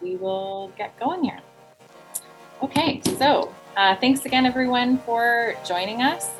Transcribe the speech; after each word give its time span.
we 0.00 0.16
will 0.16 0.72
get 0.76 0.98
going 0.98 1.24
here. 1.24 1.40
Okay, 2.62 3.00
so 3.18 3.54
uh, 3.76 3.96
thanks 3.96 4.24
again, 4.24 4.46
everyone, 4.46 4.98
for 4.98 5.54
joining 5.64 6.02
us 6.02 6.30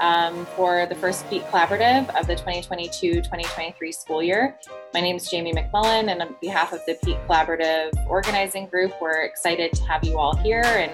um, 0.00 0.46
for 0.56 0.86
the 0.86 0.94
first 0.94 1.28
PETE 1.28 1.42
Collaborative 1.46 2.08
of 2.18 2.26
the 2.26 2.36
2022-2023 2.36 3.94
school 3.94 4.22
year. 4.22 4.56
My 4.92 5.00
name 5.00 5.16
is 5.16 5.28
Jamie 5.28 5.52
McMullen, 5.52 6.10
and 6.10 6.22
on 6.22 6.36
behalf 6.40 6.72
of 6.72 6.80
the 6.86 6.94
PETE 7.02 7.18
Collaborative 7.26 7.92
organizing 8.08 8.66
group, 8.66 8.92
we're 9.00 9.22
excited 9.22 9.72
to 9.72 9.82
have 9.84 10.04
you 10.04 10.18
all 10.18 10.36
here 10.36 10.62
and 10.62 10.92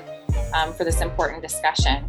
um, 0.54 0.72
for 0.72 0.84
this 0.84 1.00
important 1.00 1.42
discussion. 1.42 2.04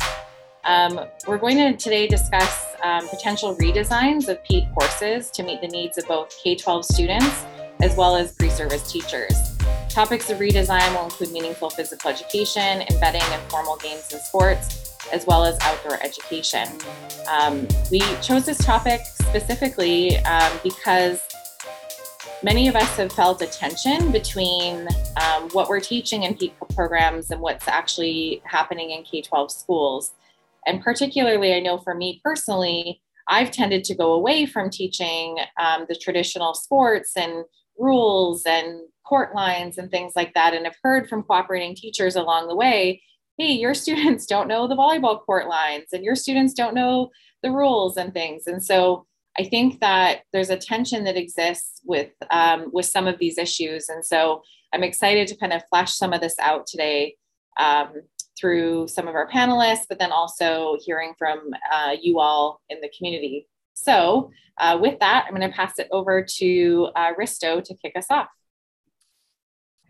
Um, 0.64 1.02
we're 1.28 1.40
going 1.40 1.58
to 1.58 1.76
today 1.76 2.08
discuss 2.08 2.76
um, 2.84 3.08
potential 3.08 3.56
redesigns 3.56 4.30
of 4.30 4.44
PETE 4.44 4.72
courses 4.74 5.32
to 5.32 5.44
meet 5.44 5.60
the 5.60 5.68
needs 5.68 5.98
of 5.98 6.08
both 6.08 6.34
K-12 6.44 6.86
students 6.86 7.46
as 7.82 7.96
well 7.96 8.16
as 8.16 8.34
pre-service 8.34 8.92
teachers. 8.92 9.51
Topics 9.94 10.30
of 10.30 10.38
redesign 10.38 10.96
will 10.96 11.04
include 11.04 11.34
meaningful 11.34 11.70
physical 11.70 12.12
education, 12.12 12.82
embedding 12.90 13.22
informal 13.34 13.76
games 13.76 14.08
and 14.14 14.22
sports, 14.22 14.96
as 15.12 15.28
well 15.28 15.44
as 15.44 15.58
outdoor 15.60 16.02
education. 16.02 16.66
Um, 17.30 17.68
we 17.92 18.00
chose 18.22 18.46
this 18.46 18.58
topic 18.60 19.02
specifically 19.06 20.16
um, 20.20 20.50
because 20.64 21.22
many 22.42 22.70
of 22.70 22.78
us 22.78 22.96
have 22.96 23.12
felt 23.12 23.42
a 23.42 23.48
tension 23.48 24.14
between 24.14 24.88
um, 25.22 25.50
what 25.50 25.68
we're 25.68 25.82
teaching 25.82 26.24
in 26.24 26.36
PETE 26.36 26.54
programs 26.74 27.30
and 27.30 27.42
what's 27.42 27.68
actually 27.68 28.42
happening 28.46 28.92
in 28.92 29.04
K 29.04 29.22
12 29.22 29.52
schools. 29.52 30.14
And 30.66 30.82
particularly, 30.82 31.54
I 31.54 31.60
know 31.60 31.78
for 31.78 31.94
me 31.94 32.22
personally, 32.24 33.02
I've 33.28 33.52
tended 33.52 33.84
to 33.86 33.96
go 33.96 34.14
away 34.14 34.46
from 34.46 34.70
teaching 34.70 35.38
um, 35.60 35.86
the 35.90 35.96
traditional 35.96 36.54
sports 36.54 37.18
and 37.18 37.44
rules 37.78 38.44
and 38.46 38.84
court 39.12 39.36
lines 39.36 39.78
and 39.78 39.92
things 39.92 40.14
like 40.16 40.34
that. 40.36 40.54
And 40.54 40.66
I've 40.66 40.78
heard 40.82 41.10
from 41.10 41.24
cooperating 41.24 41.76
teachers 41.76 42.16
along 42.16 42.48
the 42.48 42.56
way 42.56 43.02
hey, 43.38 43.52
your 43.52 43.74
students 43.84 44.26
don't 44.26 44.48
know 44.48 44.68
the 44.68 44.76
volleyball 44.76 45.20
court 45.20 45.48
lines 45.48 45.88
and 45.92 46.04
your 46.04 46.16
students 46.16 46.54
don't 46.54 46.76
know 46.76 47.10
the 47.44 47.52
rules 47.52 47.98
and 47.98 48.14
things. 48.14 48.48
And 48.48 48.64
so 48.64 49.06
I 49.38 49.44
think 49.44 49.80
that 49.80 50.22
there's 50.32 50.50
a 50.50 50.58
tension 50.58 51.04
that 51.06 51.18
exists 51.18 51.82
with 51.84 52.12
um, 52.30 52.70
with 52.72 52.86
some 52.86 53.08
of 53.08 53.20
these 53.20 53.38
issues. 53.38 53.90
And 53.90 54.06
so 54.06 54.44
I'm 54.74 54.84
excited 54.84 55.28
to 55.28 55.38
kind 55.38 55.54
of 55.54 55.64
flesh 55.70 55.94
some 55.94 56.14
of 56.14 56.22
this 56.22 56.38
out 56.40 56.68
today 56.68 57.16
um, 57.60 57.90
through 58.40 58.88
some 58.88 59.08
of 59.08 59.16
our 59.16 59.30
panelists, 59.30 59.86
but 59.90 60.00
then 60.00 60.12
also 60.12 60.78
hearing 60.86 61.14
from 61.18 61.40
uh, 61.74 61.96
you 62.02 62.20
all 62.20 62.62
in 62.70 62.80
the 62.82 62.92
community. 62.98 63.48
So 63.74 64.32
uh, 64.58 64.78
with 64.82 65.00
that, 65.00 65.26
I'm 65.28 65.36
going 65.36 65.50
to 65.50 65.56
pass 65.56 65.80
it 65.80 65.88
over 65.92 66.26
to 66.38 66.90
uh, 66.96 67.14
Risto 67.20 67.64
to 67.64 67.76
kick 67.76 67.94
us 67.96 68.08
off. 68.10 68.28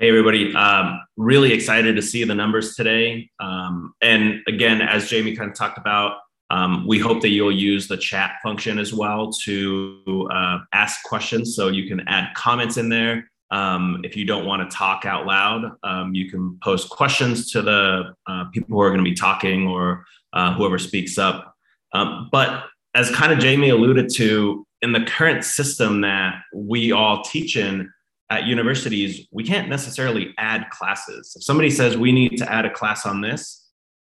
Hey, 0.01 0.09
everybody. 0.09 0.51
Um, 0.55 0.99
really 1.15 1.53
excited 1.53 1.95
to 1.95 2.01
see 2.01 2.23
the 2.23 2.33
numbers 2.33 2.75
today. 2.75 3.29
Um, 3.39 3.93
and 4.01 4.39
again, 4.47 4.81
as 4.81 5.07
Jamie 5.07 5.35
kind 5.35 5.51
of 5.51 5.55
talked 5.55 5.77
about, 5.77 6.17
um, 6.49 6.87
we 6.87 6.97
hope 6.97 7.21
that 7.21 7.29
you'll 7.29 7.51
use 7.51 7.87
the 7.87 7.97
chat 7.97 8.37
function 8.41 8.79
as 8.79 8.95
well 8.95 9.31
to 9.43 10.27
uh, 10.33 10.57
ask 10.73 11.03
questions. 11.03 11.55
So 11.55 11.67
you 11.67 11.87
can 11.87 11.99
add 12.07 12.33
comments 12.33 12.77
in 12.77 12.89
there. 12.89 13.29
Um, 13.51 14.01
if 14.03 14.17
you 14.17 14.25
don't 14.25 14.47
want 14.47 14.67
to 14.67 14.75
talk 14.75 15.05
out 15.05 15.27
loud, 15.27 15.71
um, 15.83 16.15
you 16.15 16.31
can 16.31 16.57
post 16.63 16.89
questions 16.89 17.51
to 17.51 17.61
the 17.61 18.15
uh, 18.25 18.45
people 18.45 18.69
who 18.75 18.81
are 18.81 18.89
going 18.89 19.05
to 19.05 19.07
be 19.07 19.15
talking 19.15 19.67
or 19.67 20.03
uh, 20.33 20.51
whoever 20.55 20.79
speaks 20.79 21.19
up. 21.19 21.53
Um, 21.93 22.27
but 22.31 22.63
as 22.95 23.11
kind 23.11 23.31
of 23.31 23.37
Jamie 23.37 23.69
alluded 23.69 24.09
to, 24.15 24.65
in 24.81 24.93
the 24.93 25.01
current 25.01 25.45
system 25.45 26.01
that 26.01 26.41
we 26.55 26.91
all 26.91 27.21
teach 27.21 27.55
in, 27.55 27.93
at 28.31 28.45
universities, 28.45 29.27
we 29.31 29.43
can't 29.43 29.67
necessarily 29.67 30.33
add 30.37 30.69
classes. 30.71 31.33
If 31.35 31.43
somebody 31.43 31.69
says 31.69 31.97
we 31.97 32.13
need 32.13 32.37
to 32.37 32.49
add 32.51 32.65
a 32.65 32.71
class 32.71 33.05
on 33.05 33.19
this, 33.19 33.69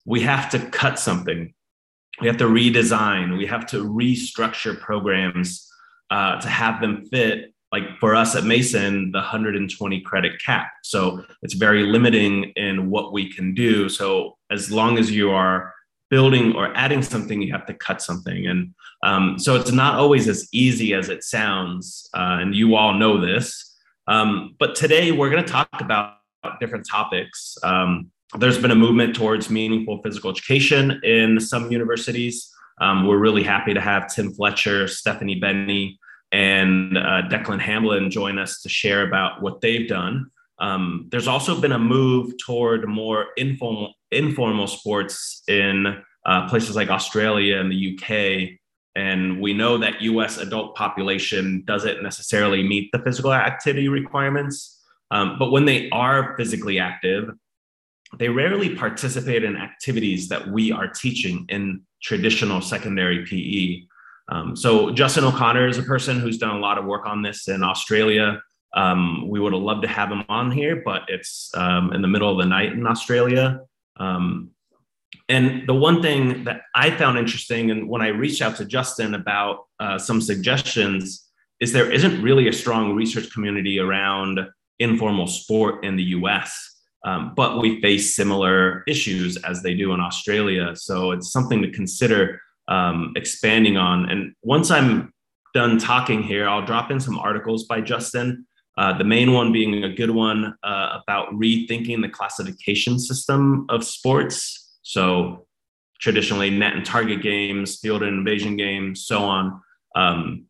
we 0.06 0.22
have 0.22 0.50
to 0.50 0.60
cut 0.72 0.98
something. 0.98 1.54
We 2.20 2.28
have 2.28 2.38
to 2.38 2.46
redesign. 2.46 3.38
We 3.38 3.46
have 3.46 3.68
to 3.68 3.86
restructure 3.86 4.78
programs 4.80 5.70
uh, 6.10 6.42
to 6.42 6.48
have 6.48 6.82
them 6.82 7.06
fit. 7.06 7.54
Like 7.72 8.00
for 8.00 8.16
us 8.16 8.36
at 8.36 8.44
Mason, 8.44 9.12
the 9.12 9.20
120 9.20 10.02
credit 10.02 10.42
cap. 10.44 10.72
So 10.84 11.24
it's 11.44 11.54
very 11.54 11.84
limiting 11.84 12.54
in 12.56 12.90
what 12.90 13.14
we 13.14 13.32
can 13.32 13.54
do. 13.54 13.88
So 13.88 14.38
as 14.50 14.72
long 14.72 14.98
as 14.98 15.12
you 15.12 15.30
are 15.30 15.74
building 16.10 16.56
or 16.56 16.76
adding 16.76 17.04
something, 17.04 17.40
you 17.40 17.52
have 17.52 17.68
to 17.68 17.74
cut 17.76 18.02
something. 18.02 18.48
And 18.48 18.74
um, 19.04 19.38
so 19.38 19.56
it's 19.56 19.72
not 19.72 20.00
always 20.00 20.28
as 20.28 20.48
easy 20.52 20.94
as 20.96 21.10
it 21.10 21.24
sounds. 21.24 22.10
Uh, 22.16 22.40
and 22.42 22.56
you 22.56 22.76
all 22.76 22.94
know 22.94 23.22
this. 23.24 23.77
Um, 24.08 24.56
but 24.60 24.76
today 24.76 25.12
we're 25.12 25.30
going 25.30 25.44
to 25.44 25.52
talk 25.52 25.70
about 25.80 26.16
different 26.60 26.88
topics. 26.90 27.58
Um, 27.64 28.12
there's 28.38 28.58
been 28.58 28.72
a 28.72 28.76
movement 28.76 29.16
towards 29.16 29.50
meaningful 29.50 30.02
physical 30.02 30.32
education 30.32 31.00
in 31.04 31.40
some 31.40 31.72
universities. 31.72 32.50
Um, 32.80 33.08
we're 33.08 33.18
really 33.18 33.44
happy 33.44 33.74
to 33.74 33.82
have 33.82 34.14
Tim 34.14 34.34
Fletcher, 34.34 34.88
Stephanie 34.88 35.40
Beni, 35.40 36.00
and 36.32 36.98
uh, 36.98 37.24
Declan 37.30 37.60
Hamlin 37.60 38.12
join 38.12 38.38
us 38.38 38.62
to 38.62 38.70
share 38.70 39.08
about 39.08 39.42
what 39.42 39.62
they've 39.62 39.88
done. 39.88 40.30
Um, 40.60 41.08
there's 41.12 41.28
also 41.28 41.60
been 41.60 41.72
a 41.72 41.80
move 41.80 42.34
toward 42.44 42.88
more 42.88 43.28
informal 43.38 43.94
informal 44.12 44.68
sports 44.68 45.44
in 45.48 46.02
uh, 46.26 46.50
places 46.50 46.76
like 46.76 46.90
Australia 46.90 47.60
and 47.60 47.72
the 47.72 47.96
UK 47.96 48.58
and 48.98 49.40
we 49.40 49.54
know 49.54 49.78
that 49.78 50.02
US 50.02 50.40
adult 50.40 50.76
population 50.76 51.64
doesn't 51.66 52.02
necessarily 52.02 52.64
meet 52.64 52.92
the 52.92 52.98
physical 53.00 53.32
activity 53.32 53.90
requirements. 53.90 54.84
Um, 55.12 55.38
but 55.38 55.52
when 55.52 55.66
they 55.66 55.88
are 55.92 56.36
physically 56.36 56.80
active, 56.80 57.30
they 58.18 58.28
rarely 58.28 58.76
participate 58.76 59.44
in 59.44 59.56
activities 59.56 60.30
that 60.30 60.48
we 60.48 60.72
are 60.72 60.88
teaching 60.88 61.46
in 61.50 61.82
traditional 62.02 62.60
secondary 62.60 63.24
PE. 63.24 63.86
Um, 64.30 64.56
so 64.56 64.90
Justin 64.90 65.26
O'Connor 65.26 65.68
is 65.68 65.78
a 65.78 65.84
person 65.84 66.20
who's 66.20 66.40
done 66.40 66.56
a 66.56 66.60
lot 66.60 66.80
of 66.80 66.86
work 66.86 67.06
on 67.06 67.22
this 67.22 67.48
in 67.48 67.64
Australia. 67.64 68.42
Um, 68.74 69.30
we 69.30 69.40
would 69.40 69.54
have 69.54 69.62
loved 69.62 69.84
to 69.84 69.88
have 69.88 70.10
him 70.10 70.24
on 70.28 70.50
here, 70.50 70.82
but 70.84 71.04
it's 71.08 71.52
um, 71.54 71.94
in 71.94 72.02
the 72.02 72.08
middle 72.08 72.32
of 72.32 72.40
the 72.40 72.46
night 72.46 72.74
in 72.74 72.88
Australia. 72.88 73.62
Um, 73.98 74.52
and 75.30 75.68
the 75.68 75.74
one 75.74 76.02
thing 76.02 76.44
that 76.46 76.62
I 76.76 76.92
found 76.92 77.18
interesting, 77.18 77.72
and 77.72 77.90
when 77.90 78.02
I 78.02 78.08
reached 78.08 78.42
out 78.42 78.56
to 78.58 78.66
Justin 78.66 79.14
about 79.14 79.66
uh, 79.80 79.98
some 79.98 80.22
suggestions, 80.22 81.30
is 81.60 81.74
there 81.74 81.92
isn't 81.92 82.22
really 82.22 82.48
a 82.48 82.54
strong 82.54 82.94
research 82.94 83.32
community 83.34 83.80
around 83.80 84.40
informal 84.80 85.28
sport 85.28 85.84
in 85.84 85.96
the 85.96 86.04
US. 86.04 86.76
Um, 87.06 87.34
but 87.36 87.62
we 87.62 87.82
face 87.82 88.16
similar 88.16 88.84
issues 88.88 89.38
as 89.38 89.64
they 89.64 89.74
do 89.74 89.94
in 89.94 90.00
Australia. 90.00 90.76
So 90.76 91.12
it's 91.12 91.32
something 91.32 91.62
to 91.62 91.72
consider 91.72 92.42
um, 92.68 93.14
expanding 93.16 93.78
on. 93.78 94.10
And 94.10 94.34
once 94.42 94.72
I'm 94.72 95.14
done 95.54 95.80
talking 95.80 96.22
here, 96.22 96.48
I'll 96.48 96.66
drop 96.66 96.92
in 96.92 97.00
some 97.00 97.18
articles 97.18 97.66
by 97.66 97.82
Justin. 97.82 98.46
Uh, 98.78 98.96
the 98.98 99.04
main 99.04 99.34
one 99.34 99.52
being 99.52 99.84
a 99.84 99.94
good 99.94 100.12
one 100.12 100.56
uh, 100.64 101.00
about 101.02 101.30
rethinking 101.32 102.02
the 102.02 102.10
classification 102.10 103.00
system 103.00 103.66
of 103.70 103.84
sports 103.84 104.67
so 104.88 105.46
traditionally 106.00 106.50
net 106.50 106.74
and 106.74 106.86
target 106.86 107.22
games, 107.22 107.78
field 107.78 108.04
and 108.04 108.20
invasion 108.20 108.56
games, 108.56 109.06
so 109.06 109.20
on. 109.20 109.62
Um, 109.96 110.46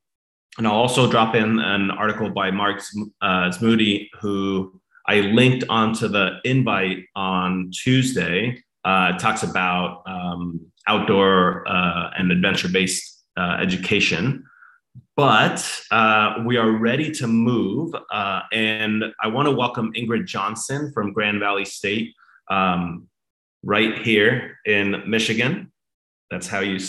and 0.60 0.68
I'll 0.68 0.74
also 0.74 1.10
drop 1.10 1.34
in 1.34 1.60
an 1.60 1.90
article 1.90 2.30
by 2.30 2.52
Mark 2.52 2.80
uh, 3.22 3.50
Zmudy, 3.50 4.10
who 4.20 4.80
I 5.08 5.22
linked 5.22 5.66
onto 5.70 6.08
the 6.08 6.38
invite 6.44 7.06
on 7.16 7.72
Tuesday. 7.72 8.64
Uh, 8.86 9.18
talks 9.18 9.42
about 9.42 10.04
um, 10.06 10.62
outdoor 10.88 11.68
uh, 11.68 12.12
and 12.18 12.32
adventure 12.32 12.70
based 12.70 13.24
uh, 13.38 13.58
education. 13.60 14.44
But 15.16 15.68
uh, 15.90 16.44
we 16.46 16.58
are 16.58 16.70
ready 16.70 17.12
to 17.14 17.26
move. 17.26 17.96
Uh, 18.12 18.42
and 18.52 19.04
I 19.20 19.30
want 19.30 19.48
to 19.48 19.52
welcome 19.52 19.94
Ingrid 19.94 20.26
Johnson 20.26 20.92
from 20.94 21.12
Grand 21.12 21.40
Valley 21.40 21.66
State. 21.66 22.14
Um, 22.52 23.08
right 23.68 23.98
here 23.98 24.58
in 24.66 25.04
Michigan. 25.06 25.72
That's 26.32 26.48
how 26.48 26.62
you 26.62 26.80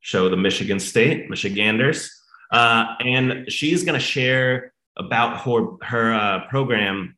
show 0.00 0.30
the 0.30 0.38
Michigan 0.38 0.80
State, 0.80 1.28
Michiganders. 1.28 2.10
Uh, 2.50 2.94
and 3.00 3.52
she's 3.52 3.84
going 3.84 3.98
to 3.98 4.04
share 4.04 4.72
about 4.96 5.42
her, 5.42 5.76
her 5.82 6.14
uh, 6.14 6.48
program 6.48 7.16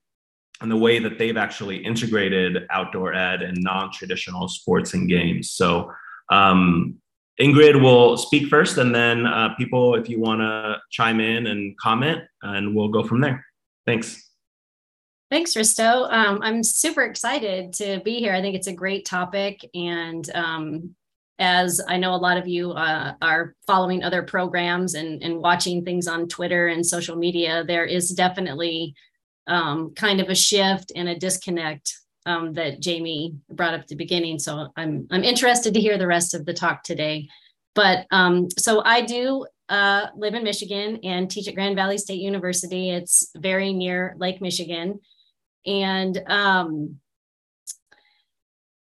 and 0.61 0.71
the 0.71 0.77
way 0.77 0.99
that 0.99 1.19
they've 1.19 1.37
actually 1.37 1.77
integrated 1.77 2.67
outdoor 2.71 3.15
ed 3.15 3.43
and 3.43 3.57
non-traditional 3.61 4.49
sports 4.49 4.95
and 4.95 5.09
games. 5.09 5.51
So 5.51 5.93
um, 6.31 6.97
Ingrid 7.41 7.81
will 7.81 8.17
speak 8.17 8.49
first, 8.49 8.79
and 8.79 8.95
then 8.95 9.27
uh, 9.27 9.55
people, 9.57 9.95
if 9.95 10.09
you 10.09 10.19
want 10.19 10.41
to 10.41 10.79
chime 10.91 11.21
in 11.21 11.47
and 11.47 11.79
comment, 11.79 12.23
and 12.43 12.75
we'll 12.75 12.89
go 12.89 13.05
from 13.05 13.21
there. 13.21 13.45
Thanks. 13.85 14.26
Thanks, 15.29 15.55
Risto. 15.55 16.11
Um, 16.13 16.41
I'm 16.43 16.63
super 16.63 17.03
excited 17.03 17.73
to 17.75 18.01
be 18.05 18.21
here. 18.21 18.33
I 18.33 18.41
think 18.41 18.55
it's 18.55 18.69
a 18.69 18.73
great 18.73 19.05
topic. 19.05 19.69
And 19.75 20.29
um, 20.35 20.95
as 21.39 21.81
I 21.89 21.97
know 21.97 22.15
a 22.15 22.17
lot 22.17 22.37
of 22.37 22.47
you 22.47 22.71
uh, 22.71 23.15
are 23.21 23.55
following 23.67 24.05
other 24.05 24.23
programs 24.23 24.95
and, 24.95 25.21
and 25.23 25.39
watching 25.39 25.85
things 25.85 26.07
on 26.07 26.29
Twitter 26.29 26.69
and 26.69 26.87
social 26.87 27.17
media, 27.17 27.65
there 27.65 27.85
is 27.85 28.11
definitely 28.11 28.95
um, 29.49 29.95
kind 29.95 30.21
of 30.21 30.29
a 30.29 30.35
shift 30.35 30.93
and 30.95 31.09
a 31.09 31.19
disconnect 31.19 31.99
um, 32.25 32.53
that 32.55 32.81
Jamie 32.81 33.35
brought 33.51 33.75
up 33.75 33.81
at 33.81 33.89
the 33.89 33.95
beginning. 33.97 34.39
So 34.39 34.69
I'm 34.77 35.07
I'm 35.11 35.25
interested 35.25 35.75
to 35.75 35.81
hear 35.81 35.99
the 35.99 36.07
rest 36.07 36.35
of 36.35 36.45
the 36.45 36.55
talk 36.55 36.83
today. 36.83 37.29
But 37.75 38.07
um, 38.11 38.49
so 38.59 38.83
I 38.85 39.03
do 39.03 39.47
uh, 39.69 40.07
live 40.17 40.35
in 40.35 40.43
Michigan 40.43 40.99
and 41.05 41.31
teach 41.31 41.49
at 41.49 41.55
Grand 41.55 41.77
Valley 41.77 41.99
State 41.99 42.21
University. 42.21 42.91
It's 42.91 43.31
very 43.37 43.73
near 43.73 44.15
Lake 44.19 44.41
Michigan, 44.41 45.01
and 45.67 46.23
um, 46.27 47.01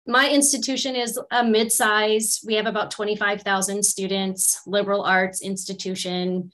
my 0.08 0.30
institution 0.30 0.96
is 0.96 1.20
a 1.32 1.44
mid-size. 1.44 2.42
We 2.46 2.56
have 2.56 2.66
about 2.66 2.92
25,000 2.92 3.84
students, 3.84 4.62
liberal 4.66 5.04
arts 5.04 5.42
institution. 5.42 6.52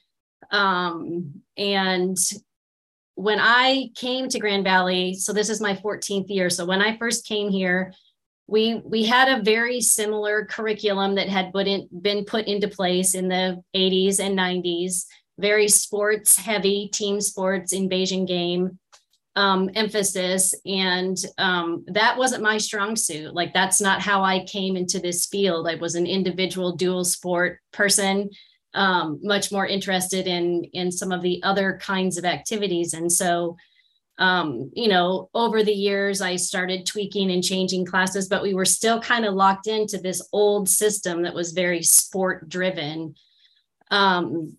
Um, 0.50 1.42
and 1.56 2.16
when 3.14 3.38
I 3.40 3.90
came 3.96 4.28
to 4.28 4.38
Grand 4.38 4.64
Valley, 4.64 5.14
so 5.14 5.32
this 5.32 5.48
is 5.48 5.60
my 5.60 5.74
14th 5.74 6.28
year. 6.28 6.50
So 6.50 6.64
when 6.64 6.82
I 6.82 6.96
first 6.98 7.26
came 7.26 7.50
here, 7.50 7.92
we 8.46 8.76
we 8.84 9.04
had 9.04 9.28
a 9.28 9.42
very 9.42 9.80
similar 9.80 10.46
curriculum 10.46 11.16
that 11.16 11.28
had 11.28 11.52
in, 11.54 11.86
been 12.00 12.24
put 12.24 12.46
into 12.46 12.66
place 12.66 13.14
in 13.14 13.28
the 13.28 13.62
80s 13.76 14.20
and 14.20 14.38
90s, 14.38 15.04
very 15.38 15.68
sports 15.68 16.38
heavy 16.38 16.88
team 16.88 17.20
sports 17.20 17.72
invasion 17.72 18.24
game 18.24 18.78
um, 19.38 19.70
emphasis. 19.76 20.52
And 20.66 21.16
um, 21.38 21.84
that 21.86 22.18
wasn't 22.18 22.42
my 22.42 22.58
strong 22.58 22.96
suit. 22.96 23.34
Like, 23.34 23.54
that's 23.54 23.80
not 23.80 24.00
how 24.00 24.24
I 24.24 24.44
came 24.44 24.76
into 24.76 24.98
this 24.98 25.26
field. 25.26 25.68
I 25.68 25.76
was 25.76 25.94
an 25.94 26.06
individual 26.06 26.74
dual 26.74 27.04
sport 27.04 27.60
person 27.72 28.30
um, 28.74 29.20
much 29.22 29.50
more 29.50 29.66
interested 29.66 30.26
in 30.26 30.64
in 30.72 30.92
some 30.92 31.12
of 31.12 31.22
the 31.22 31.42
other 31.42 31.78
kinds 31.80 32.18
of 32.18 32.24
activities 32.24 32.94
and 32.94 33.10
so 33.10 33.56
um, 34.18 34.70
you 34.74 34.88
know 34.88 35.30
over 35.32 35.62
the 35.62 35.72
years 35.72 36.20
i 36.20 36.36
started 36.36 36.84
tweaking 36.84 37.30
and 37.30 37.42
changing 37.42 37.86
classes 37.86 38.28
but 38.28 38.42
we 38.42 38.52
were 38.52 38.66
still 38.66 39.00
kind 39.00 39.24
of 39.24 39.34
locked 39.34 39.66
into 39.66 39.96
this 39.98 40.26
old 40.32 40.68
system 40.68 41.22
that 41.22 41.34
was 41.34 41.52
very 41.52 41.82
sport 41.82 42.48
driven 42.48 43.14
um, 43.90 44.56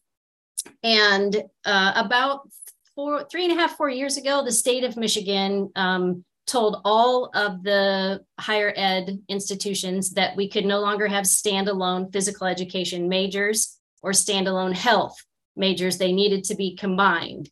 and 0.84 1.44
uh, 1.66 1.94
about 1.96 2.50
four 3.00 3.24
three 3.32 3.46
and 3.46 3.58
a 3.58 3.62
half 3.62 3.78
four 3.78 3.90
years 3.90 4.18
ago 4.18 4.44
the 4.44 4.52
state 4.52 4.84
of 4.84 4.98
michigan 4.98 5.72
um, 5.78 6.26
told 6.46 6.82
all 6.84 7.30
of 7.34 7.64
the 7.64 8.20
higher 8.38 8.74
ed 8.76 9.18
institutions 9.30 10.10
that 10.12 10.36
we 10.36 10.50
could 10.50 10.66
no 10.66 10.80
longer 10.82 11.08
have 11.08 11.24
standalone 11.24 12.12
physical 12.12 12.46
education 12.46 13.08
majors 13.08 13.78
or 14.02 14.12
standalone 14.12 14.74
health 14.74 15.16
majors, 15.56 15.98
they 15.98 16.12
needed 16.12 16.44
to 16.46 16.56
be 16.56 16.76
combined. 16.76 17.50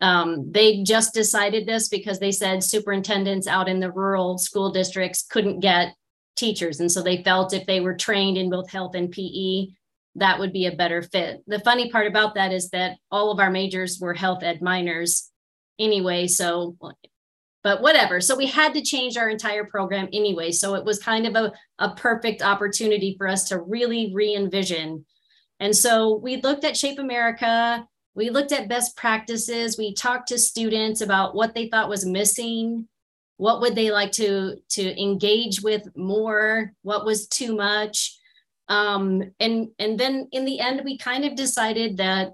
Um, 0.00 0.50
they 0.52 0.82
just 0.84 1.12
decided 1.12 1.66
this 1.66 1.88
because 1.88 2.18
they 2.18 2.30
said 2.30 2.62
superintendents 2.62 3.46
out 3.46 3.68
in 3.68 3.80
the 3.80 3.90
rural 3.90 4.38
school 4.38 4.70
districts 4.70 5.26
couldn't 5.28 5.60
get 5.60 5.94
teachers. 6.36 6.78
And 6.78 6.90
so 6.90 7.02
they 7.02 7.22
felt 7.24 7.52
if 7.52 7.66
they 7.66 7.80
were 7.80 7.96
trained 7.96 8.38
in 8.38 8.48
both 8.48 8.70
health 8.70 8.94
and 8.94 9.10
PE, 9.10 9.66
that 10.14 10.38
would 10.38 10.52
be 10.52 10.66
a 10.66 10.76
better 10.76 11.02
fit. 11.02 11.42
The 11.46 11.60
funny 11.60 11.90
part 11.90 12.06
about 12.06 12.34
that 12.34 12.52
is 12.52 12.70
that 12.70 12.96
all 13.10 13.30
of 13.30 13.38
our 13.38 13.50
majors 13.50 13.98
were 14.00 14.14
health 14.14 14.42
ed 14.42 14.60
minors 14.62 15.30
anyway. 15.78 16.26
So, 16.26 16.76
but 17.62 17.82
whatever. 17.82 18.20
So 18.20 18.36
we 18.36 18.46
had 18.46 18.74
to 18.74 18.82
change 18.82 19.16
our 19.16 19.28
entire 19.28 19.64
program 19.64 20.08
anyway. 20.12 20.52
So 20.52 20.74
it 20.74 20.84
was 20.84 20.98
kind 20.98 21.26
of 21.26 21.34
a, 21.34 21.52
a 21.78 21.94
perfect 21.94 22.42
opportunity 22.42 23.14
for 23.16 23.28
us 23.28 23.48
to 23.48 23.60
really 23.60 24.12
re 24.14 24.34
envision 24.34 25.04
and 25.60 25.76
so 25.76 26.16
we 26.16 26.40
looked 26.40 26.64
at 26.64 26.76
Shape 26.76 26.98
America, 26.98 27.86
we 28.14 28.30
looked 28.30 28.52
at 28.52 28.68
best 28.68 28.96
practices, 28.96 29.78
we 29.78 29.94
talked 29.94 30.28
to 30.28 30.38
students 30.38 31.00
about 31.00 31.34
what 31.34 31.54
they 31.54 31.68
thought 31.68 31.88
was 31.88 32.06
missing, 32.06 32.88
what 33.36 33.60
would 33.60 33.74
they 33.74 33.90
like 33.90 34.12
to 34.12 34.56
to 34.70 35.00
engage 35.00 35.62
with 35.62 35.82
more, 35.96 36.72
what 36.82 37.04
was 37.04 37.28
too 37.28 37.54
much. 37.56 38.17
Um, 38.68 39.32
and 39.40 39.68
and 39.78 39.98
then 39.98 40.28
in 40.32 40.44
the 40.44 40.60
end, 40.60 40.82
we 40.84 40.98
kind 40.98 41.24
of 41.24 41.34
decided 41.34 41.96
that 41.98 42.32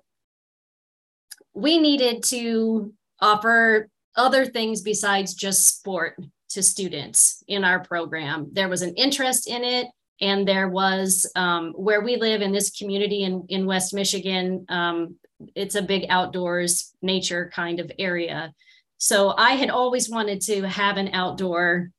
we 1.55 1.79
needed 1.79 2.23
to 2.25 2.93
offer 3.21 3.89
other 4.17 4.45
things 4.45 4.83
besides 4.83 5.35
just 5.35 5.67
sport 5.67 6.19
to 6.51 6.63
students 6.63 7.43
in 7.49 7.65
our 7.65 7.81
program. 7.81 8.49
There 8.53 8.69
was 8.69 8.83
an 8.83 8.95
interest 8.95 9.49
in 9.49 9.65
it 9.65 9.87
and 10.21 10.47
there 10.47 10.69
was 10.69 11.31
um, 11.35 11.73
where 11.73 12.01
we 12.01 12.17
live 12.17 12.41
in 12.41 12.53
this 12.53 12.71
community 12.71 13.25
in, 13.25 13.45
in 13.49 13.67
West 13.67 13.93
Michigan, 13.93 14.65
um, 14.69 15.17
it's 15.55 15.75
a 15.75 15.83
big 15.83 16.07
outdoors 16.09 16.95
nature 17.03 17.51
kind 17.53 17.81
of 17.81 17.91
area. 17.99 18.53
So 18.99 19.35
I 19.37 19.53
had 19.53 19.71
always 19.71 20.09
wanted 20.09 20.41
to 20.43 20.63
have 20.63 20.97
an 20.97 21.11
outdoor 21.13 21.91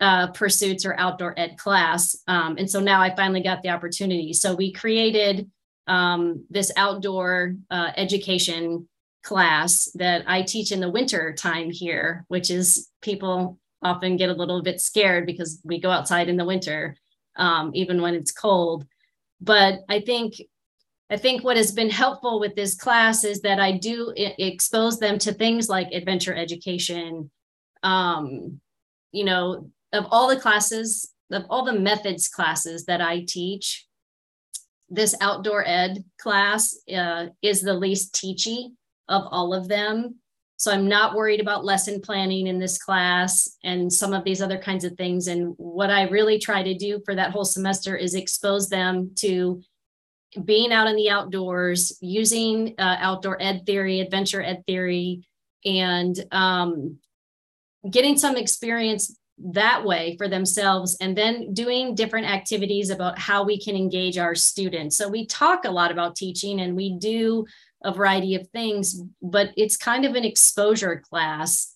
uh, 0.00 0.28
pursuits 0.28 0.84
or 0.84 0.98
outdoor 0.98 1.38
ed 1.38 1.58
class. 1.58 2.16
Um, 2.26 2.56
and 2.56 2.70
so 2.70 2.80
now 2.80 3.00
I 3.00 3.14
finally 3.14 3.42
got 3.42 3.62
the 3.62 3.68
opportunity. 3.68 4.32
So 4.32 4.54
we 4.54 4.72
created 4.72 5.50
um, 5.86 6.44
this 6.50 6.72
outdoor 6.76 7.54
uh, 7.70 7.90
education 7.96 8.88
class 9.22 9.90
that 9.94 10.24
I 10.26 10.42
teach 10.42 10.72
in 10.72 10.80
the 10.80 10.90
winter 10.90 11.34
time 11.34 11.70
here, 11.70 12.24
which 12.28 12.50
is 12.50 12.88
people 13.02 13.58
often 13.82 14.16
get 14.16 14.30
a 14.30 14.34
little 14.34 14.62
bit 14.62 14.80
scared 14.80 15.26
because 15.26 15.60
we 15.64 15.80
go 15.80 15.90
outside 15.90 16.28
in 16.28 16.36
the 16.36 16.44
winter 16.44 16.96
um, 17.36 17.70
even 17.74 18.00
when 18.02 18.14
it's 18.14 18.32
cold. 18.32 18.86
But 19.40 19.80
I 19.88 20.00
think 20.00 20.34
I 21.12 21.16
think 21.16 21.42
what 21.42 21.56
has 21.56 21.72
been 21.72 21.90
helpful 21.90 22.38
with 22.38 22.54
this 22.54 22.76
class 22.76 23.24
is 23.24 23.40
that 23.40 23.58
I 23.58 23.72
do 23.72 24.12
expose 24.16 25.00
them 25.00 25.18
to 25.20 25.32
things 25.32 25.68
like 25.68 25.88
adventure 25.92 26.34
education. 26.34 27.30
Um, 27.82 28.60
you 29.10 29.24
know, 29.24 29.70
of 29.92 30.06
all 30.10 30.28
the 30.28 30.40
classes, 30.40 31.12
of 31.30 31.44
all 31.50 31.64
the 31.64 31.78
methods 31.78 32.28
classes 32.28 32.84
that 32.86 33.00
I 33.00 33.24
teach, 33.26 33.86
this 34.88 35.14
outdoor 35.20 35.66
ed 35.66 36.04
class 36.18 36.76
uh, 36.94 37.26
is 37.42 37.62
the 37.62 37.74
least 37.74 38.14
teachy 38.14 38.72
of 39.08 39.24
all 39.30 39.54
of 39.54 39.68
them. 39.68 40.16
So 40.56 40.70
I'm 40.70 40.88
not 40.88 41.14
worried 41.14 41.40
about 41.40 41.64
lesson 41.64 42.02
planning 42.02 42.48
in 42.48 42.58
this 42.58 42.76
class 42.76 43.56
and 43.64 43.90
some 43.90 44.12
of 44.12 44.24
these 44.24 44.42
other 44.42 44.58
kinds 44.58 44.84
of 44.84 44.92
things. 44.94 45.26
And 45.26 45.54
what 45.56 45.90
I 45.90 46.02
really 46.02 46.38
try 46.38 46.62
to 46.62 46.74
do 46.74 47.00
for 47.04 47.14
that 47.14 47.30
whole 47.30 47.46
semester 47.46 47.96
is 47.96 48.14
expose 48.14 48.68
them 48.68 49.12
to 49.20 49.62
being 50.44 50.70
out 50.70 50.86
in 50.86 50.96
the 50.96 51.10
outdoors, 51.10 51.96
using 52.00 52.74
uh, 52.78 52.96
outdoor 53.00 53.40
ed 53.42 53.62
theory, 53.64 54.00
adventure 54.00 54.42
ed 54.42 54.62
theory, 54.66 55.26
and 55.64 56.14
um, 56.30 56.98
getting 57.90 58.18
some 58.18 58.36
experience 58.36 59.16
that 59.42 59.84
way 59.84 60.16
for 60.16 60.28
themselves 60.28 60.96
and 61.00 61.16
then 61.16 61.52
doing 61.54 61.94
different 61.94 62.26
activities 62.26 62.90
about 62.90 63.18
how 63.18 63.42
we 63.42 63.58
can 63.58 63.74
engage 63.74 64.18
our 64.18 64.34
students. 64.34 64.96
So 64.96 65.08
we 65.08 65.26
talk 65.26 65.64
a 65.64 65.70
lot 65.70 65.90
about 65.90 66.16
teaching 66.16 66.60
and 66.60 66.76
we 66.76 66.98
do 66.98 67.46
a 67.82 67.92
variety 67.92 68.34
of 68.34 68.48
things, 68.48 69.02
but 69.22 69.50
it's 69.56 69.76
kind 69.76 70.04
of 70.04 70.14
an 70.14 70.24
exposure 70.24 71.02
class. 71.08 71.74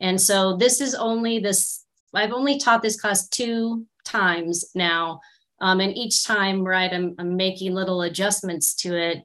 And 0.00 0.20
so 0.20 0.56
this 0.56 0.80
is 0.80 0.94
only 0.94 1.38
this, 1.38 1.84
I've 2.14 2.32
only 2.32 2.58
taught 2.58 2.82
this 2.82 3.00
class 3.00 3.28
two 3.28 3.86
times 4.04 4.70
now. 4.74 5.20
Um, 5.60 5.80
and 5.80 5.96
each 5.96 6.24
time, 6.24 6.64
right, 6.64 6.92
I'm, 6.92 7.14
I'm 7.18 7.36
making 7.36 7.74
little 7.74 8.02
adjustments 8.02 8.74
to 8.76 8.96
it. 8.96 9.24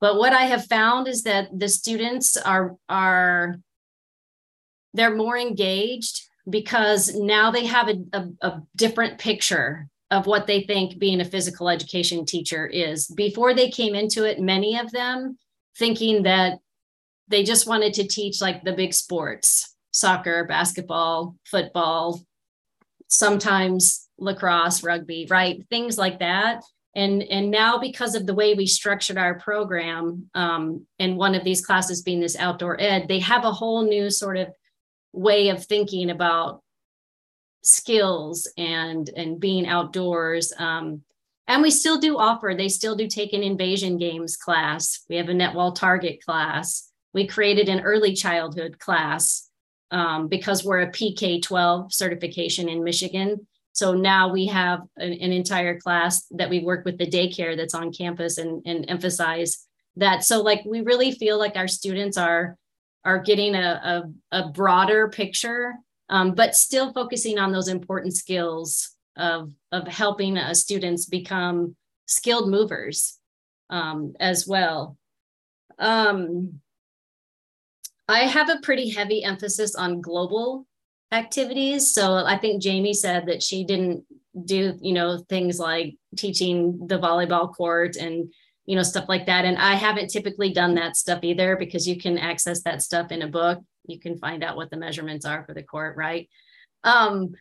But 0.00 0.16
what 0.16 0.32
I 0.32 0.42
have 0.42 0.66
found 0.66 1.08
is 1.08 1.22
that 1.22 1.48
the 1.56 1.68
students 1.68 2.36
are, 2.36 2.76
are 2.88 3.56
they're 4.92 5.14
more 5.14 5.38
engaged 5.38 6.26
because 6.48 7.14
now 7.14 7.50
they 7.50 7.66
have 7.66 7.88
a, 7.88 7.96
a, 8.12 8.28
a 8.40 8.62
different 8.76 9.18
picture 9.18 9.88
of 10.10 10.26
what 10.26 10.46
they 10.46 10.62
think 10.62 10.98
being 10.98 11.20
a 11.20 11.24
physical 11.24 11.68
education 11.68 12.24
teacher 12.24 12.66
is. 12.66 13.06
Before 13.08 13.54
they 13.54 13.70
came 13.70 13.94
into 13.94 14.24
it, 14.24 14.40
many 14.40 14.78
of 14.78 14.90
them 14.90 15.38
thinking 15.78 16.24
that 16.24 16.58
they 17.28 17.44
just 17.44 17.66
wanted 17.66 17.94
to 17.94 18.08
teach 18.08 18.40
like 18.40 18.64
the 18.64 18.72
big 18.72 18.92
sports 18.92 19.74
soccer, 19.92 20.44
basketball, 20.44 21.36
football, 21.44 22.20
sometimes 23.08 24.08
lacrosse, 24.18 24.82
rugby, 24.82 25.26
right? 25.28 25.64
Things 25.68 25.98
like 25.98 26.20
that. 26.20 26.62
And, 26.94 27.22
and 27.22 27.50
now 27.50 27.78
because 27.78 28.14
of 28.14 28.26
the 28.26 28.34
way 28.34 28.54
we 28.54 28.66
structured 28.66 29.16
our 29.16 29.38
program 29.38 30.28
um, 30.34 30.86
and 30.98 31.16
one 31.16 31.34
of 31.34 31.44
these 31.44 31.64
classes 31.64 32.02
being 32.02 32.20
this 32.20 32.36
outdoor 32.36 32.80
ed, 32.80 33.06
they 33.08 33.20
have 33.20 33.44
a 33.44 33.52
whole 33.52 33.84
new 33.84 34.10
sort 34.10 34.36
of 34.36 34.48
way 35.12 35.48
of 35.48 35.64
thinking 35.64 36.10
about 36.10 36.62
skills 37.62 38.50
and 38.56 39.10
and 39.16 39.38
being 39.38 39.66
outdoors 39.66 40.52
um, 40.58 41.02
and 41.50 41.62
we 41.62 41.72
still 41.72 41.98
do 41.98 42.16
offer, 42.16 42.54
they 42.56 42.68
still 42.68 42.94
do 42.94 43.08
take 43.08 43.32
an 43.32 43.42
invasion 43.42 43.98
games 43.98 44.36
class. 44.36 45.04
We 45.08 45.16
have 45.16 45.28
a 45.28 45.32
netwall 45.32 45.74
target 45.74 46.24
class. 46.24 46.92
We 47.12 47.26
created 47.26 47.68
an 47.68 47.80
early 47.80 48.14
childhood 48.14 48.78
class 48.78 49.50
um, 49.90 50.28
because 50.28 50.64
we're 50.64 50.82
a 50.82 50.92
PK 50.92 51.42
12 51.42 51.92
certification 51.92 52.68
in 52.68 52.84
Michigan. 52.84 53.48
So 53.72 53.94
now 53.94 54.32
we 54.32 54.46
have 54.46 54.82
an, 54.96 55.12
an, 55.14 55.32
entire 55.32 55.80
class 55.80 56.24
that 56.30 56.50
we 56.50 56.60
work 56.60 56.84
with 56.84 56.98
the 56.98 57.10
daycare 57.10 57.56
that's 57.56 57.74
on 57.74 57.92
campus 57.92 58.38
and, 58.38 58.62
and 58.64 58.88
emphasize 58.88 59.66
that. 59.96 60.22
So, 60.22 60.42
like, 60.42 60.62
we 60.64 60.82
really 60.82 61.10
feel 61.10 61.36
like 61.36 61.56
our 61.56 61.66
students 61.66 62.16
are 62.16 62.56
are 63.04 63.18
getting 63.18 63.54
a, 63.54 64.04
a, 64.32 64.38
a 64.40 64.48
broader 64.48 65.08
picture, 65.08 65.74
um, 66.08 66.34
but 66.34 66.54
still 66.54 66.92
focusing 66.92 67.38
on 67.38 67.52
those 67.52 67.68
important 67.68 68.14
skills 68.14 68.96
of, 69.16 69.52
of 69.72 69.86
helping 69.88 70.36
uh, 70.36 70.54
students 70.54 71.06
become 71.06 71.76
skilled 72.06 72.50
movers 72.50 73.18
um, 73.70 74.14
as 74.20 74.46
well. 74.46 74.96
Um, 75.78 76.60
I 78.08 78.20
have 78.20 78.50
a 78.50 78.60
pretty 78.62 78.90
heavy 78.90 79.22
emphasis 79.24 79.74
on 79.74 80.00
global 80.00 80.66
activities. 81.12 81.92
So 81.94 82.14
I 82.14 82.36
think 82.36 82.62
Jamie 82.62 82.94
said 82.94 83.26
that 83.26 83.42
she 83.42 83.64
didn't 83.64 84.04
do, 84.44 84.76
you 84.80 84.92
know, 84.92 85.18
things 85.28 85.58
like 85.58 85.96
teaching 86.16 86.86
the 86.86 86.98
volleyball 86.98 87.54
court 87.54 87.96
and, 87.96 88.32
you 88.70 88.76
know, 88.76 88.84
stuff 88.84 89.08
like 89.08 89.26
that. 89.26 89.44
And 89.44 89.58
I 89.58 89.74
haven't 89.74 90.10
typically 90.10 90.52
done 90.52 90.76
that 90.76 90.94
stuff 90.94 91.24
either 91.24 91.56
because 91.56 91.88
you 91.88 91.98
can 91.98 92.16
access 92.16 92.62
that 92.62 92.82
stuff 92.82 93.10
in 93.10 93.22
a 93.22 93.26
book. 93.26 93.58
You 93.84 93.98
can 93.98 94.16
find 94.16 94.44
out 94.44 94.54
what 94.54 94.70
the 94.70 94.76
measurements 94.76 95.26
are 95.26 95.42
for 95.44 95.54
the 95.54 95.64
court, 95.64 95.96
right? 95.96 96.28
Um, 96.84 97.34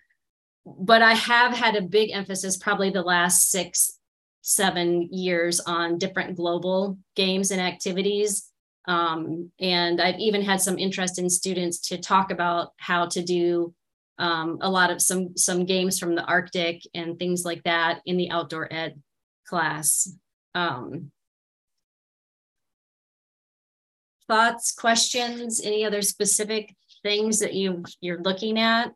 but 0.65 1.03
I 1.03 1.13
have 1.13 1.55
had 1.55 1.75
a 1.75 1.83
big 1.83 2.09
emphasis 2.09 2.57
probably 2.57 2.89
the 2.89 3.03
last 3.03 3.51
six, 3.51 3.99
seven 4.41 5.09
years 5.11 5.59
on 5.59 5.99
different 5.99 6.35
global 6.35 6.97
games 7.15 7.51
and 7.51 7.61
activities. 7.61 8.49
Um, 8.87 9.51
and 9.59 10.01
I've 10.01 10.17
even 10.17 10.41
had 10.41 10.61
some 10.61 10.79
interest 10.79 11.19
in 11.19 11.29
students 11.29 11.89
to 11.89 11.99
talk 11.99 12.31
about 12.31 12.73
how 12.77 13.05
to 13.05 13.21
do 13.21 13.75
um, 14.17 14.57
a 14.61 14.69
lot 14.69 14.89
of 14.89 14.99
some 14.99 15.37
some 15.37 15.65
games 15.65 15.99
from 15.99 16.15
the 16.15 16.23
Arctic 16.23 16.81
and 16.95 17.19
things 17.19 17.45
like 17.45 17.61
that 17.65 17.99
in 18.07 18.17
the 18.17 18.31
outdoor 18.31 18.67
ed 18.73 18.99
class. 19.45 20.11
Um, 20.55 21.11
thoughts, 24.29 24.71
questions, 24.71 25.59
any 25.61 25.83
other 25.83 26.01
specific 26.01 26.73
things 27.03 27.39
that 27.39 27.53
you 27.53 27.83
you're 27.99 28.21
looking 28.21 28.57
at? 28.57 28.93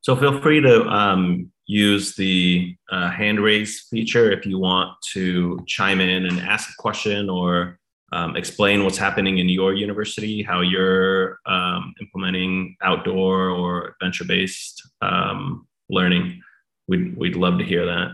So 0.00 0.16
feel 0.16 0.40
free 0.40 0.62
to 0.62 0.86
um, 0.88 1.52
use 1.66 2.14
the 2.14 2.74
uh, 2.90 3.10
hand 3.10 3.40
raise 3.40 3.86
feature 3.90 4.32
if 4.32 4.46
you 4.46 4.58
want 4.58 4.96
to 5.12 5.58
chime 5.66 6.00
in 6.00 6.24
and 6.24 6.40
ask 6.40 6.70
a 6.70 6.76
question 6.78 7.28
or 7.28 7.78
um, 8.12 8.36
explain 8.36 8.84
what's 8.84 8.96
happening 8.96 9.36
in 9.36 9.50
your 9.50 9.74
university, 9.74 10.42
how 10.42 10.62
you're 10.62 11.38
um, 11.44 11.92
implementing 12.00 12.74
outdoor 12.82 13.50
or 13.50 13.88
adventure 14.00 14.24
based 14.24 14.82
um, 15.02 15.66
learning. 15.90 16.40
We'd, 16.86 17.14
we'd 17.18 17.36
love 17.36 17.58
to 17.58 17.64
hear 17.64 17.84
that. 17.84 18.12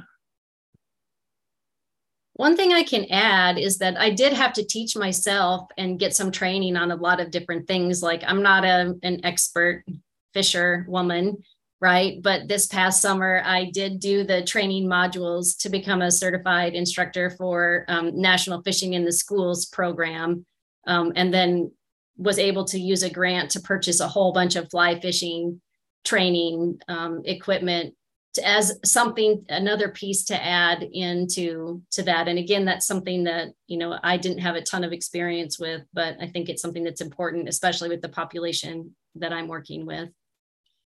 One 2.34 2.56
thing 2.56 2.72
I 2.72 2.82
can 2.82 3.06
add 3.10 3.58
is 3.58 3.78
that 3.78 3.96
I 3.98 4.10
did 4.10 4.32
have 4.32 4.52
to 4.54 4.64
teach 4.64 4.96
myself 4.96 5.68
and 5.78 6.00
get 6.00 6.16
some 6.16 6.32
training 6.32 6.76
on 6.76 6.90
a 6.90 6.96
lot 6.96 7.20
of 7.20 7.30
different 7.30 7.68
things. 7.68 8.02
Like 8.02 8.22
I'm 8.26 8.42
not 8.42 8.64
a, 8.64 8.94
an 9.04 9.24
expert 9.24 9.84
fisher 10.32 10.84
woman, 10.88 11.38
right? 11.80 12.20
But 12.20 12.48
this 12.48 12.66
past 12.66 13.00
summer, 13.00 13.40
I 13.44 13.70
did 13.72 14.00
do 14.00 14.24
the 14.24 14.42
training 14.42 14.88
modules 14.88 15.56
to 15.58 15.68
become 15.68 16.02
a 16.02 16.10
certified 16.10 16.74
instructor 16.74 17.30
for 17.30 17.84
um, 17.86 18.20
National 18.20 18.62
Fishing 18.62 18.94
in 18.94 19.04
the 19.04 19.12
Schools 19.12 19.66
program. 19.66 20.44
Um, 20.88 21.12
and 21.14 21.32
then 21.32 21.70
was 22.16 22.38
able 22.38 22.64
to 22.64 22.78
use 22.78 23.04
a 23.04 23.10
grant 23.10 23.52
to 23.52 23.60
purchase 23.60 24.00
a 24.00 24.08
whole 24.08 24.32
bunch 24.32 24.56
of 24.56 24.70
fly 24.70 24.98
fishing 25.00 25.60
training 26.04 26.80
um, 26.88 27.22
equipment 27.24 27.94
as 28.38 28.78
something 28.84 29.44
another 29.48 29.88
piece 29.88 30.24
to 30.24 30.44
add 30.44 30.82
into 30.82 31.82
to 31.90 32.02
that 32.02 32.28
and 32.28 32.38
again 32.38 32.64
that's 32.64 32.86
something 32.86 33.24
that 33.24 33.48
you 33.66 33.78
know 33.78 33.98
i 34.02 34.16
didn't 34.16 34.38
have 34.38 34.56
a 34.56 34.62
ton 34.62 34.84
of 34.84 34.92
experience 34.92 35.58
with 35.58 35.82
but 35.92 36.16
i 36.20 36.26
think 36.26 36.48
it's 36.48 36.62
something 36.62 36.84
that's 36.84 37.00
important 37.00 37.48
especially 37.48 37.88
with 37.88 38.00
the 38.00 38.08
population 38.08 38.94
that 39.14 39.32
i'm 39.32 39.48
working 39.48 39.86
with 39.86 40.08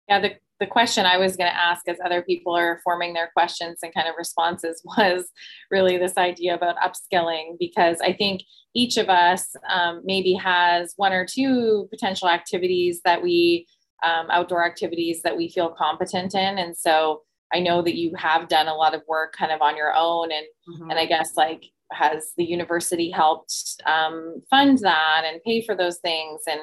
yeah 0.07 0.19
the 0.19 0.36
the 0.62 0.67
question 0.67 1.07
I 1.07 1.17
was 1.17 1.36
going 1.36 1.50
to 1.50 1.57
ask 1.57 1.88
as 1.88 1.98
other 2.05 2.21
people 2.21 2.55
are 2.55 2.79
forming 2.83 3.13
their 3.13 3.31
questions 3.33 3.79
and 3.81 3.93
kind 3.93 4.07
of 4.07 4.13
responses 4.15 4.81
was 4.86 5.25
really 5.71 5.98
this 5.98 6.17
idea 6.17 6.53
about 6.53 6.77
upskilling, 6.77 7.57
because 7.60 7.98
I 8.00 8.13
think 8.13 8.43
each 8.75 8.95
of 8.98 9.10
us 9.10 9.53
um, 9.67 10.01
maybe 10.05 10.33
has 10.36 10.93
one 10.95 11.13
or 11.13 11.25
two 11.25 11.88
potential 11.89 12.29
activities 12.29 13.01
that 13.03 13.24
we, 13.24 13.65
um, 14.03 14.27
outdoor 14.29 14.63
activities 14.63 15.24
that 15.24 15.36
we 15.36 15.50
feel 15.50 15.69
competent 15.69 16.36
in. 16.36 16.60
And 16.60 16.77
so 16.77 17.24
I 17.53 17.60
know 17.60 17.81
that 17.81 17.96
you 17.96 18.13
have 18.15 18.48
done 18.48 18.67
a 18.67 18.75
lot 18.75 18.93
of 18.93 19.01
work 19.08 19.36
kind 19.36 19.51
of 19.51 19.62
on 19.62 19.75
your 19.75 19.93
own. 19.96 20.31
And, 20.31 20.46
mm-hmm. 20.70 20.89
and 20.89 21.00
I 21.00 21.05
guess 21.05 21.36
like, 21.36 21.65
has 21.91 22.31
the 22.38 22.46
university 22.46 23.12
helped 23.12 23.53
um, 23.86 24.41
fund 24.50 24.79
that 24.79 25.24
and 25.25 25.43
pay 25.43 25.62
for 25.65 25.75
those 25.75 25.98
things? 25.98 26.41
And, 26.48 26.62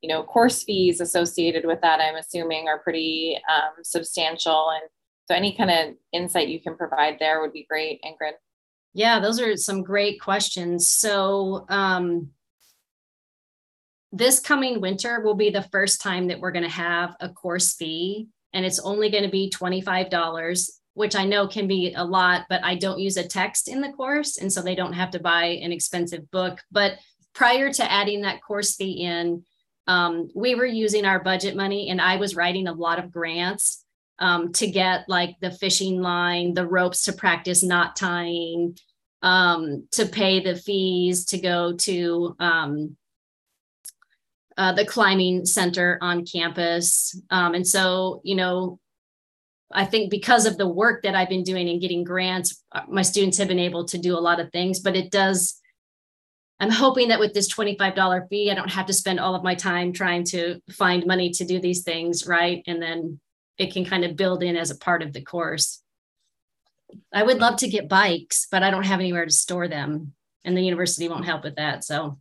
you 0.00 0.08
know, 0.08 0.22
course 0.22 0.62
fees 0.62 1.00
associated 1.00 1.66
with 1.66 1.80
that, 1.82 2.00
I'm 2.00 2.16
assuming, 2.16 2.68
are 2.68 2.78
pretty 2.78 3.38
um, 3.48 3.82
substantial. 3.82 4.70
And 4.70 4.88
so, 5.28 5.34
any 5.34 5.54
kind 5.54 5.70
of 5.70 5.94
insight 6.12 6.48
you 6.48 6.60
can 6.60 6.76
provide 6.76 7.18
there 7.20 7.40
would 7.40 7.52
be 7.52 7.66
great, 7.68 8.00
Ingrid. 8.02 8.32
Yeah, 8.94 9.20
those 9.20 9.40
are 9.40 9.56
some 9.56 9.82
great 9.82 10.20
questions. 10.20 10.88
So, 10.88 11.66
um, 11.68 12.30
this 14.12 14.40
coming 14.40 14.80
winter 14.80 15.20
will 15.20 15.34
be 15.34 15.50
the 15.50 15.68
first 15.70 16.00
time 16.00 16.28
that 16.28 16.40
we're 16.40 16.50
going 16.50 16.64
to 16.64 16.68
have 16.68 17.14
a 17.20 17.28
course 17.28 17.74
fee, 17.74 18.28
and 18.52 18.64
it's 18.64 18.80
only 18.80 19.10
going 19.10 19.24
to 19.24 19.30
be 19.30 19.50
$25, 19.50 20.70
which 20.94 21.16
I 21.16 21.24
know 21.24 21.46
can 21.46 21.66
be 21.66 21.94
a 21.94 22.04
lot, 22.04 22.46
but 22.48 22.64
I 22.64 22.74
don't 22.74 22.98
use 22.98 23.16
a 23.16 23.26
text 23.26 23.68
in 23.68 23.80
the 23.80 23.92
course. 23.92 24.38
And 24.38 24.52
so 24.52 24.60
they 24.60 24.74
don't 24.74 24.92
have 24.92 25.10
to 25.12 25.20
buy 25.20 25.44
an 25.44 25.72
expensive 25.72 26.30
book. 26.30 26.58
But 26.70 26.98
prior 27.34 27.72
to 27.72 27.90
adding 27.90 28.22
that 28.22 28.42
course 28.42 28.74
fee 28.74 29.04
in, 29.04 29.44
um, 29.86 30.30
we 30.34 30.54
were 30.54 30.66
using 30.66 31.04
our 31.04 31.22
budget 31.22 31.56
money 31.56 31.88
and 31.88 32.00
I 32.00 32.16
was 32.16 32.36
writing 32.36 32.68
a 32.68 32.72
lot 32.72 32.98
of 32.98 33.12
grants 33.12 33.84
um, 34.18 34.52
to 34.54 34.66
get 34.66 35.08
like 35.08 35.36
the 35.40 35.50
fishing 35.50 36.00
line, 36.00 36.54
the 36.54 36.66
ropes 36.66 37.04
to 37.04 37.12
practice 37.12 37.62
knot 37.62 37.96
tying, 37.96 38.76
um, 39.22 39.86
to 39.92 40.06
pay 40.06 40.40
the 40.40 40.56
fees 40.56 41.24
to 41.26 41.38
go 41.38 41.74
to 41.74 42.36
um, 42.38 42.96
uh, 44.60 44.74
the 44.74 44.84
climbing 44.84 45.46
center 45.46 45.96
on 46.02 46.26
campus. 46.26 47.18
Um, 47.30 47.54
and 47.54 47.66
so, 47.66 48.20
you 48.24 48.34
know, 48.34 48.78
I 49.72 49.86
think 49.86 50.10
because 50.10 50.44
of 50.44 50.58
the 50.58 50.68
work 50.68 51.02
that 51.04 51.14
I've 51.14 51.30
been 51.30 51.44
doing 51.44 51.66
and 51.70 51.80
getting 51.80 52.04
grants, 52.04 52.62
uh, 52.70 52.82
my 52.86 53.00
students 53.00 53.38
have 53.38 53.48
been 53.48 53.58
able 53.58 53.86
to 53.86 53.96
do 53.96 54.18
a 54.18 54.20
lot 54.20 54.38
of 54.38 54.52
things, 54.52 54.80
but 54.80 54.96
it 54.96 55.10
does 55.10 55.58
I'm 56.62 56.70
hoping 56.70 57.08
that 57.08 57.20
with 57.20 57.32
this 57.32 57.50
$25 57.50 58.28
fee, 58.28 58.50
I 58.50 58.54
don't 58.54 58.70
have 58.70 58.84
to 58.84 58.92
spend 58.92 59.18
all 59.18 59.34
of 59.34 59.42
my 59.42 59.54
time 59.54 59.94
trying 59.94 60.24
to 60.24 60.60
find 60.70 61.06
money 61.06 61.30
to 61.30 61.46
do 61.46 61.58
these 61.58 61.82
things, 61.82 62.26
right? 62.26 62.62
And 62.66 62.82
then 62.82 63.18
it 63.56 63.72
can 63.72 63.86
kind 63.86 64.04
of 64.04 64.14
build 64.14 64.42
in 64.42 64.58
as 64.58 64.70
a 64.70 64.76
part 64.76 65.02
of 65.02 65.14
the 65.14 65.22
course. 65.22 65.82
I 67.14 67.22
would 67.22 67.38
love 67.38 67.56
to 67.60 67.68
get 67.68 67.88
bikes, 67.88 68.46
but 68.50 68.62
I 68.62 68.70
don't 68.70 68.84
have 68.84 69.00
anywhere 69.00 69.24
to 69.24 69.32
store 69.32 69.68
them, 69.68 70.12
and 70.44 70.54
the 70.54 70.60
university 70.60 71.08
won't 71.08 71.24
help 71.24 71.44
with 71.44 71.56
that. 71.56 71.82
So 71.82 72.18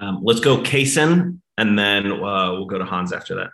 um, 0.00 0.20
let's 0.22 0.40
go 0.40 0.58
Kason, 0.58 1.40
and 1.56 1.78
then 1.78 2.12
uh, 2.12 2.52
we'll 2.52 2.66
go 2.66 2.78
to 2.78 2.84
Hans 2.84 3.12
after 3.12 3.34
that. 3.36 3.50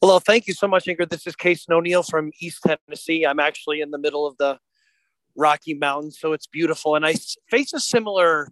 Hello, 0.00 0.18
thank 0.18 0.46
you 0.46 0.54
so 0.54 0.68
much, 0.68 0.84
Ingrid. 0.84 1.08
This 1.08 1.26
is 1.26 1.34
Kason 1.34 1.70
O'Neill 1.70 2.02
from 2.02 2.30
East 2.40 2.60
Tennessee. 2.66 3.24
I'm 3.24 3.40
actually 3.40 3.80
in 3.80 3.90
the 3.90 3.98
middle 3.98 4.26
of 4.26 4.36
the 4.36 4.58
Rocky 5.36 5.74
Mountains, 5.74 6.18
so 6.20 6.32
it's 6.32 6.46
beautiful. 6.46 6.94
And 6.94 7.06
I 7.06 7.14
face 7.50 7.72
a 7.72 7.80
similar 7.80 8.48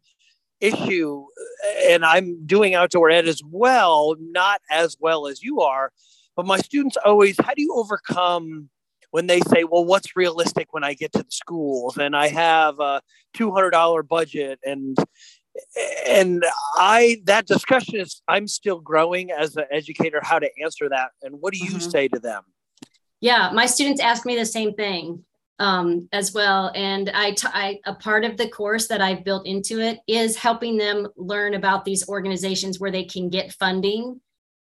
issue, 0.61 1.27
and 1.89 2.05
I'm 2.05 2.47
doing 2.47 2.75
outdoor 2.75 3.11
ed 3.11 3.29
as 3.29 3.43
well, 3.45 4.17
not 4.19 4.63
as 4.71 4.97
well 5.01 5.27
as 5.27 5.43
you 5.43 5.61
are. 5.61 5.93
But 6.37 6.47
my 6.47 6.59
students 6.59 6.97
always, 7.05 7.37
how 7.39 7.55
do 7.55 7.63
you 7.63 7.75
overcome 7.75 8.71
when 9.11 9.27
they 9.27 9.41
say, 9.41 9.65
well, 9.65 9.85
what's 9.85 10.17
realistic 10.17 10.73
when 10.73 10.85
I 10.85 10.95
get 10.95 11.13
to 11.13 11.23
the 11.23 11.31
schools 11.31 11.99
and 11.99 12.17
I 12.17 12.29
have 12.29 12.81
a 12.81 13.03
$200 13.37 14.09
budget 14.09 14.59
and 14.65 14.97
and 16.07 16.45
I 16.77 17.21
that 17.25 17.47
discussion 17.47 17.97
is 17.97 18.23
I'm 18.29 18.47
still 18.47 18.81
growing 18.81 19.31
as 19.31 19.57
an 19.57 19.65
educator 19.71 20.21
how 20.23 20.39
to 20.39 20.49
answer 20.63 20.89
that. 20.89 21.11
And 21.23 21.37
what 21.41 21.53
do 21.53 21.59
you 21.59 21.73
mm-hmm. 21.73 21.91
say 21.91 22.09
to 22.09 22.19
them? 22.19 22.43
Yeah, 23.21 23.51
my 23.53 23.67
students 23.67 24.01
ask 24.01 24.27
me 24.27 24.37
the 24.37 24.47
same 24.47 24.75
thing 24.75 25.25
um, 25.63 26.09
as 26.13 26.35
well. 26.35 26.73
And 26.75 27.09
I, 27.11 27.31
t- 27.31 27.49
I, 27.53 27.79
a 27.87 27.95
part 27.95 28.25
of 28.25 28.37
the 28.37 28.49
course 28.49 28.89
that 28.89 29.01
I've 29.01 29.23
built 29.23 29.47
into 29.47 29.81
it 29.81 30.01
is 30.09 30.37
helping 30.37 30.77
them 30.77 31.07
learn 31.17 31.55
about 31.55 31.85
these 31.85 32.09
organizations 32.09 32.81
where 32.81 32.91
they 32.91 33.05
can 33.05 33.29
get 33.29 33.53
funding. 33.53 34.21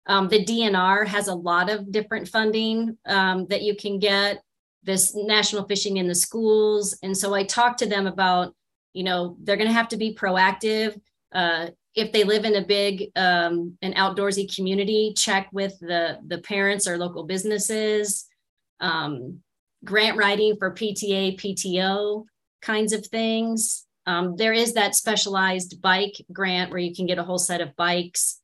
Um, 0.08 0.28
the 0.28 0.44
DNR 0.44 1.08
has 1.08 1.30
a 1.30 1.36
lot 1.36 1.70
of 1.70 1.92
different 1.92 2.28
funding 2.28 2.98
um, 3.06 3.48
that 3.48 3.62
you 3.62 3.76
can 3.76 4.00
get. 4.00 4.44
This 4.84 5.14
national 5.16 5.68
fishing 5.68 5.98
in 5.98 6.08
the 6.08 6.16
schools, 6.16 6.98
and 7.04 7.16
so 7.16 7.34
I 7.34 7.44
talk 7.44 7.78
to 7.78 7.86
them 7.86 8.08
about, 8.08 8.56
you 8.94 9.04
know, 9.04 9.38
they're 9.44 9.58
going 9.58 9.68
to 9.68 9.74
have 9.74 9.90
to 9.90 9.98
be 9.98 10.16
proactive. 10.16 11.00
Uh, 11.32 11.68
if 11.96 12.12
they 12.12 12.24
live 12.24 12.46
in 12.46 12.56
a 12.56 12.66
big 12.66 13.12
um, 13.16 13.78
an 13.82 13.94
outdoorsy 13.94 14.54
community, 14.54 15.14
check 15.18 15.50
with 15.52 15.78
the 15.80 16.20
the 16.26 16.40
parents 16.40 16.88
or 16.88 16.98
local 16.98 17.24
businesses. 17.24 18.26
Um, 18.80 19.40
grant 19.84 20.18
writing 20.18 20.56
for 20.58 20.74
PTA, 20.74 21.40
PTO 21.40 22.26
kinds 22.62 22.94
of 22.94 23.06
things. 23.08 23.86
Um, 24.06 24.36
there 24.36 24.54
is 24.54 24.74
that 24.74 24.96
specialized 24.96 25.82
bike 25.82 26.16
grant 26.32 26.72
where 26.72 26.80
you 26.80 26.96
can 26.96 27.06
get 27.06 27.20
a 27.20 27.24
whole 27.24 27.38
set 27.38 27.62
of 27.62 27.76
bikes 27.76 28.40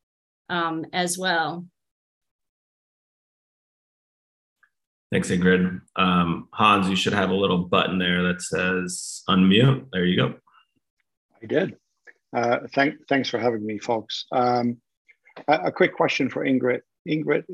um, 0.49 0.85
as 0.93 1.17
well. 1.17 1.65
Thanks, 5.15 5.29
Ingrid. 5.29 5.79
Um, 5.95 6.49
Hans, 6.51 6.89
you 6.89 6.97
should 6.97 7.13
have 7.13 7.29
a 7.29 7.33
little 7.33 7.59
button 7.59 7.99
there 7.99 8.21
that 8.23 8.41
says 8.41 9.23
unmute. 9.29 9.85
There 9.93 10.03
you 10.03 10.17
go. 10.17 10.33
I 11.41 11.45
did. 11.45 11.77
Uh, 12.35 12.57
thank, 12.73 12.95
thanks 13.07 13.29
for 13.29 13.39
having 13.39 13.65
me, 13.65 13.77
folks. 13.77 14.25
Um, 14.33 14.75
a, 15.47 15.67
a, 15.67 15.71
quick 15.71 15.95
question 15.95 16.29
for 16.29 16.43
Ingrid. 16.43 16.81
Ingrid, 17.07 17.45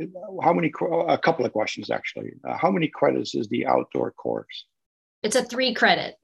how 0.41 0.53
many, 0.53 0.71
a 1.07 1.19
couple 1.19 1.45
of 1.45 1.53
questions 1.53 1.91
actually. 1.91 2.31
Uh, 2.43 2.57
how 2.57 2.71
many 2.71 2.87
credits 2.87 3.35
is 3.35 3.47
the 3.49 3.67
outdoor 3.67 4.09
course? 4.09 4.65
It's 5.21 5.35
a 5.35 5.43
three 5.43 5.75
credit. 5.75 6.15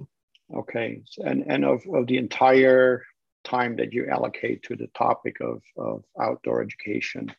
Okay, 0.56 1.04
and, 1.24 1.44
and 1.46 1.64
of, 1.64 1.84
of 1.94 2.08
the 2.08 2.18
entire 2.18 3.04
time 3.44 3.76
that 3.76 3.94
you 3.94 4.10
allocate 4.10 4.64
to 4.64 4.76
the 4.76 4.88
topic 4.98 5.36
of, 5.40 5.62
of 5.78 6.04
outdoor 6.20 6.64
education, 6.64 7.32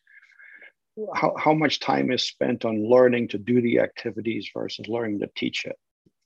how, 1.14 1.34
how 1.38 1.54
much 1.54 1.80
time 1.80 2.10
is 2.10 2.26
spent 2.26 2.64
on 2.64 2.88
learning 2.88 3.28
to 3.28 3.38
do 3.38 3.60
the 3.60 3.80
activities 3.80 4.50
versus 4.52 4.88
learning 4.88 5.20
to 5.20 5.30
teach 5.36 5.64
it? 5.64 5.76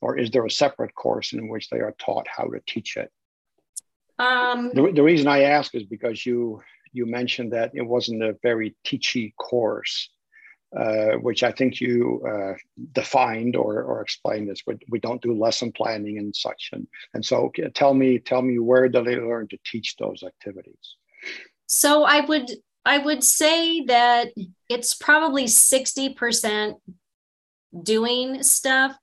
Or 0.01 0.19
is 0.19 0.31
there 0.31 0.45
a 0.45 0.51
separate 0.51 0.95
course 0.95 1.33
in 1.33 1.49
which 1.49 1.69
they 1.69 1.79
are 1.79 1.95
taught 1.99 2.27
how 2.29 2.45
to 2.45 2.61
teach 2.67 2.97
it? 2.97 3.11
Um, 4.19 4.71
the, 4.75 4.93
the 4.93 5.03
reason 5.03 5.29
I 5.29 5.43
ask 5.43 5.75
is 5.75 5.85
because 5.85 6.25
you 6.25 6.61
you 6.93 7.07
mentioned 7.07 7.53
that 7.53 7.71
it 7.75 7.83
wasn't 7.83 8.23
a 8.23 8.37
very 8.43 8.77
teachy 8.85 9.35
course, 9.37 10.11
uh, 10.79 11.13
which 11.13 11.43
I 11.43 11.51
think 11.51 11.81
you 11.81 12.23
uh, 12.29 12.55
defined 12.93 13.57
or, 13.57 13.83
or 13.83 14.03
explained 14.03 14.51
as 14.51 14.63
we, 14.67 14.77
we 14.91 15.01
don't 15.01 15.23
do 15.23 15.33
lesson 15.33 15.73
planning 15.73 16.19
and 16.19 16.37
such. 16.37 16.69
And, 16.73 16.87
and 17.15 17.25
so 17.25 17.51
tell 17.75 17.95
me, 17.95 18.19
tell 18.19 18.43
me 18.43 18.59
where 18.59 18.91
do 18.91 19.03
they 19.03 19.17
learn 19.17 19.49
to 19.49 19.59
teach 19.65 19.97
those 19.97 20.23
activities? 20.23 20.97
So 21.67 22.05
I 22.05 22.21
would 22.21 22.51
I 22.85 22.99
would 22.99 23.23
say 23.23 23.85
that 23.85 24.29
it's 24.69 24.95
probably 24.95 25.45
60% 25.45 26.75
doing 27.83 28.43
stuff 28.43 28.97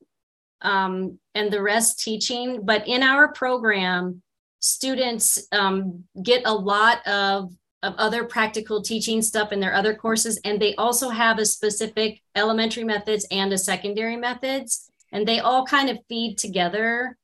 um, 0.62 1.20
and 1.34 1.52
the 1.52 1.62
rest 1.62 2.00
teaching. 2.00 2.62
But 2.64 2.88
in 2.88 3.04
our 3.04 3.32
program, 3.32 4.22
students 4.60 5.48
um, 5.52 6.04
get 6.22 6.44
a 6.46 6.54
lot 6.54 7.06
of, 7.08 7.54
of 7.82 7.96
other 7.96 8.26
practical 8.26 8.82
teaching 8.82 9.22
stuff 9.22 9.52
in 9.52 9.60
their 9.60 9.74
other 9.74 9.96
courses. 9.96 10.40
And 10.44 10.62
they 10.62 10.76
also 10.76 11.10
have 11.10 11.40
a 11.40 11.46
specific 11.46 12.22
elementary 12.36 12.84
methods 12.84 13.26
and 13.32 13.54
a 13.54 13.58
secondary 13.58 14.18
methods. 14.18 14.92
And 15.12 15.28
they 15.28 15.40
all 15.40 15.66
kind 15.66 15.90
of 15.90 16.00
feed 16.10 16.38
together. 16.38 17.18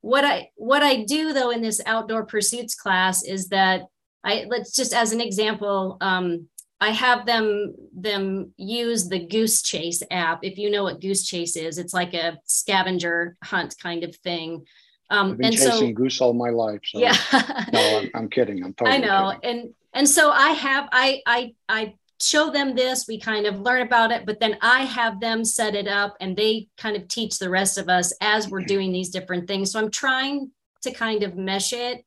What 0.00 0.24
I 0.24 0.50
what 0.54 0.82
I 0.84 1.02
do 1.02 1.32
though 1.32 1.50
in 1.50 1.62
this 1.62 1.80
outdoor 1.84 2.24
pursuits 2.26 2.76
class 2.76 3.24
is 3.24 3.48
that 3.48 3.82
I 4.26 4.44
let's 4.48 4.72
just 4.72 4.92
as 4.92 5.12
an 5.12 5.20
example, 5.20 5.96
um, 6.00 6.48
I 6.80 6.90
have 6.90 7.24
them 7.24 7.74
them 7.94 8.52
use 8.56 9.08
the 9.08 9.24
Goose 9.24 9.62
Chase 9.62 10.02
app. 10.10 10.40
If 10.42 10.58
you 10.58 10.70
know 10.70 10.82
what 10.82 11.00
Goose 11.00 11.24
Chase 11.24 11.56
is, 11.56 11.78
it's 11.78 11.94
like 11.94 12.12
a 12.12 12.38
scavenger 12.44 13.36
hunt 13.42 13.76
kind 13.80 14.02
of 14.02 14.14
thing. 14.16 14.66
Um, 15.08 15.32
I've 15.32 15.38
been 15.38 15.46
and 15.46 15.56
chasing 15.56 15.90
so, 15.90 15.92
goose 15.92 16.20
all 16.20 16.32
my 16.32 16.50
life. 16.50 16.80
So 16.84 16.98
yeah, 16.98 17.16
no, 17.72 17.98
I'm, 17.98 18.10
I'm, 18.14 18.28
kidding. 18.28 18.64
I'm 18.64 18.74
totally. 18.74 18.96
I 18.96 19.00
know, 19.00 19.38
kidding. 19.40 19.60
and 19.60 19.74
and 19.94 20.08
so 20.08 20.30
I 20.30 20.50
have 20.50 20.88
I 20.90 21.22
I 21.24 21.54
I 21.68 21.94
show 22.20 22.50
them 22.50 22.74
this. 22.74 23.06
We 23.06 23.20
kind 23.20 23.46
of 23.46 23.60
learn 23.60 23.82
about 23.82 24.10
it, 24.10 24.26
but 24.26 24.40
then 24.40 24.58
I 24.60 24.80
have 24.80 25.20
them 25.20 25.44
set 25.44 25.76
it 25.76 25.86
up, 25.86 26.16
and 26.20 26.36
they 26.36 26.66
kind 26.76 26.96
of 26.96 27.06
teach 27.06 27.38
the 27.38 27.48
rest 27.48 27.78
of 27.78 27.88
us 27.88 28.12
as 28.20 28.48
we're 28.48 28.62
doing 28.62 28.90
these 28.90 29.10
different 29.10 29.46
things. 29.46 29.70
So 29.70 29.78
I'm 29.78 29.92
trying 29.92 30.50
to 30.82 30.90
kind 30.90 31.22
of 31.22 31.36
mesh 31.36 31.72
it. 31.72 32.04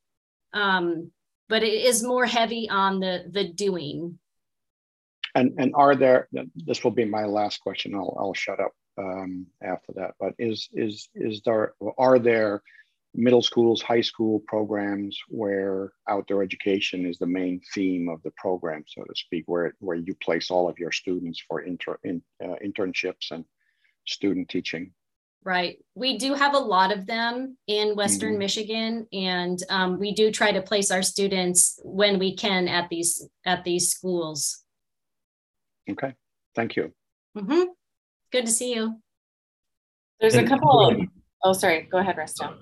Um, 0.53 1.11
but 1.49 1.63
it 1.63 1.73
is 1.73 2.03
more 2.03 2.25
heavy 2.25 2.69
on 2.69 2.99
the 2.99 3.25
the 3.29 3.49
doing. 3.49 4.17
And 5.35 5.53
and 5.57 5.73
are 5.75 5.95
there? 5.95 6.29
This 6.55 6.83
will 6.83 6.91
be 6.91 7.05
my 7.05 7.25
last 7.25 7.59
question. 7.59 7.93
I'll 7.93 8.15
I'll 8.17 8.33
shut 8.33 8.59
up 8.59 8.71
um, 8.97 9.47
after 9.61 9.93
that. 9.95 10.13
But 10.19 10.33
is 10.39 10.69
is 10.73 11.09
is 11.15 11.41
there? 11.43 11.73
Are 11.97 12.19
there 12.19 12.61
middle 13.15 13.41
schools, 13.41 13.81
high 13.81 14.01
school 14.01 14.39
programs 14.47 15.17
where 15.27 15.91
outdoor 16.07 16.43
education 16.43 17.05
is 17.05 17.17
the 17.17 17.25
main 17.25 17.59
theme 17.73 18.07
of 18.07 18.21
the 18.23 18.31
program, 18.37 18.83
so 18.87 19.03
to 19.03 19.15
speak, 19.15 19.43
where 19.47 19.73
where 19.79 19.97
you 19.97 20.15
place 20.15 20.51
all 20.51 20.69
of 20.69 20.77
your 20.77 20.91
students 20.91 21.41
for 21.47 21.61
inter, 21.61 21.97
in, 22.03 22.21
uh, 22.43 22.55
internships 22.63 23.31
and 23.31 23.45
student 24.05 24.49
teaching? 24.49 24.93
Right. 25.45 25.77
We 25.95 26.17
do 26.17 26.33
have 26.33 26.53
a 26.53 26.59
lot 26.59 26.91
of 26.91 27.05
them 27.05 27.57
in 27.67 27.95
Western 27.95 28.31
mm-hmm. 28.31 28.39
Michigan, 28.39 29.07
and 29.13 29.57
um, 29.69 29.97
we 29.97 30.13
do 30.13 30.31
try 30.31 30.51
to 30.51 30.61
place 30.61 30.91
our 30.91 31.01
students 31.01 31.79
when 31.83 32.19
we 32.19 32.35
can 32.35 32.67
at 32.67 32.89
these 32.89 33.27
at 33.45 33.63
these 33.63 33.89
schools. 33.89 34.63
Okay. 35.89 36.13
Thank 36.55 36.75
you. 36.75 36.93
Mm-hmm. 37.37 37.69
Good 38.31 38.45
to 38.45 38.51
see 38.51 38.75
you. 38.75 38.99
There's 40.19 40.35
a 40.35 40.43
couple. 40.43 40.89
Of, 40.89 40.99
oh, 41.43 41.53
sorry. 41.53 41.87
Go 41.89 41.99
ahead, 41.99 42.17
Risto. 42.17 42.57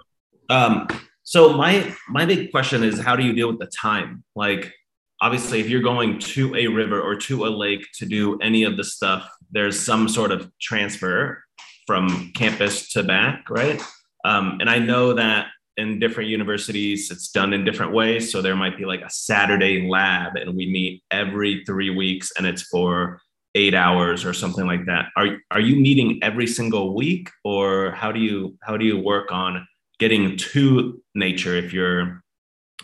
Um, 0.49 0.87
so 1.23 1.53
my 1.53 1.95
my 2.07 2.25
big 2.25 2.51
question 2.51 2.83
is, 2.83 2.99
how 2.99 3.15
do 3.15 3.23
you 3.23 3.33
deal 3.33 3.49
with 3.49 3.59
the 3.59 3.71
time? 3.81 4.23
Like, 4.35 4.71
obviously, 5.19 5.59
if 5.59 5.67
you're 5.67 5.81
going 5.81 6.19
to 6.19 6.55
a 6.55 6.67
river 6.67 7.01
or 7.01 7.15
to 7.15 7.45
a 7.45 7.49
lake 7.49 7.85
to 7.95 8.05
do 8.05 8.37
any 8.39 8.63
of 8.63 8.77
the 8.77 8.83
stuff, 8.83 9.27
there's 9.51 9.79
some 9.79 10.07
sort 10.07 10.31
of 10.31 10.51
transfer 10.61 11.43
from 11.88 12.32
campus 12.36 12.89
to 12.89 13.02
back, 13.04 13.50
right? 13.50 13.82
Um, 14.26 14.58
and 14.60 14.69
I 14.69 14.78
know 14.78 15.13
that 15.13 15.47
in 15.78 16.00
different 16.00 16.30
universities, 16.30 17.10
it's 17.12 17.30
done 17.30 17.54
in 17.54 17.63
different 17.63 17.93
ways. 17.93 18.32
So 18.32 18.41
there 18.41 18.56
might 18.56 18.78
be 18.78 18.86
like 18.86 19.02
a 19.02 19.10
Saturday 19.10 19.88
lab, 19.88 20.36
and 20.36 20.56
we 20.56 20.65
meet 20.69 21.04
every 21.12 21.63
three 21.65 21.89
weeks, 21.89 22.32
and 22.38 22.45
it's 22.45 22.63
for 22.63 23.21
eight 23.56 23.73
hours 23.73 24.26
or 24.26 24.34
something 24.34 24.65
like 24.65 24.86
that. 24.86 25.06
Are 25.15 25.38
are 25.52 25.60
you 25.60 25.76
meeting 25.76 26.19
every 26.21 26.47
single 26.47 26.95
week, 26.95 27.30
or 27.43 27.91
how 27.91 28.12
do 28.12 28.19
you 28.19 28.58
how 28.62 28.76
do 28.76 28.86
you 28.86 29.00
work 29.00 29.32
on 29.32 29.65
getting 30.00 30.38
to 30.38 31.02
nature 31.15 31.56
if 31.56 31.73
you're 31.73 32.21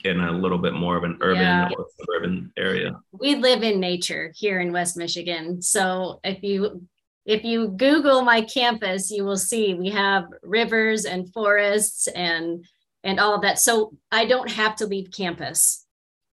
in 0.03 0.19
a 0.19 0.31
little 0.31 0.57
bit 0.57 0.73
more 0.73 0.97
of 0.97 1.03
an 1.03 1.17
urban 1.21 1.41
yeah. 1.41 1.69
or 1.77 1.85
suburban 1.99 2.51
area? 2.57 2.91
We 3.11 3.35
live 3.35 3.63
in 3.63 3.79
nature 3.79 4.33
here 4.35 4.59
in 4.59 4.71
West 4.71 4.97
Michigan. 4.97 5.61
So 5.61 6.19
if 6.23 6.43
you 6.43 6.87
if 7.25 7.43
you 7.43 7.69
Google 7.69 8.21
my 8.21 8.41
campus, 8.41 9.09
you 9.09 9.23
will 9.23 9.37
see 9.37 9.73
we 9.73 9.89
have 9.89 10.25
rivers 10.41 11.05
and 11.05 11.31
forests 11.33 12.07
and 12.07 12.65
and 13.03 13.19
all 13.19 13.35
of 13.35 13.41
that. 13.41 13.59
So 13.59 13.93
I 14.11 14.25
don't 14.25 14.49
have 14.49 14.77
to 14.77 14.85
leave 14.85 15.11
campus 15.11 15.85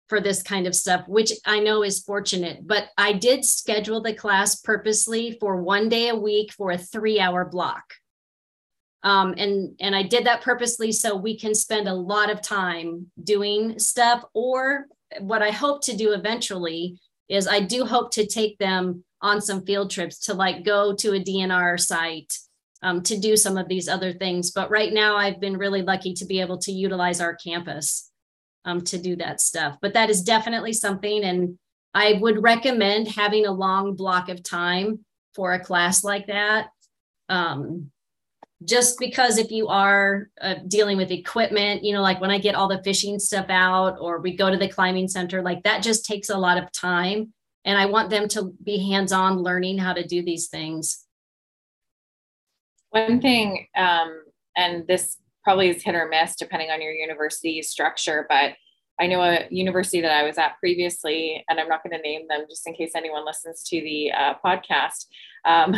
for 0.09 0.21
this 0.21 0.43
kind 0.43 0.67
of 0.67 0.75
stuff, 0.75 1.05
which 1.07 1.33
I 1.45 1.61
know 1.61 1.83
is 1.83 2.01
fortunate. 2.01 2.67
But 2.67 2.89
I 2.99 3.13
did 3.13 3.45
schedule 3.45 4.01
the 4.01 4.13
class 4.13 4.57
purposely 4.57 5.37
for 5.41 5.63
one 5.63 5.89
day 5.89 6.09
a 6.09 6.17
week 6.17 6.53
for 6.53 6.73
a 6.73 6.79
three-hour 6.79 7.47
block. 7.47 7.85
Um, 9.03 9.35
and 9.39 9.77
and 9.81 9.97
I 9.97 10.03
did 10.03 10.27
that 10.27 10.43
purposely 10.43 10.93
so 10.93 11.17
we 11.17 11.39
can 11.39 11.55
spend 11.55 11.89
a 11.89 11.95
lot 11.95 12.31
of 12.31 12.43
time 12.43 13.11
doing 13.23 13.79
stuff. 13.79 14.25
Or 14.35 14.87
what 15.21 15.43
I 15.43 15.51
hope 15.51 15.83
to 15.85 15.97
do 15.97 16.13
eventually 16.13 16.99
is 17.29 17.47
I 17.47 17.61
do 17.61 17.85
hope 17.85 18.11
to 18.13 18.27
take 18.27 18.59
them 18.59 19.05
on 19.23 19.41
some 19.41 19.65
field 19.65 19.91
trips 19.91 20.19
to 20.19 20.35
like 20.35 20.65
go 20.65 20.95
to 20.95 21.15
a 21.15 21.23
DNR 21.23 21.79
site 21.79 22.39
um, 22.83 23.03
to 23.03 23.19
do 23.19 23.37
some 23.37 23.57
of 23.57 23.69
these 23.69 23.89
other 23.89 24.13
things. 24.13 24.51
But 24.51 24.71
right 24.71 24.93
now, 24.93 25.17
I've 25.17 25.41
been 25.41 25.57
really 25.57 25.83
lucky 25.83 26.15
to 26.15 26.25
be 26.25 26.41
able 26.41 26.59
to 26.59 26.73
utilize 26.73 27.21
our 27.21 27.35
campus 27.35 28.11
um, 28.65 28.83
to 28.83 28.99
do 28.99 29.17
that 29.17 29.41
stuff. 29.41 29.77
But 29.81 29.95
that 29.95 30.11
is 30.11 30.23
definitely 30.23 30.73
something. 30.73 31.25
And 31.25 31.59
I 31.95 32.19
would 32.21 32.43
recommend 32.43 33.09
having 33.09 33.47
a 33.47 33.53
long 33.53 33.97
block 33.97 34.29
of 34.29 34.43
time 34.43 35.05
for 35.35 35.53
a 35.53 35.61
class 35.61 36.03
like 36.03 36.27
that. 36.29 36.69
Um, 37.29 37.91
just 38.65 38.99
because 38.99 39.39
if 39.39 39.51
you 39.51 39.69
are 39.69 40.29
uh, 40.41 40.57
dealing 40.69 40.99
with 40.99 41.11
equipment, 41.11 41.83
you 41.83 41.95
know, 41.95 42.03
like 42.03 42.21
when 42.21 42.31
I 42.31 42.39
get 42.39 42.55
all 42.55 42.69
the 42.69 42.83
fishing 42.83 43.19
stuff 43.19 43.47
out 43.49 43.97
or 44.01 44.21
we 44.21 44.37
go 44.37 44.51
to 44.51 44.59
the 44.59 44.69
climbing 44.69 45.09
center, 45.09 45.41
like 45.43 45.63
that 45.63 45.83
just 45.83 46.05
takes 46.05 46.29
a 46.29 46.37
lot 46.37 46.59
of 46.59 46.71
time 46.73 47.33
and 47.65 47.79
I 47.79 47.87
want 47.87 48.11
them 48.11 48.29
to 48.29 48.53
be 48.63 48.91
hands 48.91 49.13
on 49.13 49.43
learning 49.43 49.79
how 49.79 49.93
to 49.93 50.07
do 50.07 50.23
these 50.23 50.49
things. 50.49 51.05
One 52.91 53.21
thing, 53.21 53.67
um, 53.77 54.25
and 54.57 54.87
this 54.87 55.19
probably 55.45 55.69
is 55.69 55.83
hit 55.83 55.95
or 55.95 56.09
miss 56.09 56.37
depending 56.37 56.71
on 56.71 56.83
your 56.83 56.93
university 56.93 57.63
structure, 57.63 58.27
but 58.29 58.55
I 59.01 59.07
know 59.07 59.23
a 59.23 59.47
university 59.51 60.03
that 60.03 60.13
I 60.13 60.25
was 60.25 60.37
at 60.37 60.59
previously, 60.59 61.43
and 61.49 61.59
I'm 61.59 61.69
not 61.69 61.83
going 61.83 61.97
to 61.97 62.03
name 62.03 62.27
them 62.29 62.45
just 62.51 62.67
in 62.67 62.75
case 62.75 62.93
anyone 62.95 63.25
listens 63.25 63.63
to 63.65 63.81
the 63.81 64.13
uh, 64.13 64.35
podcast. 64.45 65.07
Um, 65.47 65.75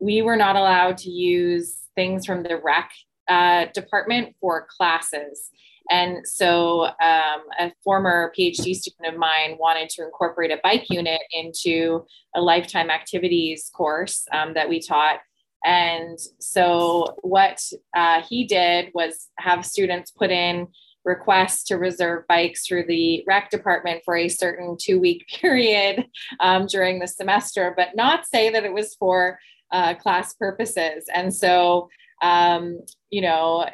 we 0.00 0.20
were 0.20 0.36
not 0.36 0.56
allowed 0.56 0.98
to 0.98 1.10
use 1.10 1.78
things 1.94 2.26
from 2.26 2.42
the 2.42 2.60
rec 2.62 2.90
uh, 3.28 3.66
department 3.72 4.34
for 4.40 4.66
classes. 4.76 5.50
And 5.90 6.26
so 6.26 6.84
um, 6.84 7.42
a 7.58 7.72
former 7.84 8.32
PhD 8.36 8.74
student 8.74 9.14
of 9.14 9.16
mine 9.16 9.56
wanted 9.58 9.88
to 9.90 10.04
incorporate 10.04 10.50
a 10.50 10.60
bike 10.62 10.86
unit 10.90 11.20
into 11.32 12.04
a 12.34 12.40
lifetime 12.40 12.90
activities 12.90 13.70
course 13.74 14.26
um, 14.32 14.54
that 14.54 14.68
we 14.68 14.80
taught. 14.80 15.20
And 15.64 16.18
so 16.38 17.16
what 17.22 17.60
uh, 17.96 18.22
he 18.22 18.46
did 18.46 18.90
was 18.94 19.28
have 19.38 19.64
students 19.64 20.10
put 20.10 20.30
in 20.30 20.68
requests 21.04 21.62
to 21.64 21.76
reserve 21.76 22.26
bikes 22.28 22.66
through 22.66 22.84
the 22.86 23.24
rec 23.26 23.48
department 23.50 24.02
for 24.04 24.16
a 24.16 24.28
certain 24.28 24.76
two 24.78 25.00
week 25.00 25.24
period 25.40 26.06
um, 26.40 26.66
during 26.66 26.98
the 26.98 27.06
semester, 27.06 27.72
but 27.76 27.94
not 27.94 28.26
say 28.26 28.50
that 28.50 28.64
it 28.64 28.72
was 28.72 28.94
for 28.96 29.38
uh, 29.72 29.94
class 29.94 30.34
purposes. 30.34 31.06
And 31.14 31.34
so, 31.34 31.88
um, 32.22 32.80
you 33.10 33.22
know, 33.22 33.68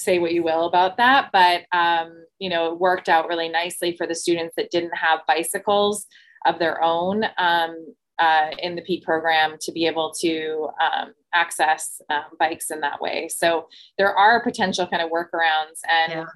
say 0.00 0.18
what 0.18 0.32
you 0.32 0.42
will 0.42 0.66
about 0.66 0.96
that, 0.96 1.30
but, 1.32 1.64
um, 1.72 2.24
you 2.38 2.48
know, 2.48 2.72
it 2.72 2.78
worked 2.78 3.08
out 3.08 3.28
really 3.28 3.48
nicely 3.48 3.96
for 3.96 4.06
the 4.06 4.14
students 4.14 4.54
that 4.56 4.70
didn't 4.70 4.96
have 4.96 5.20
bicycles 5.26 6.06
of 6.46 6.58
their 6.58 6.82
own 6.82 7.24
um, 7.38 7.94
uh, 8.18 8.50
in 8.58 8.76
the 8.76 8.82
PETE 8.82 9.02
program 9.02 9.56
to 9.60 9.72
be 9.72 9.86
able 9.86 10.12
to 10.20 10.68
um, 10.80 11.14
access 11.32 12.00
um, 12.10 12.24
bikes 12.38 12.70
in 12.70 12.80
that 12.80 13.00
way. 13.00 13.28
So 13.28 13.68
there 13.98 14.14
are 14.14 14.42
potential 14.42 14.86
kind 14.86 15.02
of 15.02 15.10
workarounds, 15.10 15.80
and 15.88 16.12
yeah. 16.12 16.26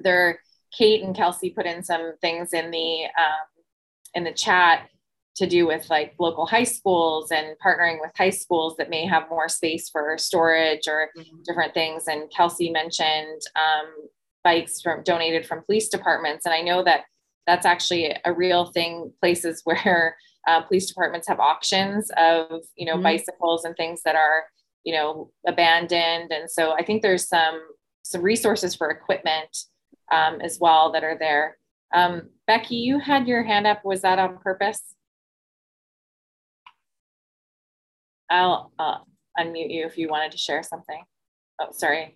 there, 0.00 0.40
Kate 0.76 1.02
and 1.02 1.16
Kelsey 1.16 1.50
put 1.50 1.66
in 1.66 1.82
some 1.82 2.14
things 2.20 2.52
in 2.52 2.70
the 2.70 3.04
um, 3.04 3.48
in 4.14 4.24
the 4.24 4.32
chat 4.32 4.88
to 5.38 5.46
do 5.46 5.68
with 5.68 5.88
like 5.88 6.14
local 6.18 6.46
high 6.46 6.64
schools 6.64 7.30
and 7.30 7.56
partnering 7.64 8.00
with 8.00 8.10
high 8.16 8.30
schools 8.30 8.76
that 8.76 8.90
may 8.90 9.06
have 9.06 9.30
more 9.30 9.48
space 9.48 9.88
for 9.88 10.18
storage 10.18 10.88
or 10.88 11.10
mm-hmm. 11.16 11.36
different 11.44 11.72
things. 11.74 12.08
And 12.08 12.28
Kelsey 12.30 12.70
mentioned 12.70 13.40
um, 13.54 14.08
bikes 14.42 14.80
from 14.80 15.04
donated 15.04 15.46
from 15.46 15.62
police 15.64 15.88
departments, 15.88 16.44
and 16.44 16.52
I 16.52 16.60
know 16.60 16.82
that 16.82 17.04
that's 17.46 17.64
actually 17.64 18.14
a 18.24 18.32
real 18.32 18.66
thing. 18.66 19.12
Places 19.20 19.62
where 19.64 20.16
uh, 20.48 20.62
police 20.62 20.86
departments 20.86 21.28
have 21.28 21.38
auctions 21.38 22.10
of 22.16 22.64
you 22.76 22.84
know 22.84 22.94
mm-hmm. 22.94 23.04
bicycles 23.04 23.64
and 23.64 23.76
things 23.76 24.02
that 24.04 24.16
are 24.16 24.44
you 24.82 24.92
know 24.92 25.30
abandoned, 25.46 26.32
and 26.32 26.50
so 26.50 26.72
I 26.72 26.84
think 26.84 27.02
there's 27.02 27.28
some 27.28 27.60
some 28.02 28.22
resources 28.22 28.74
for 28.74 28.90
equipment 28.90 29.56
um, 30.10 30.40
as 30.40 30.58
well 30.60 30.90
that 30.92 31.04
are 31.04 31.16
there. 31.16 31.58
Um, 31.94 32.30
Becky, 32.46 32.76
you 32.76 32.98
had 32.98 33.28
your 33.28 33.44
hand 33.44 33.68
up. 33.68 33.84
Was 33.84 34.02
that 34.02 34.18
on 34.18 34.38
purpose? 34.38 34.96
I'll 38.30 38.72
uh, 38.78 38.98
unmute 39.38 39.72
you 39.72 39.86
if 39.86 39.96
you 39.98 40.08
wanted 40.08 40.32
to 40.32 40.38
share 40.38 40.62
something. 40.62 41.02
Oh, 41.60 41.68
sorry. 41.72 42.14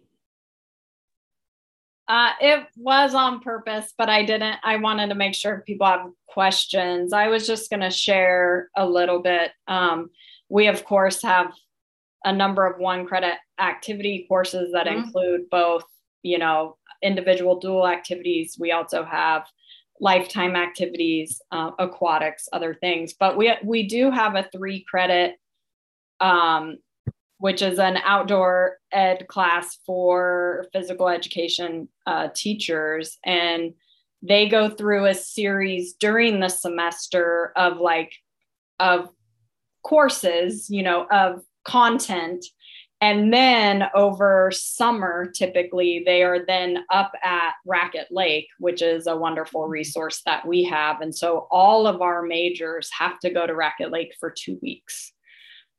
Uh, 2.08 2.32
it 2.40 2.66
was 2.76 3.14
on 3.14 3.40
purpose, 3.40 3.94
but 3.96 4.08
I 4.08 4.24
didn't. 4.24 4.56
I 4.62 4.76
wanted 4.76 5.08
to 5.08 5.14
make 5.14 5.34
sure 5.34 5.62
people 5.66 5.86
have 5.86 6.10
questions. 6.26 7.12
I 7.12 7.28
was 7.28 7.46
just 7.46 7.70
going 7.70 7.80
to 7.80 7.90
share 7.90 8.68
a 8.76 8.86
little 8.86 9.20
bit. 9.20 9.52
Um, 9.68 10.10
we, 10.48 10.66
of 10.66 10.84
course, 10.84 11.22
have 11.22 11.52
a 12.24 12.32
number 12.32 12.66
of 12.66 12.78
one 12.78 13.06
credit 13.06 13.34
activity 13.58 14.26
courses 14.28 14.72
that 14.72 14.86
mm-hmm. 14.86 15.04
include 15.04 15.48
both, 15.50 15.84
you 16.22 16.38
know, 16.38 16.76
individual 17.02 17.58
dual 17.58 17.86
activities. 17.86 18.56
We 18.58 18.72
also 18.72 19.04
have 19.04 19.46
lifetime 20.00 20.56
activities, 20.56 21.40
uh, 21.52 21.70
aquatics, 21.78 22.48
other 22.52 22.74
things. 22.74 23.14
But 23.14 23.36
we 23.36 23.54
we 23.64 23.86
do 23.86 24.10
have 24.10 24.34
a 24.34 24.48
three 24.52 24.84
credit 24.88 25.36
um, 26.22 26.78
which 27.38 27.60
is 27.60 27.80
an 27.80 27.98
outdoor 28.04 28.78
ed 28.92 29.26
class 29.28 29.78
for 29.84 30.66
physical 30.72 31.08
education 31.08 31.88
uh, 32.06 32.28
teachers. 32.34 33.18
And 33.24 33.74
they 34.22 34.48
go 34.48 34.70
through 34.70 35.06
a 35.06 35.14
series 35.14 35.94
during 35.94 36.38
the 36.38 36.48
semester 36.48 37.52
of 37.56 37.78
like, 37.78 38.12
of 38.78 39.08
courses, 39.84 40.70
you 40.70 40.84
know, 40.84 41.06
of 41.10 41.42
content. 41.64 42.46
And 43.00 43.32
then 43.32 43.86
over 43.96 44.52
summer, 44.54 45.28
typically, 45.28 46.04
they 46.06 46.22
are 46.22 46.46
then 46.46 46.84
up 46.92 47.10
at 47.24 47.54
Raquette 47.66 48.12
Lake, 48.12 48.46
which 48.60 48.80
is 48.80 49.08
a 49.08 49.16
wonderful 49.16 49.66
resource 49.66 50.22
that 50.26 50.46
we 50.46 50.62
have. 50.62 51.00
And 51.00 51.12
so 51.12 51.48
all 51.50 51.88
of 51.88 52.00
our 52.00 52.22
majors 52.22 52.88
have 52.96 53.18
to 53.20 53.30
go 53.30 53.44
to 53.48 53.56
Raquette 53.56 53.90
Lake 53.90 54.14
for 54.20 54.30
two 54.30 54.60
weeks. 54.62 55.12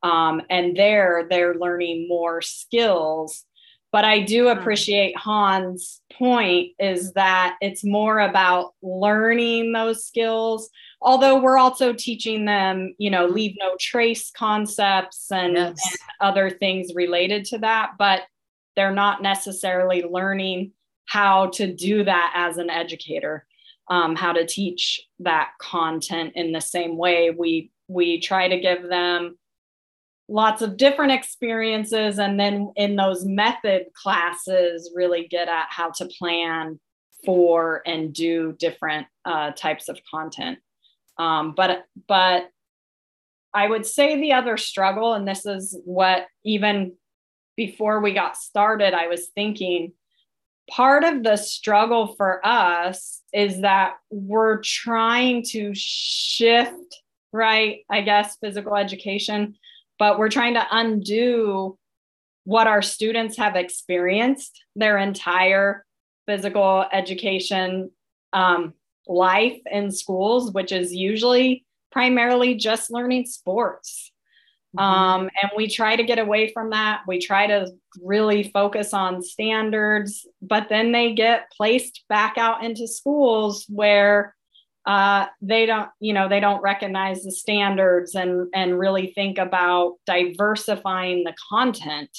Um, 0.04 0.42
and 0.50 0.76
there 0.76 1.26
they're 1.30 1.56
learning 1.56 2.08
more 2.08 2.42
skills. 2.42 3.46
But 3.92 4.06
I 4.06 4.22
do 4.22 4.46
hmm. 4.52 4.58
appreciate 4.58 5.16
Hans' 5.16 6.02
point 6.12 6.72
is 6.80 7.14
that 7.14 7.58
it's 7.62 7.84
more 7.84 8.20
about 8.20 8.74
learning 8.82 9.72
those 9.72 10.06
skills. 10.06 10.70
Although 11.02 11.40
we're 11.40 11.58
also 11.58 11.94
teaching 11.94 12.46
them, 12.46 12.96
you 12.98 13.10
know, 13.10 13.26
leave 13.26 13.56
no 13.60 13.76
trace 13.80 14.32
concepts 14.32 15.32
and, 15.32 15.54
yes. 15.54 15.68
and 15.68 15.78
other 16.22 16.50
things 16.50 16.96
related 16.96 17.46
to 17.46 17.60
that, 17.60 17.92
but 17.98 18.22
they're 18.76 18.92
not 18.92 19.22
necessarily 19.22 20.04
learning 20.04 20.72
how 21.06 21.48
to 21.48 21.72
do 21.72 22.04
that 22.04 22.34
as 22.36 22.58
an 22.58 22.70
educator, 22.70 23.46
um, 23.90 24.16
how 24.16 24.34
to 24.34 24.46
teach 24.46 25.02
that 25.20 25.52
content 25.60 26.34
in 26.36 26.52
the 26.52 26.62
same 26.62 26.98
way. 26.98 27.30
We 27.30 27.72
we 27.88 28.20
try 28.20 28.48
to 28.48 28.60
give 28.60 28.90
them 28.90 29.38
lots 30.30 30.62
of 30.62 30.78
different 30.78 31.12
experiences 31.12 32.18
and 32.18 32.40
then 32.40 32.72
in 32.76 32.96
those 32.96 33.26
method 33.26 33.86
classes 33.94 34.92
really 34.96 35.28
get 35.28 35.48
at 35.48 35.68
how 35.70 35.92
to 35.92 36.06
plan 36.18 36.80
for 37.26 37.82
and 37.86 38.14
do 38.14 38.56
different 38.60 39.08
uh, 39.26 39.52
types 39.52 39.90
of 39.90 40.00
content. 40.10 40.60
Um, 41.18 41.54
but 41.56 41.86
but 42.08 42.50
i 43.54 43.68
would 43.68 43.86
say 43.86 44.20
the 44.20 44.34
other 44.34 44.58
struggle 44.58 45.14
and 45.14 45.28
this 45.28 45.46
is 45.46 45.78
what 45.86 46.26
even 46.44 46.94
before 47.56 48.02
we 48.02 48.14
got 48.14 48.36
started 48.36 48.94
i 48.94 49.08
was 49.08 49.28
thinking 49.36 49.94
part 50.70 51.04
of 51.04 51.24
the 51.24 51.36
struggle 51.36 52.16
for 52.16 52.46
us 52.46 53.22
is 53.32 53.62
that 53.62 53.94
we're 54.10 54.62
trying 54.62 55.44
to 55.44 55.72
shift 55.76 57.02
right 57.32 57.82
i 57.92 58.02
guess 58.02 58.38
physical 58.42 58.76
education 58.76 59.56
but 60.04 60.20
we're 60.20 60.28
trying 60.28 60.56
to 60.56 60.68
undo 60.70 61.78
what 62.44 62.68
our 62.68 62.82
students 62.82 63.38
have 63.38 63.56
experienced 63.56 64.66
their 64.76 64.98
entire 64.98 65.86
physical 66.26 66.86
education 66.92 67.90
um, 68.34 68.74
life 69.08 69.62
in 69.72 69.92
schools, 69.92 70.52
which 70.52 70.74
is 70.74 70.94
usually 70.94 71.66
primarily 71.90 72.54
just 72.54 72.92
learning 72.92 73.26
sports. 73.26 74.12
Mm-hmm. 74.78 74.84
Um, 74.84 75.30
and 75.42 75.52
we 75.56 75.70
try 75.70 75.96
to 75.96 76.04
get 76.04 76.20
away 76.20 76.52
from 76.52 76.72
that. 76.72 77.04
We 77.08 77.20
try 77.20 77.48
to 77.48 77.72
really 78.02 78.52
focus 78.52 78.94
on 78.94 79.24
standards, 79.24 80.28
but 80.42 80.68
then 80.68 80.92
they 80.92 81.14
get 81.14 81.50
placed 81.56 82.04
back 82.10 82.38
out 82.38 82.62
into 82.62 82.90
schools 82.90 83.66
where 83.70 84.36
uh, 84.86 85.28
they 85.42 85.66
don't 85.66 85.90
you 86.00 86.14
know 86.14 86.28
they 86.28 86.40
don't 86.40 86.62
recognize 86.62 87.24
the 87.24 87.32
standards 87.32 88.16
and 88.16 88.48
and 88.54 88.78
really 88.78 89.14
think 89.14 89.38
about 89.38 89.96
diversifying 90.06 91.24
the 91.24 91.34
content. 91.50 92.10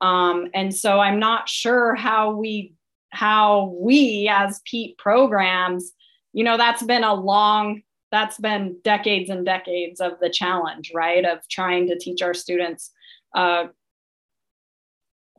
Um, 0.00 0.48
and 0.52 0.74
so 0.74 1.00
i'm 1.00 1.18
not 1.18 1.48
sure 1.48 1.94
how 1.94 2.32
we 2.32 2.74
how 3.10 3.72
we 3.80 4.28
as 4.30 4.60
PETE 4.70 4.98
programs 4.98 5.92
you 6.32 6.44
know 6.44 6.56
that's 6.56 6.82
been 6.82 7.04
a 7.04 7.14
long 7.14 7.82
that's 8.14 8.38
been 8.38 8.76
decades 8.84 9.28
and 9.28 9.44
decades 9.44 10.00
of 10.00 10.20
the 10.20 10.30
challenge 10.30 10.92
right? 10.94 11.24
Of 11.24 11.48
trying 11.48 11.88
to 11.88 11.98
teach 11.98 12.22
our 12.22 12.32
students 12.32 12.92
uh, 13.34 13.66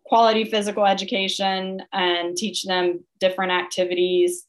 quality 0.06 0.44
physical 0.44 0.86
education 0.86 1.82
and 1.94 2.36
teach 2.36 2.64
them 2.64 3.04
different 3.20 3.54
activities. 3.54 4.46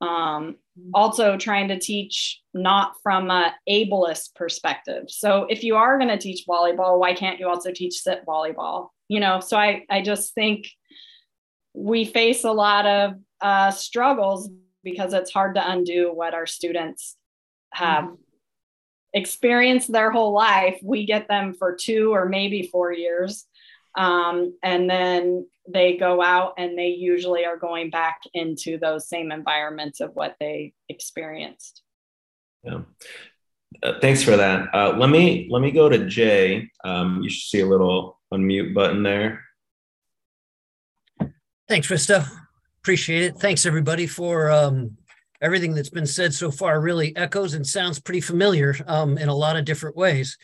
Um, 0.00 0.56
also 0.94 1.36
trying 1.36 1.68
to 1.68 1.78
teach 1.78 2.40
not 2.54 2.94
from 3.02 3.30
a 3.30 3.54
ableist 3.68 4.34
perspective. 4.34 5.04
So 5.08 5.46
if 5.48 5.62
you 5.62 5.76
are 5.76 5.98
going 5.98 6.08
to 6.08 6.18
teach 6.18 6.46
volleyball 6.48 6.98
why 6.98 7.14
can't 7.14 7.38
you 7.38 7.48
also 7.48 7.72
teach 7.72 7.94
sit 8.00 8.24
volleyball? 8.26 8.88
You 9.08 9.20
know 9.20 9.40
so 9.40 9.58
i 9.58 9.84
i 9.90 10.00
just 10.00 10.34
think 10.34 10.68
we 11.74 12.04
face 12.04 12.44
a 12.44 12.52
lot 12.52 12.86
of 12.86 13.14
uh, 13.40 13.70
struggles 13.70 14.50
because 14.84 15.14
it's 15.14 15.32
hard 15.32 15.54
to 15.54 15.70
undo 15.70 16.12
what 16.12 16.34
our 16.34 16.46
students 16.46 17.16
have 17.72 18.04
mm-hmm. 18.04 18.14
experienced 19.14 19.90
their 19.90 20.10
whole 20.10 20.32
life. 20.32 20.78
We 20.82 21.06
get 21.06 21.28
them 21.28 21.54
for 21.54 21.74
two 21.74 22.12
or 22.12 22.28
maybe 22.28 22.68
four 22.70 22.92
years 22.92 23.46
um, 23.94 24.56
and 24.62 24.88
then 24.88 25.46
they 25.68 25.96
go 25.96 26.22
out 26.22 26.54
and 26.58 26.76
they 26.76 26.88
usually 26.88 27.44
are 27.44 27.56
going 27.56 27.90
back 27.90 28.20
into 28.34 28.78
those 28.78 29.08
same 29.08 29.30
environments 29.30 30.00
of 30.00 30.10
what 30.14 30.36
they 30.40 30.72
experienced. 30.88 31.82
Yeah. 32.64 32.80
Uh, 33.82 33.94
thanks 34.00 34.22
for 34.22 34.36
that. 34.36 34.68
Uh, 34.74 34.96
let 34.96 35.10
me 35.10 35.48
let 35.50 35.62
me 35.62 35.70
go 35.70 35.88
to 35.88 36.06
Jay. 36.06 36.70
Um, 36.84 37.20
you 37.22 37.30
should 37.30 37.48
see 37.48 37.60
a 37.60 37.66
little 37.66 38.20
unmute 38.32 38.74
button 38.74 39.02
there. 39.02 39.44
Thanks, 41.68 41.88
Risto. 41.88 42.26
Appreciate 42.82 43.22
it. 43.22 43.38
Thanks 43.38 43.64
everybody 43.64 44.06
for 44.06 44.50
um, 44.50 44.96
everything 45.40 45.74
that's 45.74 45.88
been 45.88 46.06
said 46.06 46.34
so 46.34 46.50
far. 46.50 46.80
Really 46.80 47.16
echoes 47.16 47.54
and 47.54 47.66
sounds 47.66 48.00
pretty 48.00 48.20
familiar 48.20 48.76
um, 48.86 49.16
in 49.16 49.28
a 49.28 49.34
lot 49.34 49.56
of 49.56 49.64
different 49.64 49.96
ways. 49.96 50.36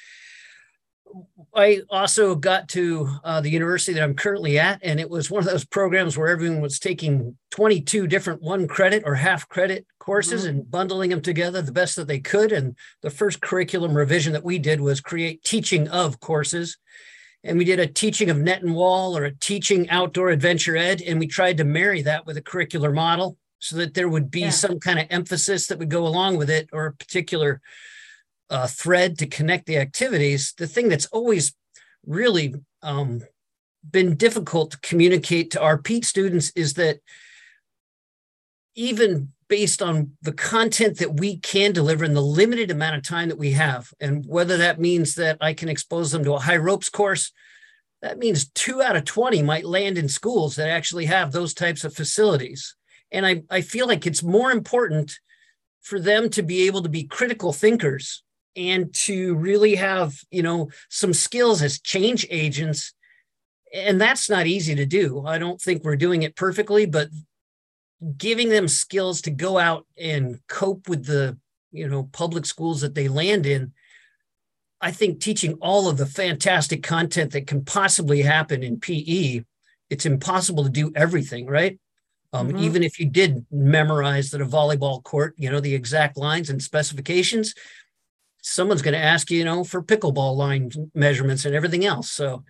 I 1.54 1.82
also 1.90 2.34
got 2.34 2.68
to 2.70 3.08
uh, 3.24 3.40
the 3.40 3.50
university 3.50 3.94
that 3.94 4.02
I'm 4.02 4.14
currently 4.14 4.58
at, 4.58 4.80
and 4.82 5.00
it 5.00 5.08
was 5.08 5.30
one 5.30 5.40
of 5.40 5.50
those 5.50 5.64
programs 5.64 6.16
where 6.16 6.28
everyone 6.28 6.60
was 6.60 6.78
taking 6.78 7.36
22 7.50 8.06
different 8.06 8.42
one 8.42 8.68
credit 8.68 9.02
or 9.04 9.14
half 9.14 9.48
credit 9.48 9.86
courses 9.98 10.42
mm-hmm. 10.42 10.50
and 10.50 10.70
bundling 10.70 11.10
them 11.10 11.20
together 11.20 11.60
the 11.60 11.72
best 11.72 11.96
that 11.96 12.06
they 12.06 12.20
could. 12.20 12.52
And 12.52 12.76
the 13.02 13.10
first 13.10 13.40
curriculum 13.40 13.94
revision 13.94 14.32
that 14.34 14.44
we 14.44 14.58
did 14.58 14.80
was 14.80 15.00
create 15.00 15.42
teaching 15.42 15.88
of 15.88 16.20
courses. 16.20 16.78
And 17.44 17.58
we 17.58 17.64
did 17.64 17.80
a 17.80 17.86
teaching 17.86 18.30
of 18.30 18.38
net 18.38 18.62
and 18.62 18.74
wall 18.74 19.16
or 19.16 19.24
a 19.24 19.34
teaching 19.34 19.88
outdoor 19.90 20.30
adventure 20.30 20.76
ed. 20.76 21.02
And 21.02 21.18
we 21.18 21.26
tried 21.26 21.56
to 21.58 21.64
marry 21.64 22.02
that 22.02 22.26
with 22.26 22.36
a 22.36 22.42
curricular 22.42 22.94
model 22.94 23.36
so 23.58 23.76
that 23.76 23.94
there 23.94 24.08
would 24.08 24.30
be 24.30 24.40
yeah. 24.40 24.50
some 24.50 24.78
kind 24.80 24.98
of 24.98 25.06
emphasis 25.10 25.66
that 25.66 25.78
would 25.78 25.90
go 25.90 26.06
along 26.06 26.36
with 26.36 26.50
it 26.50 26.68
or 26.72 26.86
a 26.86 26.92
particular 26.92 27.60
uh, 28.50 28.66
thread 28.66 29.18
to 29.18 29.26
connect 29.26 29.66
the 29.66 29.78
activities. 29.78 30.54
The 30.56 30.66
thing 30.66 30.88
that's 30.88 31.06
always 31.06 31.54
really 32.06 32.54
um, 32.82 33.22
been 33.88 34.16
difficult 34.16 34.72
to 34.72 34.80
communicate 34.80 35.50
to 35.52 35.60
our 35.60 35.78
PETE 35.78 36.04
students 36.04 36.50
is 36.54 36.74
that 36.74 37.00
even 38.74 39.32
based 39.48 39.82
on 39.82 40.12
the 40.22 40.32
content 40.32 40.98
that 40.98 41.18
we 41.18 41.38
can 41.38 41.72
deliver 41.72 42.04
in 42.04 42.14
the 42.14 42.22
limited 42.22 42.70
amount 42.70 42.96
of 42.96 43.02
time 43.02 43.28
that 43.28 43.38
we 43.38 43.52
have, 43.52 43.92
and 43.98 44.24
whether 44.26 44.56
that 44.58 44.78
means 44.78 45.14
that 45.14 45.38
I 45.40 45.54
can 45.54 45.68
expose 45.68 46.12
them 46.12 46.22
to 46.24 46.34
a 46.34 46.38
high 46.38 46.56
ropes 46.56 46.90
course, 46.90 47.32
that 48.02 48.18
means 48.18 48.50
two 48.50 48.80
out 48.80 48.94
of 48.94 49.04
20 49.04 49.42
might 49.42 49.64
land 49.64 49.98
in 49.98 50.08
schools 50.08 50.56
that 50.56 50.68
actually 50.68 51.06
have 51.06 51.32
those 51.32 51.54
types 51.54 51.82
of 51.82 51.94
facilities. 51.94 52.76
And 53.10 53.26
I, 53.26 53.42
I 53.50 53.62
feel 53.62 53.88
like 53.88 54.06
it's 54.06 54.22
more 54.22 54.52
important 54.52 55.18
for 55.80 55.98
them 55.98 56.28
to 56.30 56.42
be 56.42 56.66
able 56.66 56.82
to 56.82 56.88
be 56.88 57.04
critical 57.04 57.52
thinkers 57.52 58.22
and 58.58 58.92
to 58.92 59.36
really 59.36 59.76
have 59.76 60.14
you 60.30 60.42
know 60.42 60.68
some 60.90 61.14
skills 61.14 61.62
as 61.62 61.80
change 61.80 62.26
agents 62.28 62.92
and 63.72 64.00
that's 64.00 64.28
not 64.28 64.46
easy 64.46 64.74
to 64.74 64.84
do 64.84 65.24
i 65.26 65.38
don't 65.38 65.60
think 65.60 65.84
we're 65.84 65.96
doing 65.96 66.22
it 66.22 66.36
perfectly 66.36 66.84
but 66.84 67.08
giving 68.16 68.48
them 68.48 68.68
skills 68.68 69.22
to 69.22 69.30
go 69.30 69.58
out 69.58 69.86
and 69.96 70.40
cope 70.48 70.88
with 70.88 71.06
the 71.06 71.38
you 71.70 71.88
know 71.88 72.04
public 72.12 72.44
schools 72.44 72.80
that 72.80 72.94
they 72.94 73.08
land 73.08 73.46
in 73.46 73.72
i 74.80 74.90
think 74.90 75.20
teaching 75.20 75.54
all 75.60 75.88
of 75.88 75.96
the 75.96 76.06
fantastic 76.06 76.82
content 76.82 77.32
that 77.32 77.46
can 77.46 77.64
possibly 77.64 78.22
happen 78.22 78.62
in 78.62 78.78
pe 78.80 79.42
it's 79.90 80.06
impossible 80.06 80.64
to 80.64 80.70
do 80.70 80.92
everything 80.94 81.46
right 81.46 81.78
um, 82.34 82.48
mm-hmm. 82.48 82.58
even 82.58 82.82
if 82.82 83.00
you 83.00 83.06
did 83.06 83.46
memorize 83.50 84.30
that 84.30 84.40
a 84.40 84.46
volleyball 84.46 85.02
court 85.02 85.34
you 85.36 85.50
know 85.50 85.60
the 85.60 85.74
exact 85.74 86.16
lines 86.16 86.50
and 86.50 86.62
specifications 86.62 87.54
someone's 88.48 88.82
going 88.82 88.94
to 88.94 88.98
ask 88.98 89.30
you, 89.30 89.38
you 89.38 89.44
know, 89.44 89.62
for 89.62 89.82
pickleball 89.82 90.36
line 90.36 90.70
measurements 90.94 91.44
and 91.44 91.54
everything 91.54 91.84
else. 91.84 92.10
So 92.10 92.44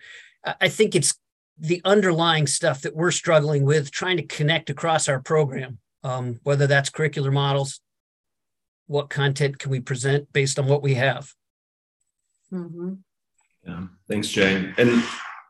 I 0.59 0.69
think 0.69 0.95
it's 0.95 1.15
the 1.57 1.81
underlying 1.83 2.47
stuff 2.47 2.81
that 2.81 2.95
we're 2.95 3.11
struggling 3.11 3.65
with, 3.65 3.91
trying 3.91 4.17
to 4.17 4.23
connect 4.23 4.69
across 4.69 5.09
our 5.09 5.19
program, 5.19 5.79
um, 6.03 6.39
whether 6.43 6.67
that's 6.67 6.89
curricular 6.89 7.33
models, 7.33 7.81
what 8.87 9.09
content 9.09 9.59
can 9.59 9.69
we 9.71 9.81
present 9.81 10.31
based 10.31 10.57
on 10.57 10.67
what 10.67 10.81
we 10.81 10.95
have. 10.95 11.33
Mm-hmm. 12.51 12.93
Yeah, 13.67 13.87
thanks, 14.07 14.29
Jay. 14.29 14.73
And 14.77 15.03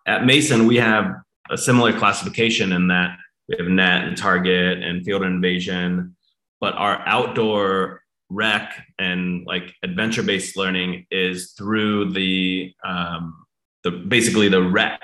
at 0.07 0.25
Mason, 0.25 0.65
we 0.65 0.77
have 0.77 1.13
a 1.51 1.57
similar 1.57 1.97
classification 1.97 2.71
in 2.73 2.87
that 2.87 3.17
we 3.47 3.55
have 3.59 3.67
net 3.67 4.05
and 4.05 4.17
target 4.17 4.83
and 4.83 5.05
field 5.05 5.23
invasion, 5.23 6.15
but 6.59 6.73
our 6.73 7.01
outdoor 7.05 8.01
rec 8.29 8.73
and 8.99 9.45
like 9.45 9.73
adventure 9.83 10.23
based 10.23 10.55
learning 10.55 11.05
is 11.11 11.53
through 11.57 12.11
the 12.11 12.73
um, 12.83 13.45
the 13.83 13.91
basically 13.91 14.49
the 14.49 14.61
rec 14.61 15.01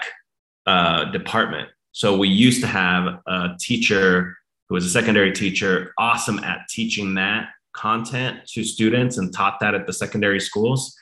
uh, 0.66 1.06
department. 1.06 1.70
So 1.92 2.18
we 2.18 2.28
used 2.28 2.62
to 2.62 2.68
have 2.68 3.20
a 3.26 3.56
teacher 3.60 4.36
who 4.68 4.76
was 4.76 4.86
a 4.86 4.90
secondary 4.90 5.32
teacher, 5.32 5.94
awesome 5.98 6.40
at 6.40 6.68
teaching 6.70 7.14
that 7.16 7.50
content 7.74 8.40
to 8.48 8.64
students 8.64 9.18
and 9.18 9.34
taught 9.34 9.60
that 9.60 9.76
at 9.76 9.86
the 9.86 9.94
secondary 9.94 10.40
schools. 10.40 10.96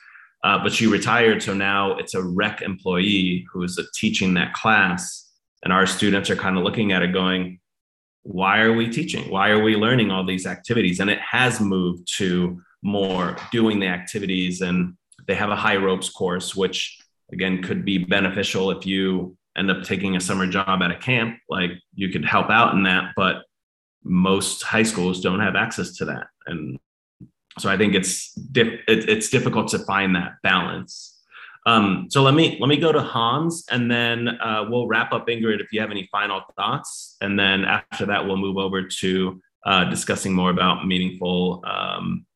Uh, 0.44 0.62
but 0.62 0.72
she 0.72 0.86
retired, 0.86 1.42
so 1.42 1.54
now 1.54 1.96
it's 1.96 2.14
a 2.14 2.22
rec 2.22 2.60
employee 2.60 3.46
who 3.50 3.62
is 3.62 3.80
teaching 3.94 4.34
that 4.34 4.52
class, 4.52 5.32
and 5.62 5.72
our 5.72 5.86
students 5.86 6.28
are 6.28 6.36
kind 6.36 6.58
of 6.58 6.64
looking 6.64 6.92
at 6.92 7.02
it, 7.02 7.12
going, 7.12 7.58
why 8.24 8.60
are 8.60 8.72
we 8.72 8.88
teaching? 8.88 9.30
Why 9.30 9.50
are 9.50 9.62
we 9.62 9.76
learning 9.76 10.10
all 10.10 10.24
these 10.24 10.46
activities? 10.46 10.98
And 10.98 11.10
it 11.10 11.20
has 11.20 11.60
moved 11.60 12.08
to 12.16 12.60
more 12.82 13.36
doing 13.52 13.78
the 13.78 13.86
activities. 13.86 14.62
And 14.62 14.96
they 15.28 15.34
have 15.34 15.50
a 15.50 15.56
high 15.56 15.76
ropes 15.76 16.10
course, 16.10 16.56
which 16.56 16.98
again 17.32 17.62
could 17.62 17.84
be 17.84 17.98
beneficial 17.98 18.70
if 18.70 18.86
you 18.86 19.36
end 19.56 19.70
up 19.70 19.82
taking 19.84 20.16
a 20.16 20.20
summer 20.20 20.46
job 20.46 20.82
at 20.82 20.90
a 20.90 20.98
camp. 20.98 21.38
Like 21.48 21.72
you 21.94 22.08
could 22.08 22.24
help 22.24 22.50
out 22.50 22.74
in 22.74 22.82
that, 22.84 23.12
but 23.14 23.42
most 24.02 24.62
high 24.62 24.82
schools 24.82 25.20
don't 25.20 25.40
have 25.40 25.54
access 25.54 25.96
to 25.98 26.06
that. 26.06 26.26
And 26.46 26.78
so 27.58 27.70
I 27.70 27.76
think 27.76 27.94
it's 27.94 28.32
it's 28.56 29.28
difficult 29.28 29.68
to 29.68 29.78
find 29.80 30.16
that 30.16 30.32
balance. 30.42 31.13
Um, 31.66 32.08
so 32.10 32.22
let 32.22 32.34
me 32.34 32.58
let 32.60 32.68
me 32.68 32.76
go 32.76 32.92
to 32.92 33.00
Hans, 33.00 33.64
and 33.70 33.90
then 33.90 34.28
uh, 34.28 34.66
we'll 34.68 34.86
wrap 34.86 35.12
up 35.12 35.28
Ingrid 35.28 35.60
if 35.60 35.72
you 35.72 35.80
have 35.80 35.90
any 35.90 36.08
final 36.12 36.42
thoughts, 36.56 37.16
and 37.20 37.38
then 37.38 37.64
after 37.64 38.04
that 38.06 38.26
we'll 38.26 38.36
move 38.36 38.58
over 38.58 38.82
to 38.82 39.40
uh, 39.64 39.84
discussing 39.84 40.34
more 40.34 40.50
about 40.50 40.86
meaningful 40.86 41.62
um, 41.66 42.26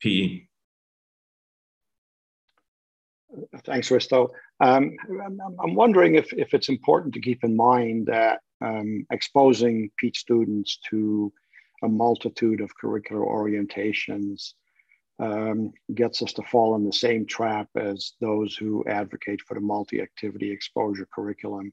PE. 0.00 0.42
Thanks, 3.64 3.88
Risto. 3.90 4.28
Um, 4.60 4.96
I'm 5.62 5.74
wondering 5.74 6.16
if, 6.16 6.32
if 6.32 6.52
it's 6.52 6.68
important 6.68 7.14
to 7.14 7.20
keep 7.20 7.44
in 7.44 7.56
mind 7.56 8.06
that 8.06 8.40
um, 8.60 9.06
exposing 9.10 9.90
PETE 9.98 10.16
students 10.16 10.78
to 10.90 11.32
a 11.82 11.88
multitude 11.88 12.60
of 12.60 12.70
curricular 12.82 13.26
orientations 13.26 14.52
um, 15.20 15.72
gets 15.94 16.22
us 16.22 16.32
to 16.34 16.42
fall 16.42 16.74
in 16.76 16.84
the 16.84 16.92
same 16.92 17.26
trap 17.26 17.68
as 17.76 18.14
those 18.20 18.56
who 18.56 18.84
advocate 18.88 19.40
for 19.42 19.54
the 19.54 19.60
multi-activity 19.60 20.50
exposure 20.50 21.06
curriculum. 21.14 21.72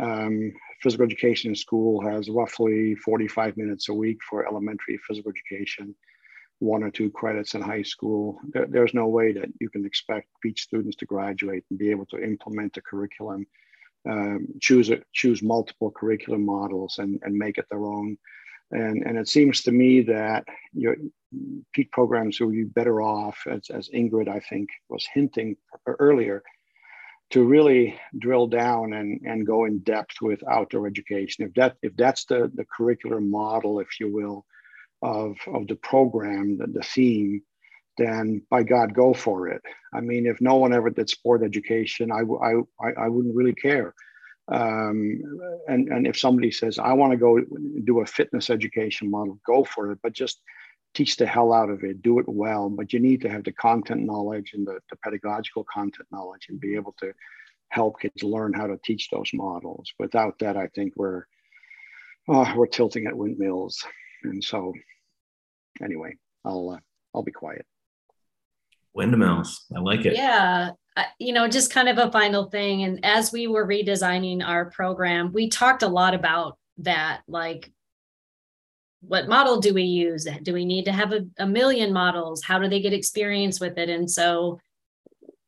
Um, 0.00 0.52
physical 0.82 1.06
education 1.06 1.50
in 1.50 1.54
school 1.54 2.02
has 2.02 2.28
roughly 2.28 2.96
45 2.96 3.56
minutes 3.56 3.88
a 3.88 3.94
week 3.94 4.18
for 4.28 4.46
elementary 4.46 4.98
physical 5.06 5.30
education, 5.30 5.94
one 6.58 6.82
or 6.82 6.90
two 6.90 7.10
credits 7.10 7.54
in 7.54 7.62
high 7.62 7.82
school. 7.82 8.40
There, 8.52 8.66
there's 8.66 8.94
no 8.94 9.06
way 9.06 9.32
that 9.32 9.50
you 9.60 9.70
can 9.70 9.86
expect 9.86 10.28
PETE 10.42 10.58
students 10.58 10.96
to 10.96 11.06
graduate 11.06 11.64
and 11.70 11.78
be 11.78 11.92
able 11.92 12.06
to 12.06 12.22
implement 12.22 12.76
a 12.76 12.82
curriculum, 12.82 13.46
um, 14.10 14.48
choose, 14.60 14.90
a, 14.90 14.98
choose 15.12 15.44
multiple 15.44 15.92
curriculum 15.92 16.44
models 16.44 16.98
and, 16.98 17.20
and 17.22 17.36
make 17.36 17.58
it 17.58 17.66
their 17.70 17.84
own. 17.84 18.18
And, 18.72 19.04
and 19.04 19.16
it 19.16 19.28
seems 19.28 19.62
to 19.62 19.70
me 19.70 20.00
that 20.02 20.44
your 20.72 20.96
PETE 21.72 21.90
programs 21.90 22.40
will 22.40 22.50
be 22.50 22.64
better 22.64 23.02
off, 23.02 23.38
as, 23.50 23.70
as 23.70 23.88
Ingrid, 23.88 24.28
I 24.28 24.40
think, 24.40 24.68
was 24.88 25.06
hinting 25.12 25.56
earlier, 25.86 26.42
to 27.30 27.44
really 27.44 27.98
drill 28.18 28.46
down 28.46 28.92
and, 28.92 29.20
and 29.24 29.46
go 29.46 29.64
in 29.64 29.78
depth 29.80 30.16
with 30.20 30.46
outdoor 30.48 30.86
education. 30.86 31.44
If 31.44 31.54
that 31.54 31.76
if 31.82 31.96
that's 31.96 32.26
the, 32.26 32.50
the 32.54 32.64
curricular 32.64 33.20
model, 33.20 33.80
if 33.80 33.98
you 33.98 34.12
will, 34.12 34.44
of, 35.02 35.36
of 35.46 35.66
the 35.66 35.76
program, 35.76 36.58
the, 36.58 36.66
the 36.66 36.82
theme, 36.82 37.42
then 37.98 38.42
by 38.50 38.62
God, 38.62 38.94
go 38.94 39.14
for 39.14 39.48
it. 39.48 39.62
I 39.92 40.00
mean, 40.00 40.26
if 40.26 40.40
no 40.40 40.56
one 40.56 40.74
ever 40.74 40.90
did 40.90 41.08
sport 41.08 41.42
education, 41.42 42.10
I, 42.12 42.22
I, 42.44 43.04
I 43.04 43.08
wouldn't 43.08 43.36
really 43.36 43.54
care 43.54 43.94
um, 44.48 45.22
and 45.68 45.88
and 45.88 46.06
if 46.06 46.18
somebody 46.18 46.50
says 46.50 46.78
i 46.78 46.92
want 46.92 47.12
to 47.12 47.16
go 47.16 47.40
do 47.84 48.00
a 48.00 48.06
fitness 48.06 48.50
education 48.50 49.10
model 49.10 49.38
go 49.46 49.64
for 49.64 49.90
it 49.90 49.98
but 50.02 50.12
just 50.12 50.40
teach 50.94 51.16
the 51.16 51.26
hell 51.26 51.52
out 51.52 51.70
of 51.70 51.82
it 51.82 52.02
do 52.02 52.18
it 52.18 52.28
well 52.28 52.68
but 52.68 52.92
you 52.92 53.00
need 53.00 53.20
to 53.20 53.28
have 53.28 53.44
the 53.44 53.52
content 53.52 54.02
knowledge 54.02 54.52
and 54.54 54.66
the, 54.66 54.78
the 54.90 54.96
pedagogical 54.96 55.64
content 55.72 56.06
knowledge 56.10 56.46
and 56.48 56.60
be 56.60 56.74
able 56.74 56.94
to 56.98 57.12
help 57.68 58.00
kids 58.00 58.22
learn 58.22 58.52
how 58.52 58.66
to 58.68 58.78
teach 58.84 59.10
those 59.10 59.30
models. 59.34 59.92
Without 59.98 60.38
that 60.38 60.56
i 60.56 60.68
think 60.68 60.92
we're 60.96 61.24
oh, 62.28 62.52
we're 62.56 62.66
tilting 62.66 63.06
at 63.06 63.16
windmills. 63.16 63.84
And 64.22 64.42
so 64.42 64.72
anyway 65.82 66.16
i'll 66.44 66.70
uh, 66.70 66.78
i'll 67.14 67.22
be 67.22 67.32
quiet. 67.32 67.66
Windmills. 68.94 69.66
I 69.76 69.80
like 69.80 70.06
it. 70.06 70.14
Yeah. 70.14 70.70
You 71.18 71.32
know, 71.32 71.48
just 71.48 71.72
kind 71.72 71.88
of 71.88 71.98
a 71.98 72.12
final 72.12 72.44
thing. 72.44 72.84
And 72.84 73.04
as 73.04 73.32
we 73.32 73.48
were 73.48 73.66
redesigning 73.66 74.46
our 74.46 74.66
program, 74.66 75.32
we 75.32 75.48
talked 75.48 75.82
a 75.82 75.88
lot 75.88 76.14
about 76.14 76.56
that. 76.78 77.22
Like, 77.26 77.72
what 79.06 79.28
model 79.28 79.60
do 79.60 79.74
we 79.74 79.82
use? 79.82 80.26
Do 80.42 80.52
we 80.52 80.64
need 80.64 80.84
to 80.86 80.92
have 80.92 81.12
a, 81.12 81.20
a 81.38 81.46
million 81.46 81.92
models? 81.92 82.42
How 82.42 82.58
do 82.58 82.68
they 82.68 82.80
get 82.80 82.92
experience 82.92 83.60
with 83.60 83.78
it? 83.78 83.88
And 83.88 84.10
so, 84.10 84.58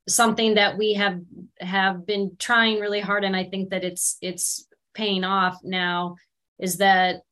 something 0.08 0.54
that 0.54 0.78
we 0.78 0.94
have 0.94 1.20
have 1.60 2.06
been 2.06 2.36
trying 2.38 2.80
really 2.80 3.00
hard, 3.00 3.24
and 3.24 3.36
I 3.36 3.44
think 3.44 3.70
that 3.70 3.84
it's 3.84 4.18
it's 4.20 4.66
paying 4.94 5.24
off 5.24 5.58
now, 5.62 6.16
is 6.58 6.78
that 6.78 7.22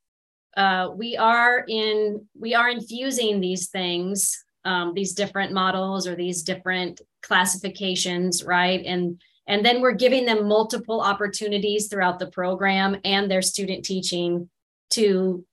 uh, 0.56 0.90
we 0.94 1.16
are 1.16 1.64
in 1.68 2.26
we 2.38 2.54
are 2.54 2.68
infusing 2.68 3.40
these 3.40 3.68
things, 3.68 4.44
um, 4.64 4.94
these 4.94 5.14
different 5.14 5.52
models 5.52 6.06
or 6.06 6.14
these 6.14 6.42
different 6.42 7.00
classifications, 7.22 8.44
right? 8.44 8.84
And 8.84 9.20
and 9.46 9.64
then 9.64 9.80
we're 9.80 9.92
giving 9.92 10.24
them 10.24 10.48
multiple 10.48 11.00
opportunities 11.00 11.88
throughout 11.88 12.18
the 12.18 12.30
program 12.30 12.96
and 13.04 13.30
their 13.30 13.42
student 13.42 13.84
teaching 13.84 14.48
to 14.90 15.44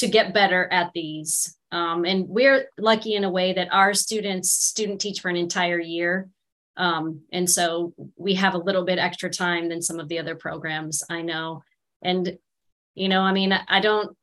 to 0.00 0.08
get 0.08 0.34
better 0.34 0.66
at 0.72 0.90
these. 0.94 1.56
Um, 1.72 2.04
and 2.04 2.26
we're 2.28 2.68
lucky 2.78 3.14
in 3.14 3.24
a 3.24 3.30
way 3.30 3.52
that 3.52 3.72
our 3.72 3.94
students 3.94 4.50
student 4.50 5.00
teach 5.00 5.20
for 5.20 5.28
an 5.28 5.36
entire 5.36 5.78
year. 5.78 6.28
Um, 6.76 7.20
and 7.32 7.48
so 7.48 7.92
we 8.16 8.34
have 8.34 8.54
a 8.54 8.58
little 8.58 8.84
bit 8.84 8.98
extra 8.98 9.28
time 9.28 9.68
than 9.68 9.82
some 9.82 10.00
of 10.00 10.08
the 10.08 10.18
other 10.18 10.34
programs 10.34 11.02
I 11.10 11.20
know. 11.20 11.62
And, 12.02 12.38
you 12.94 13.08
know, 13.08 13.20
I 13.20 13.32
mean, 13.32 13.52
I 13.52 13.80
don't, 13.80 14.16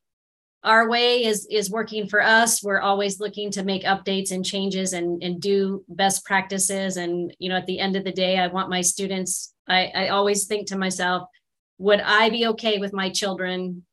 our 0.63 0.89
way 0.89 1.23
is 1.23 1.47
is 1.49 1.69
working 1.69 2.07
for 2.07 2.21
us. 2.21 2.63
We're 2.63 2.81
always 2.81 3.19
looking 3.19 3.51
to 3.51 3.63
make 3.63 3.83
updates 3.83 4.31
and 4.31 4.43
changes 4.43 4.93
and, 4.93 5.21
and 5.23 5.39
do 5.39 5.85
best 5.87 6.25
practices. 6.25 6.97
And, 6.97 7.33
you 7.37 7.49
know, 7.49 7.57
at 7.57 7.67
the 7.67 7.79
end 7.79 7.95
of 7.95 8.03
the 8.03 8.11
day, 8.11 8.39
I 8.39 8.47
want 8.47 8.69
my 8.69 8.81
students, 8.81 9.53
I, 9.67 9.91
I 9.95 10.07
always 10.07 10.47
think 10.47 10.67
to 10.67 10.77
myself, 10.77 11.29
would 11.77 12.01
I 12.01 12.31
be 12.31 12.47
okay 12.47 12.79
with 12.79 12.91
my 12.91 13.11
children 13.11 13.85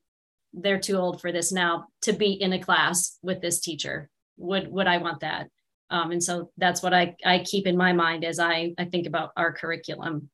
they're 0.55 0.79
too 0.79 0.97
old 0.97 1.21
for 1.21 1.33
this 1.33 1.53
now 1.53 1.87
to 2.03 2.12
be 2.12 2.33
in 2.33 2.53
a 2.53 2.59
class 2.59 3.19
with 3.23 3.40
this 3.40 3.61
teacher. 3.61 4.09
Would 4.37 4.71
would 4.71 4.87
i 4.87 4.99
want 4.99 5.21
that? 5.21 5.49
Um, 5.90 6.11
and 6.11 6.23
so 6.23 6.51
that's 6.57 6.83
what 6.83 6.95
i 6.95 7.17
i 7.25 7.40
keep 7.40 7.67
in 7.67 7.77
my 7.77 7.93
mind 7.93 8.25
as 8.25 8.38
i 8.38 8.75
i 8.79 8.85
think 8.85 9.07
about 9.07 9.31
our 9.37 9.53
curriculum. 9.53 10.31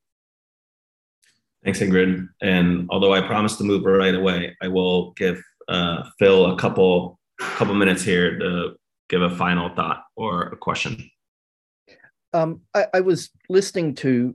Thanks 1.64 1.80
ingrid. 1.80 2.28
And 2.40 2.87
although 2.90 3.12
i 3.12 3.20
promised 3.20 3.59
to 3.59 3.64
move 3.64 3.85
right 3.85 4.14
away 4.14 4.56
i 4.62 4.68
will 4.68 5.12
give 5.12 5.42
uh, 5.68 6.09
phil 6.18 6.52
a 6.52 6.59
couple 6.59 7.18
couple 7.38 7.74
minutes 7.74 8.02
here 8.02 8.38
to 8.38 8.74
give 9.09 9.22
a 9.22 9.37
final 9.37 9.68
thought 9.74 10.04
or 10.16 10.44
a 10.44 10.56
question. 10.56 11.11
Um, 12.33 12.61
I, 12.74 12.87
I 12.94 13.00
was 13.00 13.30
listening 13.48 13.94
to 13.96 14.35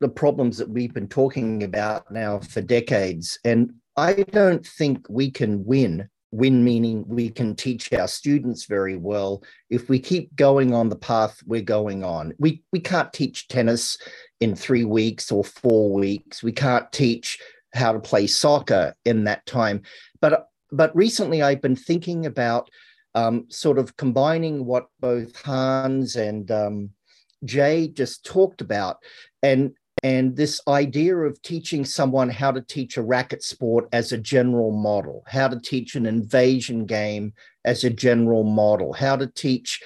the 0.00 0.08
problems 0.08 0.58
that 0.58 0.68
we've 0.68 0.92
been 0.92 1.08
talking 1.08 1.62
about 1.62 2.10
now 2.10 2.40
for 2.40 2.60
decades 2.60 3.38
and 3.44 3.72
I 3.96 4.12
don't 4.14 4.66
think 4.66 5.06
we 5.08 5.30
can 5.30 5.64
win. 5.64 6.08
Win 6.32 6.62
meaning 6.62 7.04
we 7.06 7.30
can 7.30 7.54
teach 7.54 7.92
our 7.92 8.08
students 8.08 8.66
very 8.66 8.96
well 8.96 9.42
if 9.70 9.88
we 9.88 9.98
keep 9.98 10.34
going 10.36 10.74
on 10.74 10.88
the 10.88 10.96
path 10.96 11.40
we're 11.46 11.62
going 11.62 12.04
on. 12.04 12.34
We 12.38 12.62
we 12.72 12.80
can't 12.80 13.12
teach 13.12 13.48
tennis 13.48 13.96
in 14.40 14.54
three 14.54 14.84
weeks 14.84 15.32
or 15.32 15.44
four 15.44 15.92
weeks. 15.92 16.42
We 16.42 16.52
can't 16.52 16.90
teach 16.92 17.38
how 17.74 17.92
to 17.92 18.00
play 18.00 18.26
soccer 18.26 18.94
in 19.04 19.24
that 19.24 19.46
time. 19.46 19.82
But 20.20 20.48
but 20.72 20.94
recently 20.94 21.42
I've 21.42 21.62
been 21.62 21.76
thinking 21.76 22.26
about 22.26 22.70
um, 23.14 23.46
sort 23.48 23.78
of 23.78 23.96
combining 23.96 24.66
what 24.66 24.88
both 25.00 25.40
Hans 25.42 26.16
and 26.16 26.50
um, 26.50 26.90
Jay 27.44 27.88
just 27.88 28.26
talked 28.26 28.60
about, 28.60 28.98
and 29.42 29.72
and 30.02 30.36
this 30.36 30.60
idea 30.68 31.16
of 31.16 31.40
teaching 31.42 31.84
someone 31.84 32.28
how 32.28 32.50
to 32.50 32.60
teach 32.60 32.96
a 32.96 33.02
racket 33.02 33.42
sport 33.42 33.88
as 33.92 34.12
a 34.12 34.18
general 34.18 34.70
model, 34.70 35.24
how 35.26 35.48
to 35.48 35.58
teach 35.58 35.94
an 35.94 36.06
invasion 36.06 36.84
game 36.84 37.32
as 37.64 37.82
a 37.82 37.90
general 37.90 38.44
model, 38.44 38.92
how 38.92 39.16
to 39.16 39.26
teach 39.26 39.82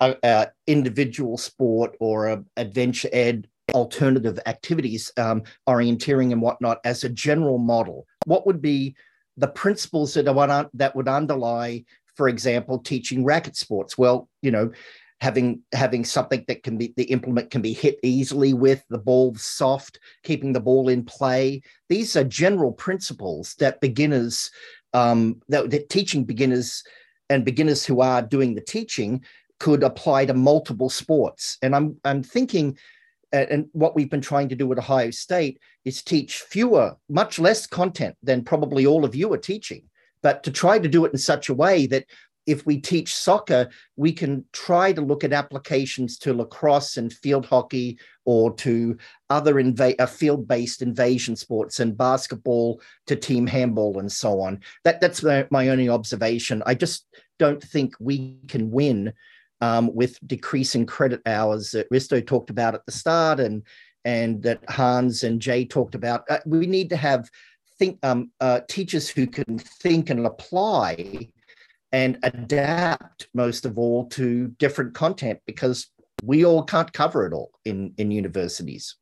a, 0.00 0.16
a 0.22 0.48
individual 0.66 1.38
sport 1.38 1.96
or 2.00 2.44
adventure 2.56 3.08
ed 3.12 3.48
alternative 3.72 4.38
activities, 4.46 5.10
um, 5.16 5.42
orienteering 5.68 6.32
and 6.32 6.42
whatnot 6.42 6.78
as 6.84 7.02
a 7.02 7.08
general 7.08 7.58
model. 7.58 8.06
What 8.26 8.46
would 8.46 8.60
be 8.60 8.94
the 9.36 9.48
principles 9.48 10.14
that, 10.14 10.70
that 10.74 10.96
would 10.96 11.08
underlie, 11.08 11.84
for 12.14 12.28
example, 12.28 12.78
teaching 12.78 13.24
racket 13.24 13.56
sports? 13.56 13.98
Well, 13.98 14.28
you 14.42 14.50
know, 14.50 14.70
having 15.24 15.62
having 15.72 16.04
something 16.04 16.44
that 16.48 16.62
can 16.62 16.76
be 16.76 16.92
the 16.98 17.04
implement 17.04 17.50
can 17.50 17.62
be 17.62 17.72
hit 17.72 17.98
easily 18.02 18.52
with 18.52 18.84
the 18.90 18.98
ball 18.98 19.34
soft 19.36 19.98
keeping 20.22 20.52
the 20.52 20.60
ball 20.60 20.90
in 20.90 21.02
play. 21.02 21.62
These 21.88 22.14
are 22.14 22.24
general 22.24 22.72
principles 22.72 23.54
that 23.54 23.80
beginners 23.80 24.50
um, 24.92 25.40
that, 25.48 25.70
that 25.70 25.88
teaching 25.88 26.24
beginners 26.24 26.84
and 27.30 27.42
beginners 27.42 27.86
who 27.86 28.02
are 28.02 28.20
doing 28.20 28.54
the 28.54 28.60
teaching 28.60 29.24
could 29.58 29.82
apply 29.82 30.26
to 30.26 30.34
multiple 30.34 30.90
sports. 30.90 31.56
And 31.62 31.74
i'm 31.74 31.96
i'm 32.04 32.22
thinking 32.22 32.76
and 33.32 33.66
what 33.72 33.96
we've 33.96 34.10
been 34.10 34.20
trying 34.30 34.50
to 34.50 34.54
do 34.54 34.70
at 34.72 34.78
ohio 34.78 35.10
state 35.10 35.58
is 35.86 36.02
teach 36.02 36.32
fewer 36.36 36.96
much 37.08 37.38
less 37.38 37.66
content 37.66 38.14
than 38.22 38.44
probably 38.44 38.84
all 38.86 39.04
of 39.06 39.14
you 39.14 39.32
are 39.32 39.48
teaching. 39.52 39.84
But 40.22 40.42
to 40.44 40.50
try 40.50 40.78
to 40.78 40.88
do 40.88 41.04
it 41.06 41.12
in 41.12 41.18
such 41.18 41.48
a 41.48 41.54
way 41.64 41.86
that 41.88 42.04
if 42.46 42.66
we 42.66 42.78
teach 42.78 43.14
soccer, 43.14 43.68
we 43.96 44.12
can 44.12 44.44
try 44.52 44.92
to 44.92 45.00
look 45.00 45.24
at 45.24 45.32
applications 45.32 46.18
to 46.18 46.34
lacrosse 46.34 46.96
and 46.96 47.12
field 47.12 47.46
hockey 47.46 47.98
or 48.24 48.52
to 48.54 48.96
other 49.30 49.54
inva- 49.54 49.98
uh, 49.98 50.06
field-based 50.06 50.82
invasion 50.82 51.36
sports 51.36 51.80
and 51.80 51.96
basketball 51.96 52.80
to 53.06 53.16
team 53.16 53.46
handball 53.46 53.98
and 53.98 54.10
so 54.10 54.40
on. 54.40 54.60
That, 54.84 55.00
that's 55.00 55.22
my, 55.22 55.46
my 55.50 55.68
only 55.68 55.88
observation. 55.88 56.62
I 56.66 56.74
just 56.74 57.06
don't 57.38 57.62
think 57.62 57.94
we 57.98 58.38
can 58.48 58.70
win 58.70 59.12
um, 59.60 59.94
with 59.94 60.18
decreasing 60.26 60.86
credit 60.86 61.22
hours 61.26 61.70
that 61.70 61.90
Risto 61.90 62.24
talked 62.24 62.50
about 62.50 62.74
at 62.74 62.84
the 62.86 62.92
start 62.92 63.40
and 63.40 63.62
and 64.06 64.42
that 64.42 64.60
Hans 64.68 65.22
and 65.22 65.40
Jay 65.40 65.64
talked 65.64 65.94
about. 65.94 66.24
Uh, 66.28 66.38
we 66.44 66.66
need 66.66 66.90
to 66.90 66.96
have 66.96 67.30
think 67.78 67.98
um, 68.02 68.30
uh, 68.40 68.60
teachers 68.68 69.08
who 69.08 69.26
can 69.26 69.58
think 69.58 70.10
and 70.10 70.26
apply 70.26 71.28
and 71.94 72.18
adapt 72.22 73.28
most 73.32 73.64
of 73.64 73.78
all 73.78 74.06
to 74.08 74.48
different 74.58 74.94
content 74.94 75.38
because 75.46 75.88
we 76.22 76.44
all 76.44 76.62
can't 76.62 76.92
cover 76.92 77.26
it 77.26 77.32
all 77.32 77.50
in 77.64 77.94
in 77.96 78.10
universities. 78.10 78.96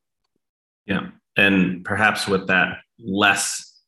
Yeah 0.86 1.06
and 1.36 1.84
perhaps 1.84 2.28
with 2.28 2.46
that 2.48 2.78
less 2.98 3.80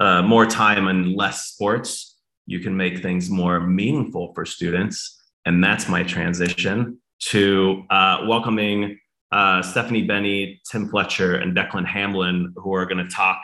uh, 0.00 0.22
more 0.22 0.46
time 0.46 0.88
and 0.88 1.14
less 1.14 1.46
sports 1.46 2.16
you 2.46 2.60
can 2.60 2.76
make 2.76 3.00
things 3.00 3.30
more 3.30 3.60
meaningful 3.60 4.32
for 4.34 4.44
students. 4.44 5.20
And 5.46 5.62
that's 5.62 5.88
my 5.88 6.02
transition 6.02 6.98
to 7.30 7.84
uh, 7.88 8.24
welcoming 8.26 8.98
uh, 9.30 9.62
stephanie 9.62 10.02
Beni 10.02 10.60
tim 10.70 10.88
fletcher 10.88 11.36
and 11.36 11.56
declan 11.56 11.86
hamlin 11.86 12.52
who 12.56 12.74
are 12.74 12.84
going 12.84 13.04
to 13.04 13.10
talk 13.10 13.40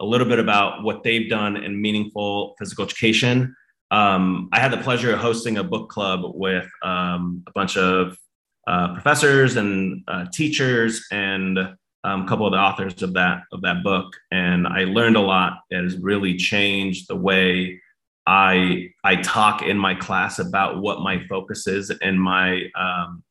a 0.00 0.04
little 0.04 0.26
bit 0.26 0.38
about 0.38 0.82
what 0.82 1.02
they've 1.02 1.28
done 1.30 1.56
in 1.56 1.80
meaningful 1.80 2.54
physical 2.58 2.84
education 2.84 3.54
um, 3.92 4.48
I 4.52 4.58
had 4.58 4.72
the 4.72 4.78
pleasure 4.78 5.12
of 5.12 5.20
hosting 5.20 5.58
a 5.58 5.64
book 5.64 5.90
club 5.90 6.22
with 6.24 6.68
um, 6.82 7.44
a 7.46 7.52
bunch 7.52 7.76
of 7.76 8.16
uh, 8.66 8.94
professors 8.94 9.56
and 9.56 10.02
uh, 10.08 10.24
teachers 10.32 11.06
and 11.12 11.58
um, 11.58 12.22
a 12.22 12.26
couple 12.26 12.46
of 12.46 12.52
the 12.52 12.58
authors 12.58 13.02
of 13.02 13.12
that 13.12 13.42
of 13.52 13.60
that 13.62 13.84
book, 13.84 14.16
and 14.32 14.66
I 14.66 14.84
learned 14.84 15.16
a 15.16 15.20
lot. 15.20 15.58
It 15.70 15.82
has 15.82 15.98
really 15.98 16.36
changed 16.36 17.08
the 17.08 17.16
way 17.16 17.80
I 18.26 18.88
I 19.04 19.16
talk 19.16 19.62
in 19.62 19.76
my 19.76 19.94
class 19.94 20.38
about 20.38 20.80
what 20.80 21.00
my 21.00 21.24
focus 21.28 21.66
is 21.66 21.90
in 21.90 22.18
my 22.18 22.62
um, 22.74 23.22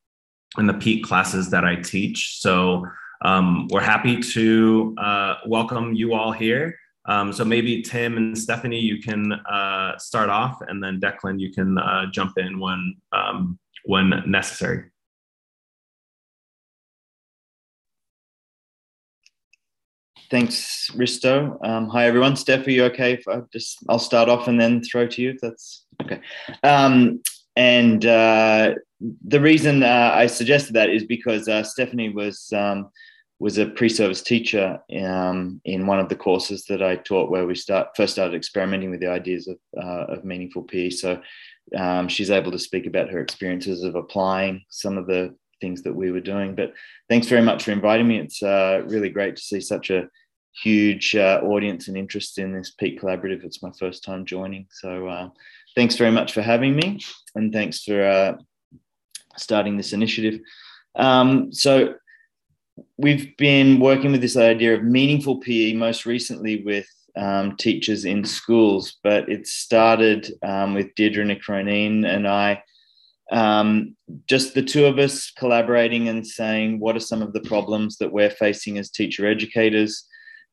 in 0.60 0.67
the 0.67 0.74
PETE 0.74 1.04
classes 1.04 1.50
that 1.50 1.65
I 1.65 1.76
teach. 1.76 2.39
So 2.39 2.86
um, 3.26 3.67
we're 3.71 3.82
happy 3.82 4.21
to 4.21 4.95
uh, 4.97 5.36
welcome 5.47 5.93
you 5.93 6.13
all 6.13 6.32
here. 6.32 6.78
Um, 7.06 7.34
so 7.34 7.44
maybe 7.44 7.82
Tim 7.82 8.18
and 8.18 8.38
Stephanie, 8.38 8.80
you 8.80 9.02
can 9.02 9.32
uh, 9.32 9.98
start 9.98 10.30
off, 10.30 10.62
and 10.68 10.84
then 10.84 11.00
Declan, 11.00 11.40
you 11.40 11.52
can 11.52 11.78
uh, 11.78 12.06
jump 12.12 12.38
in 12.38 12.60
when 12.60 12.96
um, 13.12 13.58
when 13.86 14.24
necessary. 14.28 14.92
Thanks, 20.30 20.90
Risto. 20.94 21.58
Um, 21.66 21.90
hi, 21.90 22.06
everyone. 22.06 22.38
Steph, 22.38 22.66
are 22.66 22.72
you 22.72 22.86
okay? 22.86 23.14
If 23.14 23.28
I 23.28 23.42
just 23.52 23.80
I'll 23.90 24.00
start 24.00 24.30
off 24.30 24.48
and 24.48 24.62
then 24.62 24.82
throw 24.82 25.06
to 25.08 25.22
you. 25.22 25.32
If 25.32 25.42
that's 25.42 25.86
okay. 26.02 26.22
Um, 26.64 27.22
and 27.58 28.06
uh, 28.06 28.76
the 29.28 29.42
reason 29.42 29.84
uh, 29.84 30.12
I 30.14 30.28
suggested 30.28 30.74
that 30.74 30.90
is 30.90 31.04
because 31.04 31.50
uh, 31.50 31.64
Stephanie 31.64 32.10
was 32.10 32.52
um, 32.56 32.90
was 33.42 33.58
a 33.58 33.66
pre-service 33.66 34.22
teacher 34.22 34.80
um, 35.04 35.60
in 35.66 35.88
one 35.88 36.00
of 36.00 36.10
the 36.10 36.16
courses 36.16 36.66
that 36.66 36.84
I 36.84 36.96
taught, 36.96 37.32
where 37.32 37.48
we 37.48 37.56
start 37.56 37.88
first 37.98 38.14
started 38.14 38.36
experimenting 38.36 38.92
with 38.92 39.00
the 39.00 39.10
ideas 39.10 39.48
of, 39.48 39.58
uh, 39.76 40.14
of 40.14 40.24
meaningful 40.24 40.62
PE. 40.62 40.92
So 40.92 41.20
um, 41.76 42.08
she's 42.08 42.30
able 42.30 42.52
to 42.52 42.60
speak 42.60 42.86
about 42.86 43.10
her 43.10 43.20
experiences 43.20 43.84
of 43.84 43.96
applying 43.96 44.64
some 44.70 44.96
of 44.96 45.08
the 45.08 45.36
things 45.60 45.82
that 45.82 45.96
we 45.96 46.12
were 46.12 46.20
doing. 46.20 46.54
But 46.54 46.74
thanks 47.10 47.28
very 47.28 47.42
much 47.42 47.64
for 47.64 47.72
inviting 47.72 48.08
me. 48.08 48.20
It's 48.20 48.44
uh, 48.44 48.84
really 48.86 49.10
great 49.10 49.38
to 49.38 49.42
see 49.42 49.60
such 49.60 49.89
a 49.89 50.08
huge 50.62 51.16
uh, 51.16 51.42
audience 51.44 51.88
and 51.88 51.98
interest 51.98 52.38
in 52.38 52.54
this 52.54 52.70
PETE 52.70 53.00
Collaborative. 53.00 53.44
It's 53.44 53.64
my 53.64 53.72
first 53.80 54.04
time 54.04 54.24
joining, 54.24 54.68
so 54.70 55.08
uh, 55.08 55.30
thanks 55.76 55.96
very 55.96 56.12
much 56.12 56.32
for 56.32 56.44
having 56.44 56.76
me, 56.76 57.00
and 57.34 57.52
thanks 57.52 57.82
for 57.84 58.04
uh, 58.04 58.34
starting 59.36 59.78
this 59.78 59.94
initiative. 59.94 60.42
Um, 60.96 61.52
so 61.52 61.96
we've 62.98 63.36
been 63.38 63.80
working 63.80 64.12
with 64.12 64.22
this 64.22 64.38
idea 64.38 64.76
of 64.76 64.84
meaningful 64.84 65.38
PE 65.40 65.74
most 65.74 66.06
recently 66.06 66.64
with 66.64 66.88
um, 67.16 67.58
teachers 67.58 68.06
in 68.06 68.24
schools, 68.24 68.98
but 69.04 69.30
it 69.30 69.48
started 69.48 70.32
um, 70.44 70.74
with 70.74 70.94
Deirdre 70.96 71.26
Ní 71.26 71.42
Chróinín 71.42 72.06
and 72.06 72.28
I 72.28 72.64
um, 73.32 73.96
just 74.28 74.54
the 74.54 74.62
two 74.62 74.86
of 74.86 75.00
us 75.00 75.32
collaborating 75.32 76.10
and 76.10 76.28
saying 76.28 76.80
what 76.80 76.96
are 76.96 77.02
some 77.02 77.22
of 77.22 77.32
the 77.34 77.42
problems 77.42 77.98
that 77.98 78.12
we're 78.12 78.30
facing 78.30 78.78
as 78.78 78.90
teacher 78.90 79.26
educators 79.26 80.06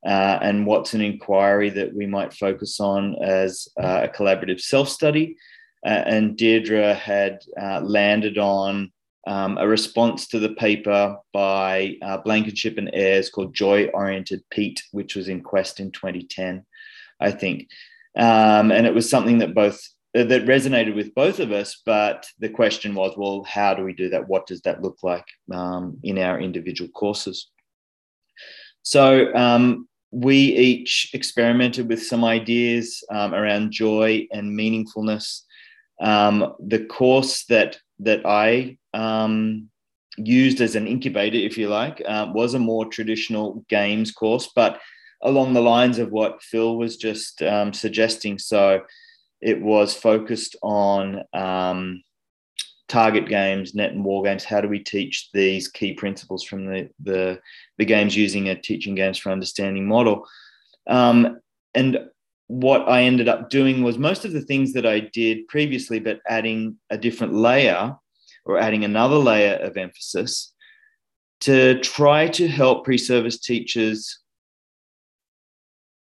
uh, 0.07 0.39
and 0.41 0.65
what's 0.65 0.95
an 0.95 1.01
inquiry 1.01 1.71
that 1.71 1.93
we 1.93 2.07
might 2.07 2.33
focus 2.33 2.79
on 2.79 3.17
as 3.21 3.69
uh, 3.83 4.03
a 4.05 4.09
collaborative 4.09 4.61
self-study. 4.61 5.37
Uh, 5.85 6.03
and 6.07 6.37
deirdre 6.37 6.95
had 6.95 7.41
uh, 7.61 7.81
landed 7.81 8.39
on 8.39 8.93
um, 9.29 9.59
a 9.59 9.69
response 9.69 10.27
to 10.29 10.39
the 10.41 10.55
paper 10.55 11.17
by 11.33 11.95
uh, 12.03 12.17
blankenship 12.19 12.79
and 12.79 12.91
Ayers 12.93 13.31
called 13.31 13.55
joy 13.55 13.87
oriented 13.95 14.43
pete 14.51 14.83
which 14.93 15.15
was 15.15 15.29
in 15.29 15.43
quest 15.43 15.79
in 15.79 15.93
2010 15.93 16.65
i 17.21 17.31
think 17.31 17.69
um, 18.17 18.73
and 18.73 18.87
it 18.87 18.95
was 18.95 19.09
something 19.09 19.39
that 19.39 19.55
both 19.55 19.81
uh, 20.17 20.25
that 20.25 20.47
resonated 20.47 20.95
with 20.95 21.15
both 21.15 21.39
of 21.39 21.53
us. 21.53 21.83
But 21.85 22.27
the 22.39 22.49
question 22.49 22.95
was, 22.95 23.15
well, 23.17 23.45
how 23.45 23.75
do 23.75 23.85
we 23.85 23.93
do 23.93 24.09
that? 24.09 24.27
What 24.27 24.47
does 24.47 24.63
that 24.63 24.83
look 24.83 24.97
like 25.03 25.27
um, 25.53 25.99
in 26.03 26.19
our 26.19 26.41
individual 26.41 26.91
courses? 26.91 27.51
So 28.83 29.35
um, 29.35 29.87
we 30.11 30.37
each 30.37 31.11
experimented 31.13 31.89
with 31.89 32.03
some 32.03 32.25
ideas 32.25 33.05
um, 33.11 33.35
around 33.35 33.73
joy 33.73 34.27
and 34.33 34.59
meaningfulness. 34.59 35.43
Um, 36.01 36.55
the 36.59 36.87
course 36.87 37.45
that 37.47 37.79
that 38.01 38.25
I 38.25 38.79
um, 38.95 39.71
used 40.17 40.61
as 40.61 40.77
an 40.77 40.87
incubator, 40.87 41.37
if 41.37 41.59
you 41.59 41.69
like, 41.69 42.03
uh, 42.07 42.31
was 42.33 42.55
a 42.55 42.59
more 42.59 42.87
traditional 42.87 43.65
games 43.69 44.11
course, 44.11 44.51
but 44.55 44.81
along 45.23 45.53
the 45.53 45.61
lines 45.61 45.99
of 45.99 46.11
what 46.11 46.43
Phil 46.43 46.77
was 46.77 46.97
just 46.97 47.43
um, 47.43 47.73
suggesting. 47.73 48.39
So 48.39 48.83
it 49.41 49.61
was 49.61 49.95
focused 49.95 50.57
on 50.63 51.23
um, 51.33 52.03
target 52.89 53.29
games, 53.29 53.75
net 53.75 53.93
and 53.93 54.05
war 54.05 54.23
games. 54.23 54.45
How 54.45 54.61
do 54.61 54.69
we 54.69 54.79
teach 54.79 55.31
these 55.33 55.69
key 55.69 55.93
principles 55.93 56.45
from 56.45 56.67
the, 56.67 56.89
the, 57.03 57.41
the 57.79 57.85
games 57.85 58.17
using 58.17 58.49
a 58.49 58.61
teaching 58.61 58.95
games 58.95 59.19
for 59.19 59.31
understanding 59.31 59.87
model? 59.87 60.27
Um, 60.87 61.41
and 61.75 61.99
what 62.49 62.89
I 62.89 63.03
ended 63.03 63.29
up 63.29 63.51
doing 63.51 63.83
was 63.83 63.99
most 63.99 64.25
of 64.25 64.33
the 64.33 64.41
things 64.41 64.73
that 64.73 64.87
I 64.87 65.01
did 65.01 65.47
previously, 65.49 66.01
but 66.01 66.21
adding 66.27 66.77
a 66.91 66.99
different 66.99 67.35
layer 67.35 67.95
or 68.45 68.59
adding 68.59 68.85
another 68.85 69.17
layer 69.17 69.57
of 69.57 69.77
emphasis 69.77 70.53
to 71.41 71.79
try 71.81 72.27
to 72.29 72.49
help 72.49 72.85
pre 72.85 72.99
service 72.99 73.39
teachers 73.39 74.19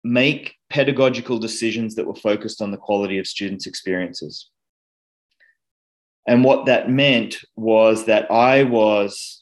make 0.03 0.55
pedagogical 0.69 1.39
decisions 1.39 1.95
that 1.95 2.05
were 2.05 2.15
focused 2.15 2.61
on 2.61 2.71
the 2.71 2.77
quality 2.77 3.17
of 3.17 3.27
students' 3.27 3.65
experiences. 3.65 4.49
And 6.27 6.43
what 6.43 6.67
that 6.67 6.91
meant 6.91 7.37
was 7.55 8.05
that 8.05 8.29
I 8.31 8.63
was 8.63 9.38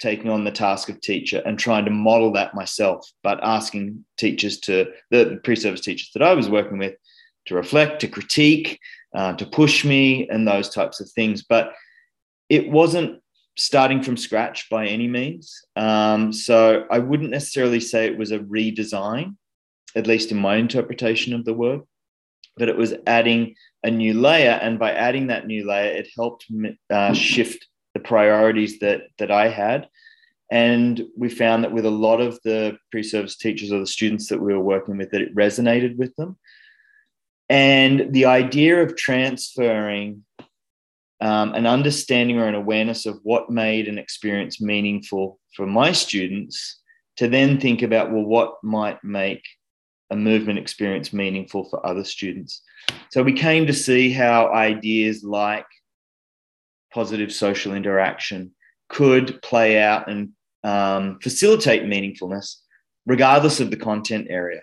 taking 0.00 0.30
on 0.30 0.44
the 0.44 0.50
task 0.50 0.88
of 0.88 1.00
teacher 1.00 1.42
and 1.44 1.58
trying 1.58 1.84
to 1.84 1.90
model 1.90 2.32
that 2.32 2.54
myself, 2.54 3.08
but 3.22 3.38
asking 3.42 4.04
teachers 4.16 4.60
to, 4.60 4.86
the 5.10 5.40
pre 5.44 5.56
service 5.56 5.80
teachers 5.80 6.10
that 6.14 6.22
I 6.22 6.34
was 6.34 6.48
working 6.48 6.78
with, 6.78 6.94
to 7.46 7.54
reflect, 7.54 8.00
to 8.00 8.08
critique, 8.08 8.78
uh, 9.14 9.34
to 9.34 9.46
push 9.46 9.84
me, 9.84 10.28
and 10.28 10.46
those 10.46 10.70
types 10.70 11.00
of 11.00 11.10
things. 11.10 11.42
But 11.42 11.72
it 12.48 12.70
wasn't 12.70 13.20
starting 13.56 14.02
from 14.02 14.16
scratch 14.16 14.68
by 14.70 14.86
any 14.86 15.08
means. 15.08 15.62
Um, 15.76 16.32
so 16.32 16.86
I 16.90 16.98
wouldn't 16.98 17.30
necessarily 17.30 17.80
say 17.80 18.06
it 18.06 18.18
was 18.18 18.32
a 18.32 18.38
redesign 18.38 19.36
at 19.94 20.06
least 20.06 20.30
in 20.30 20.38
my 20.38 20.56
interpretation 20.56 21.34
of 21.34 21.44
the 21.44 21.54
word, 21.54 21.80
but 22.56 22.68
it 22.68 22.76
was 22.76 22.94
adding 23.06 23.54
a 23.82 23.90
new 23.90 24.14
layer. 24.14 24.58
And 24.62 24.78
by 24.78 24.92
adding 24.92 25.28
that 25.28 25.46
new 25.46 25.66
layer, 25.66 25.92
it 25.92 26.08
helped 26.16 26.46
uh, 26.90 27.12
shift 27.12 27.66
the 28.00 28.08
priorities 28.08 28.78
that, 28.78 29.02
that 29.18 29.30
I 29.30 29.48
had. 29.48 29.88
And 30.50 31.02
we 31.16 31.28
found 31.28 31.62
that 31.62 31.72
with 31.72 31.86
a 31.86 31.90
lot 31.90 32.20
of 32.20 32.40
the 32.42 32.76
pre 32.90 33.02
service 33.02 33.36
teachers 33.36 33.70
or 33.72 33.78
the 33.78 33.86
students 33.86 34.28
that 34.28 34.40
we 34.40 34.52
were 34.52 34.60
working 34.60 34.96
with, 34.96 35.10
that 35.10 35.20
it 35.20 35.34
resonated 35.34 35.96
with 35.96 36.14
them. 36.16 36.36
And 37.48 38.12
the 38.12 38.26
idea 38.26 38.82
of 38.82 38.96
transferring 38.96 40.24
um, 41.20 41.54
an 41.54 41.66
understanding 41.66 42.38
or 42.38 42.46
an 42.46 42.54
awareness 42.54 43.06
of 43.06 43.20
what 43.22 43.50
made 43.50 43.86
an 43.86 43.98
experience 43.98 44.60
meaningful 44.60 45.38
for 45.54 45.66
my 45.66 45.92
students 45.92 46.80
to 47.18 47.28
then 47.28 47.60
think 47.60 47.82
about, 47.82 48.10
well, 48.10 48.24
what 48.24 48.54
might 48.62 49.02
make 49.04 49.44
a 50.10 50.16
movement 50.16 50.58
experience 50.58 51.12
meaningful 51.12 51.68
for 51.68 51.84
other 51.86 52.04
students. 52.04 52.62
So 53.10 53.22
we 53.22 53.34
came 53.34 53.66
to 53.66 53.72
see 53.72 54.10
how 54.10 54.52
ideas 54.52 55.22
like 55.22 55.66
positive 56.92 57.32
social 57.32 57.74
interaction 57.74 58.52
could 58.88 59.40
play 59.42 59.80
out 59.80 60.08
and 60.08 60.30
um, 60.64 61.18
facilitate 61.20 61.84
meaningfulness, 61.84 62.56
regardless 63.06 63.60
of 63.60 63.70
the 63.70 63.76
content 63.76 64.26
area, 64.30 64.62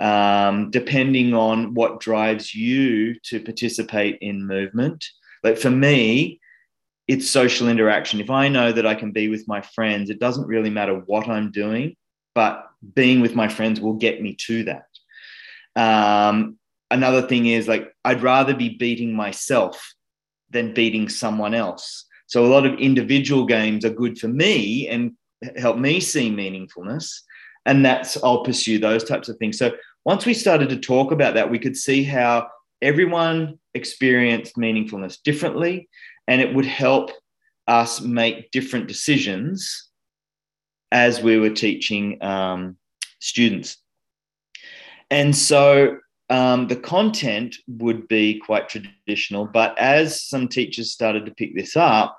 um, 0.00 0.70
depending 0.70 1.34
on 1.34 1.74
what 1.74 2.00
drives 2.00 2.54
you 2.54 3.18
to 3.20 3.40
participate 3.40 4.18
in 4.20 4.46
movement. 4.46 5.04
Like 5.42 5.58
for 5.58 5.70
me, 5.70 6.40
it's 7.06 7.30
social 7.30 7.68
interaction. 7.68 8.20
If 8.20 8.30
I 8.30 8.48
know 8.48 8.72
that 8.72 8.86
I 8.86 8.94
can 8.94 9.12
be 9.12 9.28
with 9.28 9.46
my 9.46 9.60
friends, 9.60 10.10
it 10.10 10.18
doesn't 10.18 10.46
really 10.46 10.70
matter 10.70 10.94
what 11.06 11.28
I'm 11.28 11.50
doing 11.50 11.96
but 12.34 12.68
being 12.94 13.20
with 13.20 13.34
my 13.34 13.48
friends 13.48 13.80
will 13.80 13.94
get 13.94 14.20
me 14.20 14.34
to 14.46 14.64
that. 14.64 14.86
Um, 15.76 16.58
another 16.90 17.22
thing 17.22 17.46
is 17.46 17.68
like, 17.68 17.94
I'd 18.04 18.22
rather 18.22 18.54
be 18.54 18.70
beating 18.70 19.14
myself 19.14 19.93
than 20.54 20.72
beating 20.72 21.10
someone 21.10 21.52
else. 21.52 22.06
So 22.26 22.46
a 22.46 22.48
lot 22.48 22.64
of 22.64 22.78
individual 22.78 23.44
games 23.44 23.84
are 23.84 23.90
good 23.90 24.18
for 24.18 24.28
me 24.28 24.88
and 24.88 25.12
help 25.58 25.76
me 25.76 26.00
see 26.00 26.30
meaningfulness. 26.30 27.20
And 27.66 27.84
that's, 27.84 28.16
I'll 28.24 28.42
pursue 28.42 28.78
those 28.78 29.04
types 29.04 29.28
of 29.28 29.36
things. 29.36 29.58
So 29.58 29.72
once 30.06 30.24
we 30.24 30.32
started 30.32 30.70
to 30.70 30.78
talk 30.78 31.12
about 31.12 31.34
that, 31.34 31.50
we 31.50 31.58
could 31.58 31.76
see 31.76 32.02
how 32.02 32.48
everyone 32.80 33.58
experienced 33.74 34.56
meaningfulness 34.56 35.18
differently 35.22 35.88
and 36.28 36.40
it 36.40 36.54
would 36.54 36.66
help 36.66 37.10
us 37.66 38.00
make 38.00 38.50
different 38.50 38.88
decisions 38.88 39.88
as 40.92 41.20
we 41.20 41.38
were 41.38 41.50
teaching 41.50 42.22
um, 42.22 42.76
students. 43.18 43.78
And 45.10 45.34
so 45.34 45.98
um, 46.34 46.66
the 46.66 46.74
content 46.74 47.54
would 47.68 48.08
be 48.08 48.40
quite 48.40 48.68
traditional, 48.68 49.46
but 49.46 49.78
as 49.78 50.20
some 50.20 50.48
teachers 50.48 50.90
started 50.90 51.24
to 51.26 51.34
pick 51.34 51.54
this 51.54 51.76
up, 51.76 52.18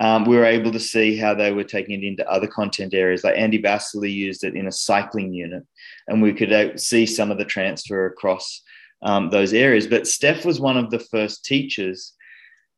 um, 0.00 0.26
we 0.26 0.36
were 0.36 0.44
able 0.44 0.70
to 0.70 0.78
see 0.78 1.16
how 1.16 1.34
they 1.34 1.50
were 1.50 1.64
taking 1.64 2.02
it 2.02 2.06
into 2.06 2.30
other 2.30 2.46
content 2.46 2.92
areas. 2.92 3.24
Like 3.24 3.38
Andy 3.38 3.56
Vasily 3.56 4.10
used 4.10 4.44
it 4.44 4.54
in 4.54 4.66
a 4.66 4.72
cycling 4.72 5.32
unit, 5.32 5.62
and 6.08 6.20
we 6.20 6.34
could 6.34 6.52
uh, 6.52 6.76
see 6.76 7.06
some 7.06 7.30
of 7.30 7.38
the 7.38 7.44
transfer 7.46 8.04
across 8.04 8.60
um, 9.00 9.30
those 9.30 9.54
areas. 9.54 9.86
But 9.86 10.06
Steph 10.06 10.44
was 10.44 10.60
one 10.60 10.76
of 10.76 10.90
the 10.90 10.98
first 10.98 11.46
teachers 11.46 12.12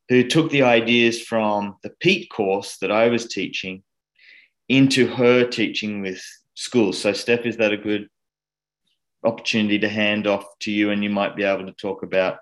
who 0.09 0.23
took 0.23 0.53
the 0.53 0.63
ideas 0.63 1.21
from 1.21 1.75
the 1.83 1.91
PETE 1.99 2.31
course 2.31 2.77
that 2.77 2.93
I 2.93 3.09
was 3.09 3.27
teaching 3.27 3.83
into 4.69 5.09
her 5.09 5.49
teaching 5.49 6.01
with 6.01 6.23
schools. 6.55 7.01
So, 7.01 7.13
Steph, 7.13 7.45
is 7.45 7.57
that 7.57 7.73
a 7.73 7.77
good 7.77 8.09
opportunity 9.27 9.79
to 9.81 9.89
hand 9.89 10.27
off 10.27 10.47
to 10.61 10.71
you, 10.71 10.91
and 10.91 11.03
you 11.03 11.11
might 11.11 11.37
be 11.37 11.45
able 11.45 11.67
to 11.67 11.73
talk 11.73 12.03
about 12.03 12.39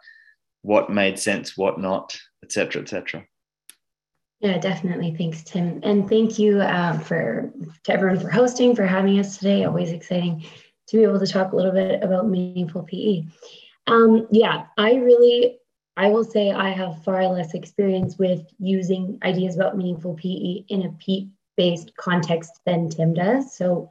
what 0.63 0.91
made 0.91 1.19
sense, 1.19 1.57
what 1.57 1.81
not, 1.81 2.17
etc., 2.43 2.83
etc. 2.83 3.25
Yeah, 4.41 4.59
definitely. 4.59 5.15
Thanks, 5.17 5.43
Tim, 5.43 5.81
and 5.83 6.09
thank 6.09 6.39
you 6.39 6.61
uh, 6.61 6.99
for 6.99 7.51
to 7.85 7.93
everyone 7.93 8.21
for 8.21 8.31
hosting, 8.31 8.77
for 8.77 8.87
having 8.87 9.19
us 9.19 9.39
today. 9.39 9.65
Always 9.65 9.91
exciting 9.91 10.45
to 10.89 10.97
be 10.97 11.03
able 11.03 11.19
to 11.19 11.27
talk 11.27 11.53
a 11.53 11.57
little 11.57 11.73
bit 11.73 12.03
about 12.03 12.29
meaningful 12.29 12.83
PE. 12.83 13.25
Um, 13.87 14.27
yeah, 14.31 14.67
I 14.77 14.95
really, 14.95 15.59
I 15.97 16.09
will 16.09 16.25
say 16.25 16.51
I 16.51 16.71
have 16.71 17.03
far 17.05 17.27
less 17.29 17.55
experience 17.55 18.19
with 18.19 18.43
using 18.59 19.19
ideas 19.23 19.57
about 19.57 19.77
meaningful 19.77 20.15
PE 20.15 20.65
in 20.69 20.83
a 20.83 20.91
PETE 20.93 21.29
based 21.57 21.97
context 21.97 22.61
than 22.67 22.89
Tim 22.89 23.15
does. 23.15 23.57
So, 23.57 23.91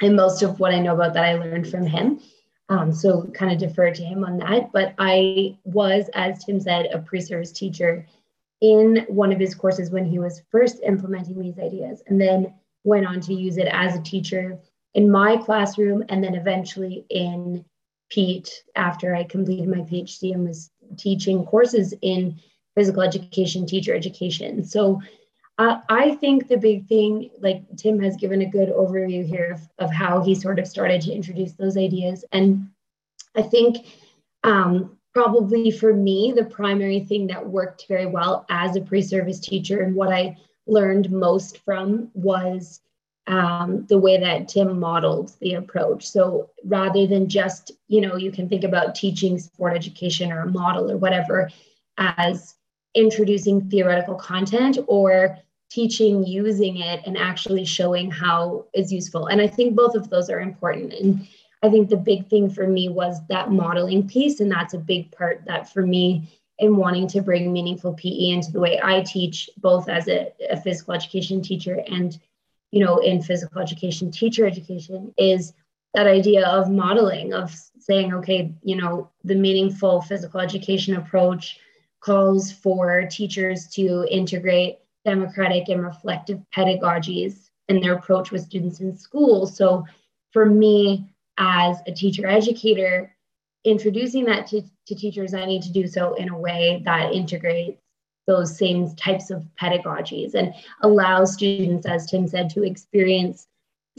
and 0.00 0.16
most 0.16 0.42
of 0.42 0.60
what 0.60 0.72
I 0.72 0.78
know 0.78 0.94
about 0.94 1.14
that 1.14 1.24
I 1.24 1.34
learned 1.34 1.68
from 1.68 1.86
him. 1.86 2.20
Um, 2.68 2.92
so, 2.92 3.22
kind 3.34 3.52
of 3.52 3.58
defer 3.58 3.90
to 3.90 4.02
him 4.02 4.24
on 4.24 4.38
that. 4.38 4.72
But 4.72 4.94
I 4.98 5.56
was, 5.64 6.08
as 6.14 6.44
Tim 6.44 6.60
said, 6.60 6.86
a 6.92 7.00
pre 7.00 7.20
service 7.20 7.50
teacher 7.50 8.06
in 8.60 9.04
one 9.08 9.32
of 9.32 9.40
his 9.40 9.54
courses 9.54 9.90
when 9.90 10.04
he 10.04 10.18
was 10.18 10.42
first 10.50 10.80
implementing 10.84 11.40
these 11.40 11.58
ideas, 11.58 12.02
and 12.06 12.20
then 12.20 12.54
went 12.84 13.06
on 13.06 13.20
to 13.22 13.34
use 13.34 13.58
it 13.58 13.68
as 13.72 13.96
a 13.96 14.02
teacher 14.02 14.58
in 14.94 15.10
my 15.10 15.36
classroom, 15.36 16.04
and 16.08 16.22
then 16.22 16.34
eventually 16.34 17.04
in 17.10 17.64
PETE 18.10 18.50
after 18.76 19.14
I 19.14 19.24
completed 19.24 19.68
my 19.68 19.78
PhD 19.78 20.32
and 20.32 20.46
was 20.46 20.70
teaching 20.96 21.44
courses 21.44 21.94
in 22.02 22.38
physical 22.74 23.02
education, 23.02 23.66
teacher 23.66 23.94
education. 23.94 24.64
So 24.64 25.00
uh, 25.60 25.82
I 25.90 26.14
think 26.14 26.48
the 26.48 26.56
big 26.56 26.86
thing, 26.86 27.28
like 27.40 27.62
Tim 27.76 28.00
has 28.00 28.16
given 28.16 28.40
a 28.40 28.48
good 28.48 28.70
overview 28.70 29.26
here 29.26 29.52
of, 29.52 29.60
of 29.78 29.92
how 29.92 30.22
he 30.22 30.34
sort 30.34 30.58
of 30.58 30.66
started 30.66 31.02
to 31.02 31.12
introduce 31.12 31.52
those 31.52 31.76
ideas. 31.76 32.24
And 32.32 32.70
I 33.36 33.42
think 33.42 33.84
um, 34.42 34.96
probably 35.12 35.70
for 35.70 35.92
me, 35.92 36.32
the 36.34 36.46
primary 36.46 37.00
thing 37.00 37.26
that 37.26 37.46
worked 37.46 37.84
very 37.88 38.06
well 38.06 38.46
as 38.48 38.74
a 38.74 38.80
pre 38.80 39.02
service 39.02 39.38
teacher 39.38 39.82
and 39.82 39.94
what 39.94 40.10
I 40.10 40.38
learned 40.66 41.10
most 41.10 41.58
from 41.58 42.10
was 42.14 42.80
um, 43.26 43.84
the 43.90 43.98
way 43.98 44.18
that 44.18 44.48
Tim 44.48 44.80
modeled 44.80 45.34
the 45.42 45.54
approach. 45.54 46.08
So 46.08 46.48
rather 46.64 47.06
than 47.06 47.28
just, 47.28 47.72
you 47.86 48.00
know, 48.00 48.16
you 48.16 48.32
can 48.32 48.48
think 48.48 48.64
about 48.64 48.94
teaching 48.94 49.38
sport 49.38 49.76
education 49.76 50.32
or 50.32 50.40
a 50.40 50.50
model 50.50 50.90
or 50.90 50.96
whatever 50.96 51.50
as 51.98 52.54
introducing 52.94 53.68
theoretical 53.68 54.14
content 54.14 54.78
or 54.86 55.38
teaching 55.70 56.26
using 56.26 56.78
it 56.78 57.00
and 57.06 57.16
actually 57.16 57.64
showing 57.64 58.10
how 58.10 58.66
it's 58.74 58.92
useful. 58.92 59.28
And 59.28 59.40
I 59.40 59.46
think 59.46 59.76
both 59.76 59.94
of 59.94 60.10
those 60.10 60.28
are 60.28 60.40
important. 60.40 60.92
And 60.92 61.26
I 61.62 61.70
think 61.70 61.88
the 61.88 61.96
big 61.96 62.28
thing 62.28 62.50
for 62.50 62.66
me 62.66 62.88
was 62.88 63.24
that 63.28 63.52
modeling 63.52 64.08
piece. 64.08 64.40
And 64.40 64.50
that's 64.50 64.74
a 64.74 64.78
big 64.78 65.12
part 65.12 65.44
that 65.46 65.72
for 65.72 65.86
me 65.86 66.28
in 66.58 66.76
wanting 66.76 67.06
to 67.08 67.22
bring 67.22 67.52
meaningful 67.52 67.94
PE 67.94 68.30
into 68.30 68.52
the 68.52 68.60
way 68.60 68.80
I 68.82 69.02
teach, 69.02 69.48
both 69.58 69.88
as 69.88 70.08
a, 70.08 70.32
a 70.50 70.60
physical 70.60 70.92
education 70.92 71.40
teacher 71.40 71.82
and, 71.88 72.18
you 72.70 72.84
know, 72.84 72.98
in 72.98 73.22
physical 73.22 73.62
education, 73.62 74.10
teacher 74.10 74.46
education, 74.46 75.14
is 75.16 75.54
that 75.94 76.06
idea 76.06 76.46
of 76.46 76.70
modeling, 76.70 77.32
of 77.32 77.54
saying, 77.78 78.12
okay, 78.12 78.52
you 78.62 78.76
know, 78.76 79.08
the 79.24 79.34
meaningful 79.34 80.02
physical 80.02 80.40
education 80.40 80.96
approach 80.96 81.58
calls 82.00 82.50
for 82.52 83.06
teachers 83.10 83.68
to 83.68 84.06
integrate 84.10 84.78
democratic 85.04 85.68
and 85.68 85.82
reflective 85.82 86.40
pedagogies 86.54 87.50
in 87.68 87.80
their 87.80 87.94
approach 87.94 88.30
with 88.30 88.42
students 88.42 88.80
in 88.80 88.96
school. 88.96 89.46
So 89.46 89.84
for 90.32 90.46
me, 90.46 91.10
as 91.38 91.78
a 91.86 91.92
teacher 91.92 92.26
educator, 92.26 93.14
introducing 93.64 94.24
that 94.24 94.46
to, 94.48 94.62
to 94.86 94.94
teachers, 94.94 95.34
I 95.34 95.44
need 95.44 95.62
to 95.62 95.72
do 95.72 95.86
so 95.86 96.14
in 96.14 96.28
a 96.28 96.38
way 96.38 96.82
that 96.84 97.12
integrates 97.12 97.80
those 98.26 98.56
same 98.56 98.94
types 98.94 99.30
of 99.30 99.44
pedagogies 99.60 100.34
and 100.34 100.54
allows 100.82 101.32
students, 101.32 101.86
as 101.86 102.06
Tim 102.06 102.28
said, 102.28 102.50
to 102.50 102.62
experience, 102.62 103.48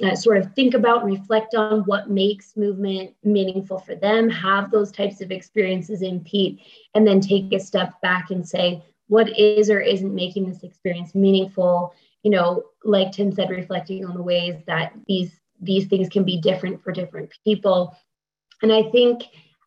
uh, 0.04 0.16
sort 0.16 0.38
of 0.38 0.54
think 0.54 0.74
about, 0.74 1.04
reflect 1.04 1.54
on 1.56 1.82
what 1.82 2.10
makes 2.10 2.56
movement 2.56 3.14
meaningful 3.24 3.80
for 3.80 3.96
them, 3.96 4.30
have 4.30 4.72
those 4.72 4.92
types 4.92 5.22
of 5.22 5.32
experiences 5.32 6.02
in 6.02 6.22
PETE, 6.22 6.60
and 6.96 7.06
then 7.06 7.20
take 7.20 7.52
a 7.52 7.60
step 7.60 8.00
back 8.02 8.32
and 8.32 8.48
say, 8.48 8.82
what 9.12 9.38
is 9.38 9.70
or 9.70 9.82
isn't 9.82 10.16
making 10.16 10.48
this 10.48 10.64
experience 10.64 11.14
meaningful? 11.14 11.94
You 12.24 12.32
know, 12.32 12.64
like 12.86 13.12
Tim 13.12 13.30
said, 13.34 13.50
reflecting 13.50 14.06
on 14.06 14.16
the 14.16 14.24
ways 14.24 14.56
that 14.68 14.94
these 15.06 15.32
these 15.60 15.88
things 15.88 16.08
can 16.08 16.24
be 16.24 16.40
different 16.40 16.82
for 16.82 16.94
different 16.94 17.30
people. 17.44 17.94
And 18.62 18.72
I 18.72 18.84
think 18.84 19.24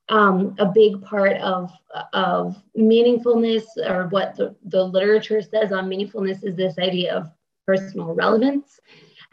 um, 0.09 0.55
a 0.59 0.65
big 0.65 1.03
part 1.03 1.37
of, 1.37 1.71
of 2.15 2.57
meaningfulness 2.77 3.65
or 3.87 4.09
what 4.09 4.35
the, 4.35 4.57
the 4.65 4.83
literature 4.83 5.43
says 5.43 5.73
on 5.73 5.91
meaningfulness 5.91 6.43
is 6.43 6.57
this 6.57 6.79
idea 6.79 7.15
of 7.15 7.31
personal 7.67 8.15
relevance. 8.15 8.81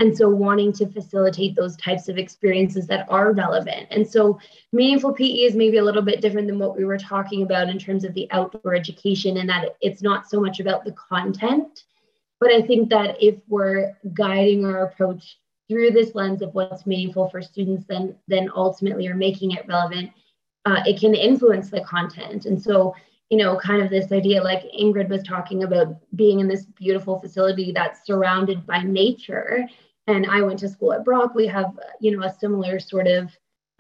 And 0.02 0.18
so 0.18 0.28
wanting 0.28 0.74
to 0.74 0.88
facilitate 0.88 1.56
those 1.56 1.78
types 1.78 2.10
of 2.10 2.18
experiences 2.18 2.88
that 2.88 3.06
are 3.08 3.34
relevant. 3.34 3.86
And 3.92 4.08
so 4.08 4.40
meaningful 4.74 5.14
PE 5.14 5.44
is 5.44 5.56
maybe 5.56 5.78
a 5.78 5.84
little 5.84 6.02
bit 6.02 6.22
different 6.22 6.48
than 6.48 6.58
what 6.58 6.76
we 6.76 6.86
were 6.86 6.98
talking 6.98 7.44
about 7.44 7.70
in 7.70 7.78
terms 7.78 8.04
of 8.04 8.16
the 8.16 8.28
outdoor 8.32 8.74
education, 8.74 9.38
and 9.38 9.48
that 9.50 9.76
it's 9.80 10.02
not 10.02 10.28
so 10.28 10.42
much 10.42 10.60
about 10.60 10.86
the 10.86 10.94
content. 10.94 11.84
But 12.40 12.52
I 12.52 12.64
think 12.64 12.90
that 12.90 13.22
if 13.22 13.36
we're 13.48 13.96
guiding 14.16 14.66
our 14.66 14.86
approach 14.86 15.38
through 15.70 15.92
this 15.92 16.16
lens 16.16 16.42
of 16.42 16.56
what's 16.56 16.88
meaningful 16.88 17.30
for 17.30 17.44
students, 17.44 17.86
then 17.88 18.16
then 18.28 18.50
ultimately 18.56 19.08
are 19.08 19.14
making 19.14 19.52
it 19.52 19.68
relevant. 19.68 20.10
Uh, 20.66 20.82
it 20.88 21.00
can 21.00 21.14
influence 21.14 21.70
the 21.70 21.82
content, 21.82 22.48
and 22.48 22.60
so 22.60 22.96
you 23.30 23.38
know, 23.38 23.56
kind 23.56 23.82
of 23.82 23.90
this 23.90 24.12
idea, 24.12 24.44
like 24.44 24.64
Ingrid 24.78 25.08
was 25.08 25.24
talking 25.24 25.64
about, 25.64 25.96
being 26.16 26.42
in 26.42 26.50
this 26.50 26.66
beautiful 26.66 27.18
facility 27.18 27.72
that's 27.72 28.06
surrounded 28.06 28.68
by 28.68 28.84
nature. 28.84 29.66
And 30.08 30.26
I 30.26 30.42
went 30.42 30.60
to 30.60 30.70
school 30.70 30.94
at 30.94 31.06
Brock. 31.06 31.36
We 31.36 31.48
have, 31.48 31.78
you 32.00 32.16
know, 32.18 32.26
a 32.26 32.34
similar 32.34 32.80
sort 32.80 33.08
of 33.08 33.30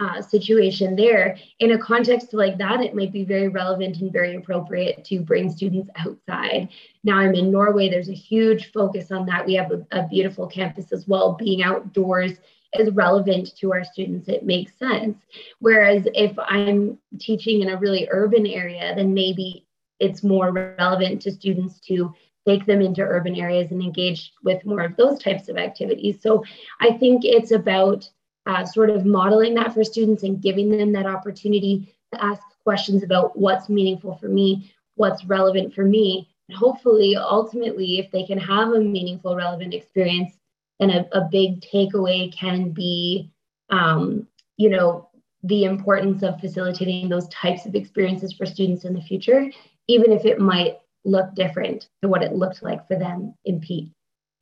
uh, 0.01 0.21
situation 0.21 0.95
there. 0.95 1.37
In 1.59 1.73
a 1.73 1.77
context 1.77 2.33
like 2.33 2.57
that, 2.57 2.81
it 2.81 2.95
might 2.95 3.11
be 3.11 3.23
very 3.23 3.49
relevant 3.49 3.97
and 3.97 4.11
very 4.11 4.35
appropriate 4.35 5.05
to 5.05 5.19
bring 5.19 5.51
students 5.51 5.89
outside. 5.95 6.69
Now 7.03 7.17
I'm 7.17 7.35
in 7.35 7.51
Norway, 7.51 7.87
there's 7.87 8.09
a 8.09 8.13
huge 8.13 8.71
focus 8.71 9.11
on 9.11 9.27
that. 9.27 9.45
We 9.45 9.53
have 9.55 9.71
a, 9.71 9.85
a 9.91 10.07
beautiful 10.07 10.47
campus 10.47 10.91
as 10.91 11.07
well. 11.07 11.33
Being 11.33 11.61
outdoors 11.61 12.33
is 12.79 12.89
relevant 12.93 13.55
to 13.57 13.73
our 13.73 13.83
students, 13.83 14.27
it 14.27 14.43
makes 14.43 14.77
sense. 14.79 15.17
Whereas 15.59 16.07
if 16.15 16.37
I'm 16.39 16.97
teaching 17.19 17.61
in 17.61 17.69
a 17.69 17.77
really 17.77 18.07
urban 18.09 18.47
area, 18.47 18.95
then 18.95 19.13
maybe 19.13 19.67
it's 19.99 20.23
more 20.23 20.51
relevant 20.51 21.21
to 21.21 21.31
students 21.31 21.79
to 21.81 22.11
take 22.47 22.65
them 22.65 22.81
into 22.81 23.01
urban 23.01 23.35
areas 23.35 23.71
and 23.71 23.81
engage 23.81 24.33
with 24.43 24.65
more 24.65 24.81
of 24.81 24.95
those 24.95 25.19
types 25.19 25.47
of 25.49 25.57
activities. 25.57 26.21
So 26.21 26.43
I 26.79 26.93
think 26.93 27.23
it's 27.23 27.51
about 27.51 28.09
uh, 28.45 28.65
sort 28.65 28.89
of 28.89 29.05
modeling 29.05 29.53
that 29.55 29.73
for 29.73 29.83
students 29.83 30.23
and 30.23 30.41
giving 30.41 30.71
them 30.71 30.91
that 30.93 31.05
opportunity 31.05 31.93
to 32.13 32.23
ask 32.23 32.41
questions 32.63 33.03
about 33.03 33.37
what's 33.37 33.69
meaningful 33.69 34.15
for 34.15 34.27
me, 34.27 34.73
what's 34.95 35.25
relevant 35.25 35.73
for 35.73 35.85
me. 35.85 36.29
And 36.49 36.57
hopefully, 36.57 37.15
ultimately, 37.15 37.99
if 37.99 38.11
they 38.11 38.23
can 38.23 38.39
have 38.39 38.69
a 38.73 38.79
meaningful, 38.79 39.35
relevant 39.35 39.73
experience, 39.73 40.33
then 40.79 40.89
a, 40.89 41.07
a 41.11 41.27
big 41.31 41.61
takeaway 41.61 42.35
can 42.35 42.71
be, 42.71 43.31
um, 43.69 44.27
you 44.57 44.69
know, 44.69 45.09
the 45.43 45.63
importance 45.63 46.23
of 46.23 46.39
facilitating 46.39 47.09
those 47.09 47.27
types 47.29 47.65
of 47.65 47.75
experiences 47.75 48.33
for 48.33 48.45
students 48.45 48.85
in 48.85 48.93
the 48.93 49.01
future, 49.01 49.49
even 49.87 50.11
if 50.11 50.25
it 50.25 50.39
might 50.39 50.79
look 51.03 51.33
different 51.35 51.89
to 52.01 52.07
what 52.07 52.23
it 52.23 52.33
looked 52.33 52.61
like 52.63 52.87
for 52.87 52.97
them 52.97 53.35
in 53.45 53.59
PETE. 53.59 53.89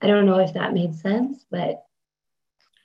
I 0.02 0.08
don't 0.08 0.26
know 0.26 0.40
if 0.40 0.54
that 0.54 0.74
made 0.74 0.96
sense, 0.96 1.46
but 1.50 1.84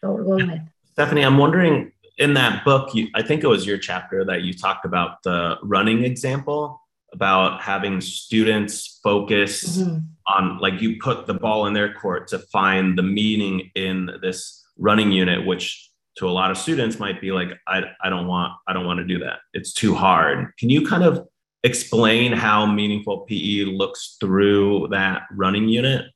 what 0.00 0.14
we're 0.14 0.24
going 0.24 0.50
with. 0.50 0.60
Stephanie, 0.92 1.22
I'm 1.22 1.38
wondering 1.38 1.92
in 2.18 2.34
that 2.34 2.64
book, 2.64 2.94
you, 2.94 3.08
I 3.14 3.22
think 3.22 3.42
it 3.42 3.48
was 3.48 3.66
your 3.66 3.78
chapter 3.78 4.24
that 4.24 4.42
you 4.42 4.54
talked 4.54 4.84
about 4.84 5.22
the 5.22 5.58
running 5.62 6.04
example 6.04 6.80
about 7.12 7.62
having 7.62 8.00
students 8.00 9.00
focus 9.02 9.78
mm-hmm. 9.78 9.98
on, 10.28 10.58
like, 10.58 10.80
you 10.80 10.98
put 11.00 11.26
the 11.26 11.34
ball 11.34 11.66
in 11.66 11.72
their 11.72 11.94
court 11.94 12.28
to 12.28 12.38
find 12.38 12.98
the 12.98 13.02
meaning 13.02 13.70
in 13.74 14.10
this 14.20 14.64
running 14.78 15.12
unit, 15.12 15.46
which 15.46 15.90
to 16.16 16.28
a 16.28 16.30
lot 16.30 16.50
of 16.50 16.58
students 16.58 16.98
might 16.98 17.20
be 17.20 17.32
like, 17.32 17.50
I, 17.66 17.82
I 18.02 18.08
don't 18.08 18.26
want, 18.26 18.52
I 18.68 18.72
don't 18.72 18.86
want 18.86 18.98
to 18.98 19.04
do 19.04 19.18
that. 19.20 19.38
It's 19.52 19.72
too 19.72 19.94
hard. 19.94 20.52
Can 20.58 20.70
you 20.70 20.86
kind 20.86 21.04
of 21.04 21.26
explain 21.64 22.32
how 22.32 22.66
meaningful 22.66 23.20
PE 23.20 23.64
looks 23.64 24.16
through 24.20 24.88
that 24.90 25.22
running 25.32 25.68
unit? 25.68 26.06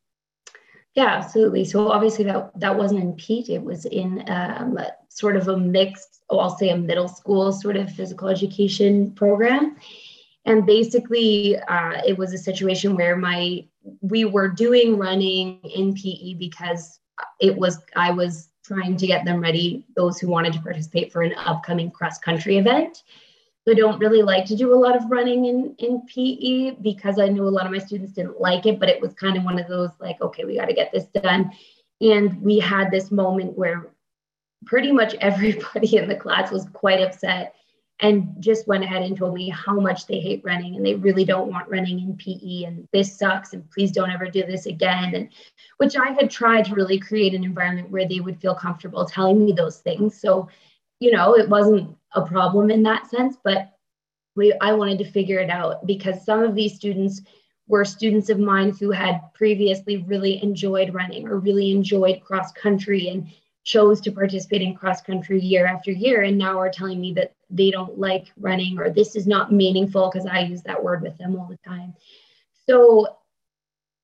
Yeah, 0.95 1.07
absolutely. 1.07 1.65
So 1.65 1.91
obviously 1.91 2.25
that 2.25 2.51
that 2.61 2.77
wasn't 2.77 3.03
in 3.03 3.15
PETE. 3.15 3.49
It 3.51 3.63
was 3.63 3.85
in 3.87 4.25
um, 4.29 4.79
sort 5.09 5.37
of 5.37 5.49
a 5.49 5.57
mixed, 5.57 6.23
oh, 6.31 6.39
I'll 6.39 6.57
say 6.57 6.71
a 6.71 6.77
middle 6.77 7.09
school 7.09 7.53
sort 7.53 7.77
of 7.77 7.91
physical 7.93 8.29
education 8.29 9.13
program. 9.13 9.77
And 10.45 10.67
basically, 10.67 11.57
uh, 11.57 12.01
it 12.07 12.17
was 12.17 12.33
a 12.33 12.39
situation 12.39 12.97
where 12.97 13.17
my 13.17 13.65
we 14.01 14.25
were 14.25 14.49
doing 14.49 14.99
running 14.99 15.61
in 15.63 15.95
PE 15.95 16.35
because 16.35 17.01
it 17.41 17.57
was 17.57 17.79
I 17.97 18.11
was 18.11 18.49
trying 18.65 18.97
to 18.97 19.07
get 19.07 19.25
them 19.25 19.41
ready, 19.41 19.87
those 19.97 20.19
who 20.19 20.29
wanted 20.29 20.53
to 20.55 20.61
participate 20.61 21.13
for 21.13 21.23
an 21.23 21.35
upcoming 21.35 21.91
cross 21.91 22.19
country 22.19 22.59
event. 22.59 23.03
I 23.69 23.75
don't 23.75 23.99
really 23.99 24.23
like 24.23 24.45
to 24.47 24.57
do 24.57 24.73
a 24.73 24.77
lot 24.77 24.97
of 24.97 25.11
running 25.11 25.47
in, 25.47 25.75
in 25.79 26.03
PE 26.07 26.77
because 26.83 27.19
I 27.19 27.29
knew 27.29 27.47
a 27.47 27.51
lot 27.51 27.67
of 27.67 27.73
my 27.73 27.79
students 27.79 28.13
didn't 28.13 28.41
like 28.41 28.67
it, 28.67 28.79
but 28.79 28.89
it 28.89 29.01
was 29.01 29.15
kind 29.15 29.37
of 29.37 29.45
one 29.45 29.59
of 29.59 29.69
those 29.69 29.91
like, 30.01 30.21
okay, 30.21 30.45
we 30.45 30.57
got 30.57 30.67
to 30.67 30.75
get 30.75 30.93
this 30.93 31.07
done. 31.23 31.53
And 32.01 32.41
we 32.41 32.59
had 32.59 32.91
this 32.91 33.11
moment 33.11 33.57
where 33.57 33.91
pretty 34.67 34.93
much 34.93 35.15
everybody 35.21 35.97
in 35.99 36.09
the 36.09 36.17
class 36.17 36.51
was 36.51 36.67
quite 36.73 37.01
upset 37.01 37.55
and 38.01 38.33
just 38.39 38.69
went 38.69 38.85
ahead 38.85 39.03
and 39.03 39.17
told 39.17 39.35
me 39.35 39.49
how 39.49 39.79
much 39.79 40.07
they 40.07 40.21
hate 40.21 40.43
running 40.45 40.77
and 40.77 40.87
they 40.87 40.95
really 40.95 41.25
don't 41.25 41.51
want 41.51 41.69
running 41.69 41.99
in 41.99 42.17
PE 42.17 42.65
and 42.65 42.89
this 42.93 43.19
sucks 43.19 43.53
and 43.53 43.69
please 43.71 43.91
don't 43.91 44.11
ever 44.11 44.27
do 44.27 44.45
this 44.47 44.67
again 44.67 45.15
and 45.15 45.29
which 45.79 45.97
I 45.97 46.13
had 46.13 46.31
tried 46.31 46.67
to 46.67 46.75
really 46.75 46.99
create 46.99 47.35
an 47.35 47.43
environment 47.43 47.91
where 47.91 48.07
they 48.07 48.21
would 48.21 48.41
feel 48.41 48.55
comfortable 48.55 49.05
telling 49.05 49.45
me 49.45 49.53
those 49.53 49.79
things 49.79 50.21
so 50.21 50.49
you 51.01 51.11
know 51.11 51.35
it 51.37 51.49
wasn't 51.49 51.98
a 52.15 52.23
problem 52.23 52.71
in 52.71 52.83
that 52.85 53.09
sense, 53.09 53.37
but 53.43 53.71
we, 54.37 54.53
I 54.61 54.73
wanted 54.73 54.99
to 54.99 55.11
figure 55.11 55.41
it 55.41 55.51
out 55.51 55.87
because 55.87 56.25
some 56.25 56.43
of 56.43 56.55
these 56.55 56.75
students 56.75 57.21
were 57.67 57.85
students 57.85 58.31
of 58.31 58.39
mine 58.39 58.75
who 58.79 58.91
had 58.91 59.21
previously 59.35 59.99
really 59.99 60.43
enjoyed 60.43 60.95
running 60.95 61.27
or 61.29 61.39
really 61.39 61.71
enjoyed 61.71 62.21
cross 62.23 62.53
country 62.53 63.09
and 63.09 63.29
chose 63.65 64.01
to 64.01 64.11
participate 64.11 64.63
in 64.63 64.75
cross 64.75 65.03
country 65.03 65.39
year 65.41 65.67
after 65.67 65.91
year 65.91 66.23
and 66.23 66.39
now 66.39 66.59
are 66.59 66.71
telling 66.71 66.99
me 66.99 67.13
that 67.13 67.35
they 67.51 67.71
don't 67.71 67.99
like 67.99 68.33
running 68.39 68.79
or 68.79 68.89
this 68.89 69.15
is 69.15 69.27
not 69.27 69.53
meaningful 69.53 70.11
because 70.11 70.27
I 70.27 70.41
use 70.41 70.63
that 70.63 70.83
word 70.83 71.03
with 71.03 71.19
them 71.19 71.37
all 71.37 71.47
the 71.47 71.59
time. 71.69 71.95
So 72.67 73.19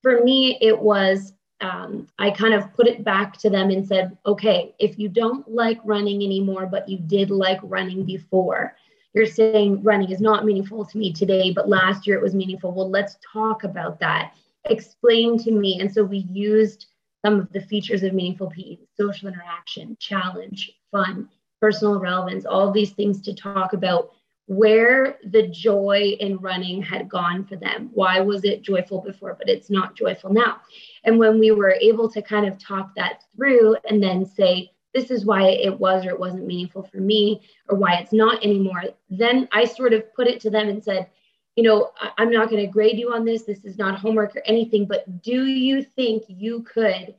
for 0.02 0.22
me, 0.22 0.58
it 0.60 0.78
was 0.78 1.32
um, 1.64 2.06
I 2.18 2.30
kind 2.30 2.52
of 2.52 2.72
put 2.74 2.86
it 2.86 3.04
back 3.04 3.38
to 3.38 3.48
them 3.48 3.70
and 3.70 3.86
said, 3.86 4.16
okay, 4.26 4.74
if 4.78 4.98
you 4.98 5.08
don't 5.08 5.50
like 5.50 5.80
running 5.82 6.22
anymore, 6.22 6.66
but 6.66 6.86
you 6.88 6.98
did 6.98 7.30
like 7.30 7.58
running 7.62 8.04
before, 8.04 8.76
you're 9.14 9.24
saying 9.24 9.82
running 9.82 10.10
is 10.10 10.20
not 10.20 10.44
meaningful 10.44 10.84
to 10.84 10.98
me 10.98 11.10
today, 11.10 11.50
but 11.50 11.68
last 11.68 12.06
year 12.06 12.18
it 12.18 12.22
was 12.22 12.34
meaningful. 12.34 12.72
Well, 12.72 12.90
let's 12.90 13.16
talk 13.32 13.64
about 13.64 13.98
that. 14.00 14.34
Explain 14.66 15.38
to 15.38 15.52
me. 15.52 15.80
And 15.80 15.92
so 15.92 16.04
we 16.04 16.26
used 16.30 16.86
some 17.24 17.40
of 17.40 17.50
the 17.52 17.62
features 17.62 18.02
of 18.02 18.12
meaningful 18.12 18.50
PE 18.50 18.76
social 18.94 19.28
interaction, 19.28 19.96
challenge, 19.98 20.70
fun, 20.90 21.30
personal 21.62 21.98
relevance, 21.98 22.44
all 22.44 22.70
these 22.70 22.92
things 22.92 23.22
to 23.22 23.34
talk 23.34 23.72
about 23.72 24.10
where 24.46 25.16
the 25.30 25.48
joy 25.48 26.16
in 26.20 26.36
running 26.36 26.82
had 26.82 27.08
gone 27.08 27.44
for 27.44 27.56
them. 27.56 27.90
Why 27.94 28.20
was 28.20 28.44
it 28.44 28.62
joyful 28.62 29.00
before, 29.00 29.34
but 29.38 29.48
it's 29.48 29.70
not 29.70 29.96
joyful 29.96 30.32
now? 30.32 30.58
And 31.04 31.18
when 31.18 31.38
we 31.38 31.50
were 31.50 31.76
able 31.80 32.10
to 32.10 32.20
kind 32.20 32.46
of 32.46 32.58
talk 32.58 32.94
that 32.96 33.22
through 33.34 33.76
and 33.88 34.02
then 34.02 34.26
say, 34.26 34.70
this 34.92 35.10
is 35.10 35.24
why 35.24 35.48
it 35.48 35.80
was 35.80 36.04
or 36.04 36.10
it 36.10 36.20
wasn't 36.20 36.46
meaningful 36.46 36.84
for 36.84 36.98
me, 36.98 37.42
or 37.68 37.76
why 37.76 37.94
it's 37.94 38.12
not 38.12 38.44
anymore, 38.44 38.82
then 39.10 39.48
I 39.50 39.64
sort 39.64 39.92
of 39.92 40.14
put 40.14 40.28
it 40.28 40.40
to 40.42 40.50
them 40.50 40.68
and 40.68 40.84
said, 40.84 41.08
you 41.56 41.62
know, 41.62 41.90
I'm 42.18 42.30
not 42.30 42.50
going 42.50 42.64
to 42.64 42.72
grade 42.72 42.98
you 42.98 43.12
on 43.12 43.24
this. 43.24 43.42
This 43.42 43.64
is 43.64 43.78
not 43.78 43.98
homework 43.98 44.36
or 44.36 44.42
anything, 44.44 44.86
but 44.86 45.22
do 45.22 45.46
you 45.46 45.82
think 45.82 46.24
you 46.28 46.62
could 46.62 47.14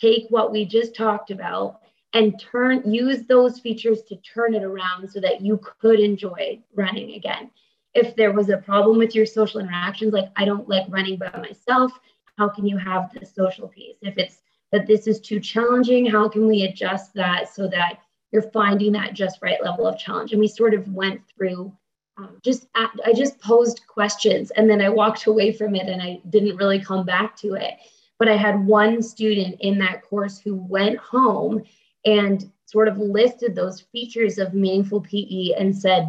take 0.00 0.26
what 0.28 0.52
we 0.52 0.64
just 0.64 0.94
talked 0.94 1.30
about 1.30 1.80
and 2.12 2.40
turn 2.40 2.90
use 2.90 3.22
those 3.24 3.60
features 3.60 4.02
to 4.02 4.16
turn 4.16 4.54
it 4.54 4.64
around 4.64 5.08
so 5.08 5.20
that 5.20 5.40
you 5.40 5.60
could 5.80 6.00
enjoy 6.00 6.58
running 6.74 7.14
again. 7.14 7.50
If 7.94 8.16
there 8.16 8.32
was 8.32 8.48
a 8.48 8.58
problem 8.58 8.98
with 8.98 9.14
your 9.14 9.26
social 9.26 9.60
interactions 9.60 10.12
like 10.12 10.30
i 10.36 10.44
don't 10.44 10.68
like 10.68 10.86
running 10.88 11.16
by 11.18 11.30
myself 11.36 11.92
how 12.38 12.48
can 12.48 12.66
you 12.66 12.78
have 12.78 13.12
the 13.12 13.26
social 13.26 13.68
piece? 13.68 13.96
If 14.02 14.16
it's 14.16 14.42
that 14.72 14.86
this 14.86 15.06
is 15.06 15.20
too 15.20 15.40
challenging 15.40 16.06
how 16.06 16.28
can 16.28 16.46
we 16.46 16.62
adjust 16.62 17.12
that 17.14 17.52
so 17.52 17.68
that 17.68 17.98
you're 18.32 18.50
finding 18.50 18.92
that 18.92 19.14
just 19.14 19.42
right 19.42 19.62
level 19.62 19.86
of 19.86 19.98
challenge? 19.98 20.32
And 20.32 20.40
we 20.40 20.48
sort 20.48 20.74
of 20.74 20.88
went 20.92 21.20
through 21.36 21.72
um, 22.16 22.38
just 22.42 22.66
i 22.74 23.12
just 23.14 23.40
posed 23.40 23.86
questions 23.86 24.50
and 24.52 24.68
then 24.68 24.80
i 24.80 24.88
walked 24.88 25.26
away 25.26 25.52
from 25.52 25.74
it 25.74 25.88
and 25.88 26.02
i 26.02 26.20
didn't 26.28 26.56
really 26.56 26.80
come 26.80 27.04
back 27.04 27.36
to 27.36 27.54
it. 27.54 27.74
But 28.18 28.28
i 28.28 28.36
had 28.36 28.66
one 28.66 29.02
student 29.02 29.56
in 29.60 29.78
that 29.78 30.02
course 30.02 30.38
who 30.38 30.54
went 30.54 30.98
home 30.98 31.64
and 32.04 32.50
sort 32.66 32.88
of 32.88 32.98
listed 32.98 33.54
those 33.54 33.80
features 33.80 34.38
of 34.38 34.54
meaningful 34.54 35.00
PE 35.00 35.54
and 35.58 35.76
said, 35.76 36.08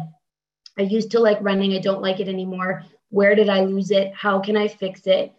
I 0.78 0.82
used 0.82 1.10
to 1.10 1.20
like 1.20 1.38
running, 1.40 1.74
I 1.74 1.80
don't 1.80 2.02
like 2.02 2.20
it 2.20 2.28
anymore. 2.28 2.84
Where 3.10 3.34
did 3.34 3.48
I 3.48 3.60
lose 3.62 3.90
it? 3.90 4.14
How 4.14 4.38
can 4.38 4.56
I 4.56 4.68
fix 4.68 5.06
it? 5.06 5.32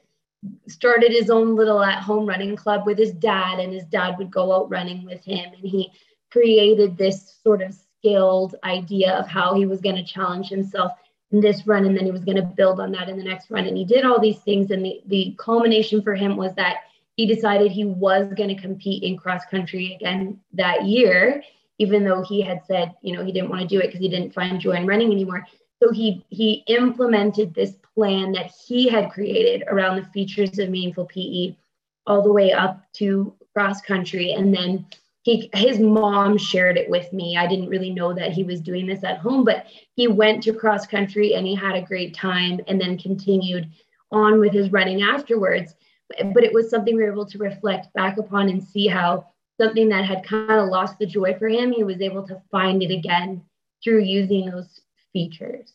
Started 0.67 1.11
his 1.11 1.29
own 1.29 1.55
little 1.55 1.81
at 1.81 2.03
home 2.03 2.25
running 2.27 2.55
club 2.55 2.85
with 2.85 2.97
his 2.97 3.13
dad, 3.13 3.59
and 3.59 3.73
his 3.73 3.85
dad 3.85 4.17
would 4.17 4.29
go 4.29 4.53
out 4.53 4.69
running 4.69 5.05
with 5.05 5.23
him. 5.23 5.53
And 5.53 5.63
he 5.63 5.91
created 6.31 6.97
this 6.97 7.39
sort 7.41 7.61
of 7.61 7.73
skilled 7.73 8.55
idea 8.63 9.13
of 9.13 9.27
how 9.27 9.55
he 9.55 9.65
was 9.65 9.81
going 9.81 9.95
to 9.95 10.03
challenge 10.03 10.49
himself 10.49 10.91
in 11.31 11.39
this 11.39 11.65
run, 11.65 11.85
and 11.85 11.97
then 11.97 12.05
he 12.05 12.11
was 12.11 12.25
going 12.25 12.37
to 12.37 12.43
build 12.43 12.79
on 12.79 12.91
that 12.91 13.09
in 13.09 13.17
the 13.17 13.23
next 13.23 13.49
run. 13.49 13.65
And 13.65 13.77
he 13.77 13.85
did 13.85 14.05
all 14.05 14.19
these 14.19 14.39
things. 14.39 14.69
And 14.69 14.85
the, 14.85 15.01
the 15.07 15.35
culmination 15.39 16.01
for 16.01 16.13
him 16.13 16.35
was 16.35 16.53
that 16.55 16.77
he 17.15 17.25
decided 17.25 17.71
he 17.71 17.85
was 17.85 18.33
going 18.33 18.49
to 18.49 18.61
compete 18.61 19.03
in 19.03 19.17
cross 19.17 19.45
country 19.45 19.93
again 19.93 20.39
that 20.53 20.85
year, 20.85 21.43
even 21.77 22.03
though 22.03 22.23
he 22.23 22.41
had 22.41 22.61
said, 22.65 22.93
you 23.01 23.15
know, 23.15 23.23
he 23.23 23.31
didn't 23.31 23.49
want 23.49 23.61
to 23.61 23.67
do 23.67 23.79
it 23.79 23.87
because 23.87 23.99
he 23.99 24.09
didn't 24.09 24.33
find 24.33 24.59
joy 24.59 24.73
in 24.73 24.87
running 24.87 25.11
anymore. 25.11 25.45
So 25.81 25.91
he 25.91 26.25
he 26.29 26.63
implemented 26.67 27.53
this 27.53 27.75
plan 27.95 28.31
that 28.33 28.51
he 28.67 28.87
had 28.89 29.11
created 29.11 29.63
around 29.67 29.97
the 29.97 30.05
features 30.05 30.57
of 30.57 30.69
meaningful 30.69 31.05
PE 31.05 31.55
all 32.07 32.21
the 32.21 32.31
way 32.31 32.51
up 32.51 32.81
to 32.93 33.35
cross 33.53 33.81
country. 33.81 34.33
And 34.33 34.55
then 34.55 34.85
he 35.23 35.49
his 35.53 35.79
mom 35.79 36.37
shared 36.37 36.77
it 36.77 36.89
with 36.89 37.11
me. 37.13 37.37
I 37.37 37.47
didn't 37.47 37.69
really 37.69 37.91
know 37.91 38.13
that 38.13 38.31
he 38.31 38.43
was 38.43 38.61
doing 38.61 38.87
this 38.87 39.03
at 39.03 39.19
home, 39.19 39.43
but 39.43 39.67
he 39.95 40.07
went 40.07 40.41
to 40.43 40.53
cross 40.53 40.87
country 40.87 41.35
and 41.35 41.45
he 41.45 41.53
had 41.53 41.75
a 41.75 41.81
great 41.81 42.15
time 42.15 42.59
and 42.67 42.79
then 42.79 42.97
continued 42.97 43.69
on 44.11 44.39
with 44.39 44.53
his 44.53 44.71
running 44.71 45.01
afterwards 45.01 45.75
but 46.33 46.43
it 46.43 46.53
was 46.53 46.69
something 46.69 46.95
we 46.95 47.03
were 47.03 47.11
able 47.11 47.25
to 47.25 47.37
reflect 47.37 47.93
back 47.93 48.17
upon 48.17 48.49
and 48.49 48.63
see 48.63 48.87
how 48.87 49.27
something 49.59 49.89
that 49.89 50.05
had 50.05 50.25
kind 50.25 50.51
of 50.51 50.69
lost 50.69 50.97
the 50.99 51.05
joy 51.05 51.35
for 51.37 51.47
him, 51.47 51.71
he 51.71 51.83
was 51.83 52.01
able 52.01 52.25
to 52.27 52.41
find 52.51 52.81
it 52.81 52.91
again 52.91 53.41
through 53.83 53.99
using 53.99 54.49
those 54.49 54.81
features. 55.11 55.73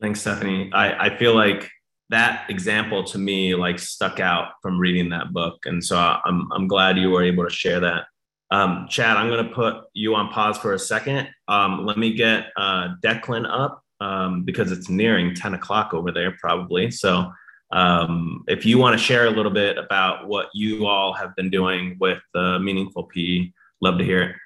Thanks, 0.00 0.20
Stephanie. 0.20 0.70
I, 0.72 1.06
I 1.06 1.16
feel 1.16 1.34
like 1.34 1.70
that 2.10 2.48
example 2.50 3.02
to 3.04 3.18
me 3.18 3.54
like 3.54 3.78
stuck 3.78 4.20
out 4.20 4.52
from 4.60 4.78
reading 4.78 5.08
that 5.10 5.32
book. 5.32 5.64
And 5.64 5.82
so 5.82 5.96
I'm, 5.96 6.50
I'm 6.52 6.68
glad 6.68 6.98
you 6.98 7.10
were 7.10 7.22
able 7.22 7.44
to 7.44 7.50
share 7.50 7.80
that. 7.80 8.04
Um, 8.50 8.86
Chad, 8.90 9.16
I'm 9.16 9.28
going 9.28 9.48
to 9.48 9.54
put 9.54 9.84
you 9.94 10.14
on 10.14 10.28
pause 10.28 10.58
for 10.58 10.74
a 10.74 10.78
second. 10.78 11.28
Um, 11.48 11.86
let 11.86 11.96
me 11.96 12.12
get 12.12 12.48
uh, 12.56 12.88
Declan 13.02 13.46
up 13.48 13.82
um, 14.00 14.44
because 14.44 14.70
it's 14.70 14.90
nearing 14.90 15.34
10 15.34 15.54
o'clock 15.54 15.94
over 15.94 16.12
there, 16.12 16.36
probably. 16.38 16.90
So 16.90 17.32
um, 17.74 18.44
if 18.46 18.64
you 18.64 18.78
want 18.78 18.96
to 18.96 19.04
share 19.04 19.26
a 19.26 19.30
little 19.30 19.50
bit 19.50 19.76
about 19.78 20.28
what 20.28 20.48
you 20.54 20.86
all 20.86 21.12
have 21.12 21.34
been 21.34 21.50
doing 21.50 21.96
with 22.00 22.22
the 22.32 22.58
Meaningful 22.60 23.04
PE, 23.04 23.50
love 23.80 23.98
to 23.98 24.04
hear 24.04 24.22
it. 24.22 24.36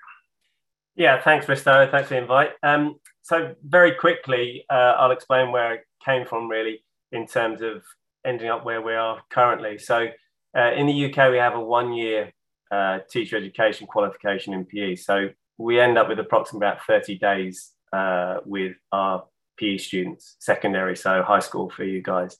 Yeah, 0.96 1.20
thanks, 1.20 1.44
Risto. 1.46 1.90
Thanks 1.90 2.08
for 2.08 2.14
the 2.14 2.22
invite. 2.22 2.52
Um, 2.62 2.96
so 3.22 3.54
very 3.62 3.92
quickly, 3.92 4.64
uh, 4.70 4.94
I'll 4.98 5.10
explain 5.10 5.52
where 5.52 5.74
it 5.74 5.82
came 6.02 6.26
from 6.26 6.48
really 6.48 6.82
in 7.12 7.26
terms 7.26 7.60
of 7.60 7.84
ending 8.24 8.48
up 8.48 8.64
where 8.64 8.80
we 8.80 8.94
are 8.94 9.20
currently. 9.30 9.76
So 9.76 10.08
uh, 10.56 10.72
in 10.72 10.86
the 10.86 11.04
UK, 11.04 11.30
we 11.30 11.36
have 11.36 11.54
a 11.54 11.60
one-year 11.60 12.32
uh, 12.70 13.00
teacher 13.10 13.36
education 13.36 13.86
qualification 13.86 14.54
in 14.54 14.64
PE. 14.64 14.96
So 14.96 15.28
we 15.58 15.78
end 15.78 15.98
up 15.98 16.08
with 16.08 16.18
approximately 16.18 16.66
about 16.66 16.86
30 16.86 17.18
days 17.18 17.72
uh, 17.92 18.38
with 18.46 18.74
our 18.90 19.24
PE 19.58 19.76
students, 19.76 20.36
secondary, 20.38 20.96
so 20.96 21.22
high 21.22 21.40
school 21.40 21.68
for 21.68 21.84
you 21.84 22.02
guys. 22.02 22.38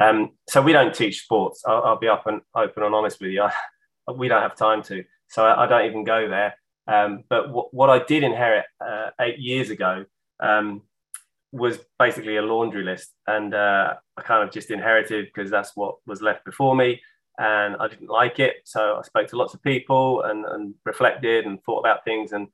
Um, 0.00 0.30
so 0.48 0.62
we 0.62 0.72
don't 0.72 0.94
teach 0.94 1.22
sports. 1.22 1.62
I'll, 1.66 1.82
I'll, 1.82 1.98
be 1.98 2.08
up 2.08 2.26
and 2.26 2.40
open 2.54 2.82
and 2.82 2.94
honest 2.94 3.20
with 3.20 3.32
you. 3.32 3.42
I, 3.42 3.52
we 4.12 4.28
don't 4.28 4.42
have 4.42 4.56
time 4.56 4.82
to, 4.84 5.04
so 5.28 5.44
I, 5.44 5.64
I 5.64 5.66
don't 5.66 5.84
even 5.84 6.04
go 6.04 6.26
there. 6.26 6.54
Um, 6.88 7.24
but 7.28 7.48
w- 7.48 7.68
what 7.70 7.90
I 7.90 8.02
did 8.02 8.24
inherit 8.24 8.64
uh, 8.84 9.10
eight 9.20 9.38
years 9.38 9.68
ago 9.68 10.06
um, 10.40 10.82
was 11.52 11.78
basically 11.98 12.38
a 12.38 12.42
laundry 12.42 12.82
list, 12.82 13.10
and 13.26 13.54
uh, 13.54 13.94
I 14.16 14.22
kind 14.22 14.42
of 14.42 14.52
just 14.52 14.70
inherited 14.70 15.26
because 15.26 15.50
that's 15.50 15.76
what 15.76 15.96
was 16.06 16.22
left 16.22 16.46
before 16.46 16.74
me, 16.74 17.02
and 17.38 17.76
I 17.78 17.86
didn't 17.86 18.08
like 18.08 18.38
it. 18.38 18.56
So 18.64 18.96
I 18.96 19.02
spoke 19.02 19.28
to 19.28 19.36
lots 19.36 19.52
of 19.52 19.62
people 19.62 20.22
and, 20.22 20.46
and 20.46 20.74
reflected 20.86 21.44
and 21.44 21.62
thought 21.62 21.80
about 21.80 22.04
things 22.04 22.32
and 22.32 22.48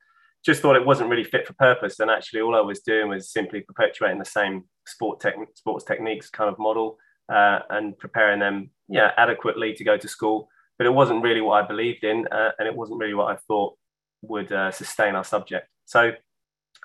just 0.45 0.61
thought 0.61 0.75
it 0.75 0.85
wasn't 0.85 1.09
really 1.09 1.23
fit 1.23 1.47
for 1.47 1.53
purpose. 1.53 1.99
And 2.01 2.11
actually, 2.11 2.41
all 2.41 2.55
I 2.55 2.61
was 2.61 2.81
doing 2.81 3.07
was 3.07 3.31
simply 3.31 3.61
perpetuating 3.61 4.19
the 4.19 4.25
same 4.25 4.65
sport 4.85 5.23
sports 5.55 5.85
techniques 5.85 6.29
kind 6.29 6.49
of 6.49 6.59
model 6.59 6.97
uh, 7.29 7.59
and 7.69 7.97
preparing 7.97 8.39
them 8.39 8.69
yeah, 8.87 9.11
adequately 9.17 9.73
to 9.73 9.83
go 9.83 9.97
to 9.97 10.07
school. 10.07 10.49
But 10.77 10.87
it 10.87 10.93
wasn't 10.93 11.23
really 11.23 11.41
what 11.41 11.63
I 11.63 11.67
believed 11.67 12.03
in, 12.03 12.27
uh, 12.31 12.51
and 12.59 12.67
it 12.67 12.75
wasn't 12.75 12.99
really 12.99 13.15
what 13.15 13.33
I 13.33 13.37
thought 13.47 13.75
would 14.21 14.51
uh, 14.51 14.71
sustain 14.71 15.15
our 15.15 15.23
subject. 15.23 15.67
So 15.85 16.11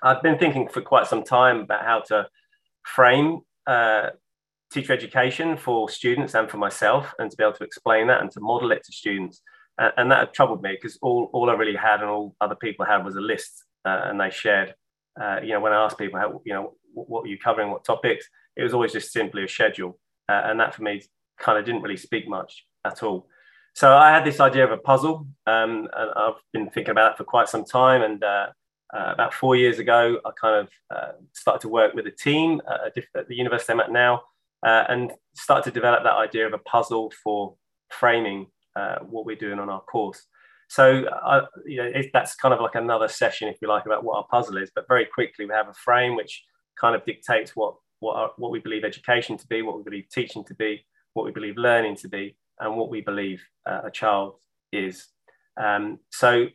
I've 0.01 0.23
been 0.23 0.37
thinking 0.37 0.67
for 0.67 0.81
quite 0.81 1.07
some 1.07 1.23
time 1.23 1.61
about 1.61 1.85
how 1.85 2.01
to 2.07 2.27
frame 2.83 3.41
uh, 3.67 4.09
teacher 4.71 4.93
education 4.93 5.55
for 5.55 5.89
students 5.89 6.33
and 6.33 6.49
for 6.49 6.57
myself, 6.57 7.13
and 7.19 7.29
to 7.29 7.37
be 7.37 7.43
able 7.43 7.53
to 7.53 7.63
explain 7.63 8.07
that 8.07 8.21
and 8.21 8.31
to 8.31 8.39
model 8.39 8.71
it 8.71 8.83
to 8.85 8.91
students. 8.91 9.41
and 9.77 10.11
that 10.11 10.33
troubled 10.33 10.61
me 10.61 10.71
because 10.71 10.97
all, 11.01 11.29
all 11.33 11.49
I 11.49 11.53
really 11.53 11.75
had 11.75 12.01
and 12.01 12.09
all 12.09 12.35
other 12.41 12.55
people 12.55 12.85
had 12.85 13.05
was 13.05 13.15
a 13.15 13.21
list, 13.21 13.63
uh, 13.85 14.01
and 14.05 14.19
they 14.19 14.29
shared. 14.29 14.73
Uh, 15.19 15.39
you 15.43 15.49
know, 15.49 15.59
when 15.59 15.73
I 15.73 15.85
asked 15.85 15.99
people, 15.99 16.19
how, 16.19 16.41
you 16.45 16.53
know, 16.53 16.73
what, 16.93 17.09
what 17.09 17.21
were 17.23 17.27
you 17.27 17.37
covering, 17.37 17.69
what 17.69 17.85
topics, 17.85 18.27
it 18.55 18.63
was 18.63 18.73
always 18.73 18.93
just 18.93 19.11
simply 19.11 19.43
a 19.43 19.47
schedule. 19.47 19.99
Uh, 20.29 20.41
and 20.45 20.59
that 20.59 20.73
for 20.73 20.83
me 20.83 21.01
kind 21.39 21.57
of 21.57 21.65
didn't 21.65 21.81
really 21.81 21.97
speak 21.97 22.27
much 22.27 22.65
at 22.85 23.03
all. 23.03 23.27
So 23.75 23.95
I 23.95 24.11
had 24.11 24.23
this 24.23 24.39
idea 24.39 24.63
of 24.63 24.71
a 24.71 24.77
puzzle, 24.77 25.27
um, 25.47 25.87
and 25.97 26.11
I've 26.15 26.41
been 26.51 26.69
thinking 26.69 26.91
about 26.91 27.13
it 27.13 27.17
for 27.17 27.23
quite 27.23 27.49
some 27.49 27.65
time. 27.65 28.03
And 28.03 28.23
uh, 28.23 28.47
uh, 28.95 29.11
about 29.11 29.33
four 29.33 29.55
years 29.55 29.79
ago, 29.79 30.19
I 30.23 30.29
kind 30.39 30.55
of 30.61 30.69
uh, 30.95 31.11
started 31.33 31.61
to 31.61 31.69
work 31.69 31.95
with 31.95 32.05
a 32.05 32.11
team 32.11 32.61
at, 32.69 32.93
the 32.93 33.35
university 33.35 33.73
I'm 33.73 33.79
at 33.79 33.91
now, 33.91 34.21
uh, 34.63 34.83
and 34.89 35.11
started 35.35 35.63
to 35.63 35.71
develop 35.71 36.03
that 36.03 36.13
idea 36.13 36.45
of 36.45 36.53
a 36.53 36.59
puzzle 36.59 37.11
for 37.23 37.55
framing 37.89 38.47
uh, 38.75 38.99
what 38.99 39.25
we're 39.25 39.35
doing 39.35 39.59
on 39.59 39.69
our 39.69 39.81
course. 39.81 40.23
So 40.69 41.05
you 41.65 41.77
know, 41.77 41.91
that's 42.13 42.35
kind 42.35 42.53
of 42.53 42.61
like 42.61 42.75
another 42.75 43.07
session, 43.07 43.47
if 43.47 43.57
you 43.61 43.67
like, 43.67 43.85
about 43.85 44.03
what 44.03 44.17
our 44.17 44.27
puzzle 44.29 44.57
is. 44.57 44.71
But 44.73 44.87
very 44.87 45.05
quickly, 45.05 45.45
we 45.45 45.53
have 45.53 45.67
a 45.67 45.73
frame 45.73 46.15
which 46.15 46.43
kind 46.79 46.95
of 46.95 47.05
dictates 47.05 47.55
what 47.55 47.75
what, 48.03 48.15
are, 48.17 48.31
what 48.37 48.51
we 48.51 48.59
believe 48.59 48.83
education 48.83 49.37
to 49.37 49.47
be, 49.47 49.61
what 49.61 49.77
we 49.77 49.83
believe 49.83 50.07
teaching 50.11 50.43
to 50.43 50.53
be, 50.53 50.85
what 51.13 51.25
we 51.25 51.31
believe 51.31 51.57
learning 51.57 51.95
to 51.95 52.09
be, 52.09 52.35
and 52.59 52.75
what 52.75 52.89
we 52.89 53.01
believe 53.01 53.41
uh, 53.65 53.81
a 53.85 53.91
child 53.91 54.35
is. 54.71 55.07
Um, 55.61 55.99
so 56.11 56.47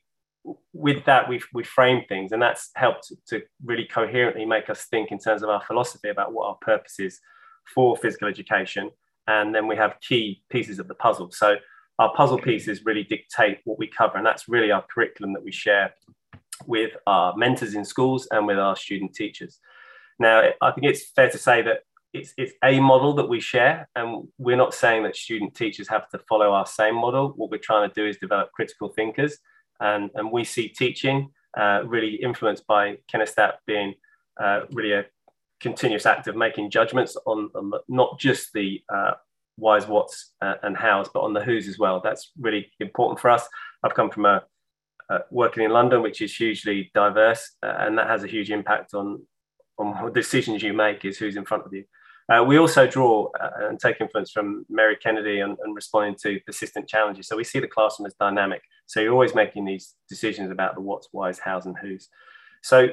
with 0.72 1.04
that, 1.06 1.28
we've, 1.28 1.46
we 1.54 1.64
framed 1.64 2.04
things, 2.08 2.32
and 2.32 2.40
that's 2.40 2.70
helped 2.74 3.12
to 3.28 3.42
really 3.64 3.86
coherently 3.86 4.44
make 4.44 4.68
us 4.68 4.84
think 4.90 5.10
in 5.10 5.18
terms 5.18 5.42
of 5.42 5.48
our 5.48 5.62
philosophy 5.62 6.10
about 6.10 6.32
what 6.32 6.46
our 6.48 6.58
purpose 6.60 7.00
is 7.00 7.18
for 7.74 7.96
physical 7.96 8.28
education. 8.28 8.90
And 9.26 9.54
then 9.54 9.66
we 9.66 9.76
have 9.76 10.00
key 10.00 10.42
pieces 10.50 10.78
of 10.78 10.88
the 10.88 10.94
puzzle. 10.94 11.30
So 11.32 11.56
our 11.98 12.12
puzzle 12.14 12.38
pieces 12.38 12.84
really 12.84 13.04
dictate 13.04 13.58
what 13.64 13.78
we 13.78 13.88
cover, 13.88 14.18
and 14.18 14.26
that's 14.26 14.48
really 14.48 14.70
our 14.70 14.84
curriculum 14.92 15.32
that 15.32 15.44
we 15.44 15.52
share 15.52 15.94
with 16.66 16.92
our 17.06 17.36
mentors 17.36 17.74
in 17.74 17.84
schools 17.84 18.28
and 18.30 18.46
with 18.46 18.58
our 18.58 18.76
student 18.76 19.14
teachers. 19.14 19.60
Now, 20.18 20.50
I 20.60 20.70
think 20.72 20.86
it's 20.86 21.10
fair 21.10 21.30
to 21.30 21.38
say 21.38 21.62
that 21.62 21.80
it's, 22.12 22.32
it's 22.36 22.52
a 22.64 22.80
model 22.80 23.14
that 23.14 23.28
we 23.28 23.40
share, 23.40 23.88
and 23.94 24.28
we're 24.38 24.56
not 24.56 24.74
saying 24.74 25.02
that 25.04 25.16
student 25.16 25.54
teachers 25.54 25.88
have 25.88 26.08
to 26.10 26.18
follow 26.28 26.52
our 26.52 26.66
same 26.66 26.94
model. 26.94 27.32
What 27.36 27.50
we're 27.50 27.58
trying 27.58 27.88
to 27.88 27.94
do 27.94 28.06
is 28.06 28.16
develop 28.16 28.50
critical 28.52 28.88
thinkers, 28.88 29.38
and, 29.80 30.10
and 30.14 30.32
we 30.32 30.44
see 30.44 30.68
teaching 30.68 31.30
uh, 31.56 31.82
really 31.84 32.14
influenced 32.16 32.66
by 32.66 32.98
kinestat 33.12 33.54
being 33.66 33.94
uh, 34.40 34.62
really 34.72 34.92
a 34.92 35.04
continuous 35.60 36.06
act 36.06 36.28
of 36.28 36.36
making 36.36 36.70
judgments 36.70 37.16
on, 37.26 37.50
on 37.54 37.72
not 37.88 38.18
just 38.18 38.52
the 38.54 38.80
uh, 38.92 39.12
whys, 39.56 39.84
whats, 39.84 40.32
uh, 40.40 40.54
and 40.62 40.76
hows, 40.76 41.08
but 41.12 41.20
on 41.20 41.32
the 41.32 41.42
who's 41.42 41.68
as 41.68 41.78
well. 41.78 42.00
That's 42.02 42.30
really 42.40 42.70
important 42.80 43.20
for 43.20 43.30
us. 43.30 43.46
I've 43.82 43.94
come 43.94 44.10
from 44.10 44.24
a 44.24 44.42
working 45.30 45.64
in 45.64 45.70
London, 45.70 46.02
which 46.02 46.20
is 46.20 46.34
hugely 46.34 46.90
diverse, 46.94 47.56
uh, 47.62 47.74
and 47.78 47.96
that 47.98 48.08
has 48.08 48.24
a 48.24 48.28
huge 48.28 48.50
impact 48.50 48.94
on 48.94 49.22
on 49.78 50.12
decisions 50.12 50.62
you 50.62 50.72
make. 50.72 51.04
Is 51.04 51.18
who's 51.18 51.36
in 51.36 51.44
front 51.44 51.66
of 51.66 51.72
you. 51.72 51.84
Uh, 52.30 52.44
we 52.44 52.58
also 52.58 52.86
draw 52.86 53.30
uh, 53.40 53.68
and 53.68 53.80
take 53.80 54.00
influence 54.00 54.30
from 54.30 54.66
Mary 54.68 54.96
Kennedy 54.96 55.40
and, 55.40 55.56
and, 55.64 55.74
responding 55.74 56.14
to 56.22 56.38
persistent 56.40 56.86
challenges. 56.86 57.26
So 57.26 57.38
we 57.38 57.44
see 57.44 57.58
the 57.58 57.66
classroom 57.66 58.06
as 58.06 58.12
dynamic. 58.20 58.60
So 58.84 59.00
you're 59.00 59.14
always 59.14 59.34
making 59.34 59.64
these 59.64 59.94
decisions 60.10 60.50
about 60.50 60.74
the 60.74 60.82
what's, 60.82 61.08
whys, 61.10 61.38
hows, 61.38 61.64
and 61.64 61.76
who's. 61.78 62.08
So 62.62 62.88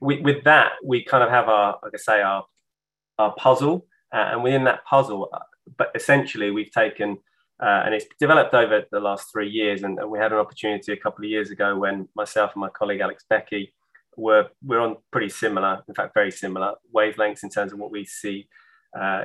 we, 0.00 0.20
with 0.20 0.44
that, 0.44 0.72
we 0.84 1.02
kind 1.02 1.24
of 1.24 1.30
have 1.30 1.48
our, 1.48 1.80
like 1.82 1.92
I 1.94 1.98
say, 1.98 2.22
our, 2.22 2.44
our 3.18 3.34
puzzle. 3.34 3.86
Uh, 4.12 4.28
and 4.32 4.42
within 4.44 4.64
that 4.64 4.84
puzzle, 4.84 5.28
uh, 5.32 5.40
but 5.76 5.90
essentially 5.96 6.52
we've 6.52 6.70
taken, 6.70 7.18
uh, 7.60 7.82
and 7.84 7.94
it's 7.94 8.06
developed 8.20 8.54
over 8.54 8.84
the 8.92 9.00
last 9.00 9.32
three 9.32 9.50
years. 9.50 9.82
And, 9.82 9.98
and, 9.98 10.08
we 10.08 10.20
had 10.20 10.32
an 10.32 10.38
opportunity 10.38 10.92
a 10.92 10.96
couple 10.96 11.24
of 11.24 11.30
years 11.30 11.50
ago 11.50 11.76
when 11.76 12.08
myself 12.14 12.52
and 12.54 12.60
my 12.60 12.68
colleague 12.68 13.00
Alex 13.00 13.24
Beckey 13.28 13.72
were, 14.18 14.48
we're 14.64 14.80
on 14.80 14.96
pretty 15.12 15.28
similar, 15.28 15.82
in 15.88 15.94
fact, 15.94 16.12
very 16.12 16.30
similar 16.30 16.74
wavelengths 16.94 17.44
in 17.44 17.50
terms 17.50 17.72
of 17.72 17.78
what 17.78 17.90
we 17.90 18.04
see 18.04 18.48
uh, 18.98 19.24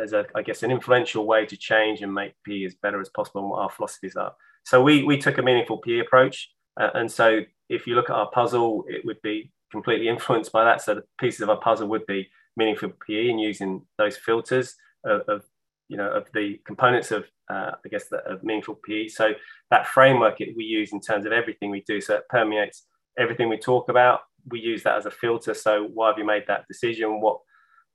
as 0.00 0.12
a, 0.12 0.24
I 0.34 0.42
guess, 0.42 0.62
an 0.62 0.70
influential 0.70 1.26
way 1.26 1.46
to 1.46 1.56
change 1.56 2.00
and 2.02 2.14
make 2.14 2.34
PE 2.46 2.64
as 2.64 2.74
better 2.74 3.00
as 3.00 3.08
possible 3.08 3.42
and 3.42 3.50
what 3.50 3.60
our 3.60 3.70
philosophies 3.70 4.16
are. 4.16 4.34
So 4.64 4.82
we, 4.82 5.02
we 5.02 5.18
took 5.18 5.38
a 5.38 5.42
meaningful 5.42 5.78
PE 5.78 6.00
approach. 6.00 6.50
Uh, 6.80 6.90
and 6.94 7.10
so 7.10 7.40
if 7.68 7.86
you 7.86 7.94
look 7.94 8.10
at 8.10 8.16
our 8.16 8.30
puzzle, 8.30 8.84
it 8.88 9.04
would 9.04 9.20
be 9.22 9.50
completely 9.72 10.08
influenced 10.08 10.52
by 10.52 10.64
that. 10.64 10.82
So 10.82 10.94
the 10.94 11.04
pieces 11.18 11.40
of 11.40 11.50
our 11.50 11.60
puzzle 11.60 11.88
would 11.88 12.06
be 12.06 12.28
meaningful 12.56 12.92
PE 13.06 13.30
and 13.30 13.40
using 13.40 13.82
those 13.98 14.16
filters 14.16 14.76
of, 15.04 15.22
of 15.28 15.44
you 15.88 15.96
know, 15.96 16.10
of 16.10 16.26
the 16.34 16.60
components 16.64 17.10
of, 17.10 17.24
uh, 17.48 17.72
I 17.84 17.88
guess, 17.90 18.08
the, 18.08 18.18
of 18.18 18.44
meaningful 18.44 18.76
PE. 18.86 19.08
So 19.08 19.32
that 19.70 19.86
framework 19.86 20.40
it, 20.40 20.56
we 20.56 20.64
use 20.64 20.92
in 20.92 21.00
terms 21.00 21.26
of 21.26 21.32
everything 21.32 21.70
we 21.70 21.82
do. 21.86 22.00
So 22.00 22.16
it 22.16 22.28
permeates 22.28 22.86
everything 23.20 23.48
we 23.48 23.58
talk 23.58 23.88
about. 23.88 24.20
We 24.48 24.60
use 24.60 24.82
that 24.84 24.96
as 24.96 25.06
a 25.06 25.10
filter. 25.10 25.54
So 25.54 25.88
why 25.92 26.08
have 26.08 26.18
you 26.18 26.24
made 26.24 26.44
that 26.48 26.66
decision? 26.66 27.20
What 27.20 27.38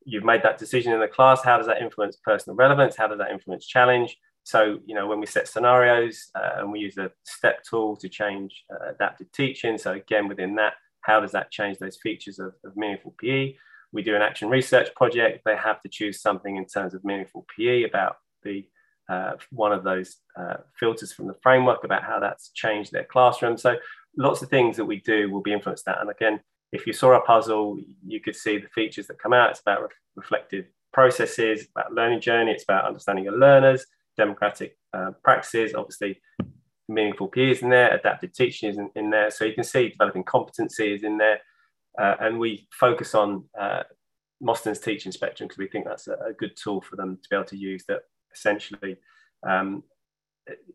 you've 0.05 0.23
made 0.23 0.43
that 0.43 0.57
decision 0.57 0.93
in 0.93 0.99
the 0.99 1.07
class. 1.07 1.43
How 1.43 1.57
does 1.57 1.67
that 1.67 1.81
influence 1.81 2.17
personal 2.23 2.55
relevance? 2.55 2.95
How 2.95 3.07
does 3.07 3.17
that 3.17 3.31
influence 3.31 3.65
challenge? 3.65 4.17
So, 4.43 4.77
you 4.85 4.93
know, 4.93 5.07
when 5.07 5.19
we 5.19 5.25
set 5.25 5.47
scenarios 5.47 6.29
uh, 6.35 6.59
and 6.59 6.71
we 6.71 6.79
use 6.79 6.97
a 6.99 7.11
step 7.23 7.63
tool 7.63 7.95
to 7.97 8.07
change 8.07 8.63
uh, 8.71 8.91
adaptive 8.91 9.31
teaching. 9.31 9.79
So 9.79 9.93
again, 9.93 10.27
within 10.27 10.53
that, 10.55 10.73
how 11.01 11.19
does 11.19 11.31
that 11.31 11.51
change 11.51 11.79
those 11.79 11.97
features 11.97 12.37
of, 12.37 12.53
of, 12.63 12.77
meaningful 12.77 13.15
PE? 13.19 13.55
We 13.91 14.03
do 14.03 14.15
an 14.15 14.21
action 14.21 14.49
research 14.49 14.93
project. 14.95 15.41
They 15.45 15.55
have 15.55 15.81
to 15.81 15.89
choose 15.89 16.21
something 16.21 16.57
in 16.57 16.65
terms 16.65 16.93
of 16.93 17.03
meaningful 17.03 17.45
PE 17.57 17.83
about 17.83 18.17
the 18.43 18.67
uh, 19.07 19.33
one 19.51 19.71
of 19.71 19.83
those 19.83 20.17
uh, 20.39 20.57
filters 20.79 21.13
from 21.13 21.27
the 21.27 21.35
framework 21.43 21.83
about 21.83 22.03
how 22.03 22.19
that's 22.19 22.49
changed 22.49 22.91
their 22.91 23.03
classroom. 23.03 23.55
So 23.55 23.75
lots 24.17 24.41
of 24.41 24.49
things 24.49 24.77
that 24.77 24.85
we 24.85 25.01
do 25.01 25.31
will 25.31 25.41
be 25.41 25.53
influenced 25.53 25.85
that. 25.85 26.01
And 26.01 26.09
again, 26.09 26.39
if 26.71 26.87
you 26.87 26.93
saw 26.93 27.15
a 27.15 27.21
puzzle, 27.21 27.77
you 28.05 28.19
could 28.19 28.35
see 28.35 28.57
the 28.57 28.67
features 28.69 29.07
that 29.07 29.19
come 29.19 29.33
out. 29.33 29.51
It's 29.51 29.61
about 29.61 29.81
re- 29.83 29.87
reflective 30.15 30.65
processes, 30.93 31.67
about 31.75 31.93
learning 31.93 32.21
journey. 32.21 32.51
It's 32.51 32.63
about 32.63 32.85
understanding 32.85 33.25
your 33.25 33.37
learners, 33.37 33.85
democratic 34.17 34.77
uh, 34.93 35.11
practices, 35.23 35.73
obviously 35.73 36.21
meaningful 36.87 37.27
peers 37.27 37.61
in 37.61 37.69
there, 37.69 37.93
adaptive 37.93 38.33
teaching 38.33 38.69
is 38.69 38.77
in, 38.77 38.89
in 38.95 39.09
there. 39.09 39.31
So 39.31 39.45
you 39.45 39.53
can 39.53 39.63
see 39.63 39.89
developing 39.89 40.23
competencies 40.23 41.03
in 41.03 41.17
there. 41.17 41.39
Uh, 41.99 42.15
and 42.19 42.39
we 42.39 42.67
focus 42.71 43.15
on 43.15 43.45
uh, 43.59 43.83
Mosston's 44.43 44.79
teaching 44.79 45.11
spectrum 45.11 45.47
because 45.47 45.57
we 45.57 45.67
think 45.67 45.85
that's 45.85 46.07
a, 46.07 46.13
a, 46.13 46.33
good 46.37 46.57
tool 46.61 46.81
for 46.81 46.97
them 46.97 47.17
to 47.21 47.29
be 47.29 47.35
able 47.35 47.45
to 47.45 47.57
use 47.57 47.85
that 47.87 48.01
essentially 48.33 48.97
um, 49.47 49.81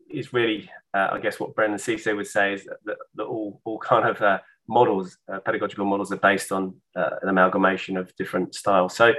is 0.09 0.33
really, 0.33 0.69
uh, 0.93 1.09
I 1.11 1.19
guess, 1.19 1.39
what 1.39 1.55
Brendan 1.55 1.79
SueSee 1.79 2.15
would 2.15 2.27
say 2.27 2.53
is 2.53 2.65
that, 2.85 2.97
that 3.15 3.23
all, 3.23 3.61
all 3.65 3.79
kind 3.79 4.07
of 4.07 4.21
uh, 4.21 4.39
models, 4.67 5.17
uh, 5.31 5.39
pedagogical 5.39 5.85
models, 5.85 6.11
are 6.11 6.17
based 6.17 6.51
on 6.51 6.75
uh, 6.95 7.11
an 7.21 7.29
amalgamation 7.29 7.97
of 7.97 8.15
different 8.15 8.55
styles. 8.55 8.95
So 8.95 9.13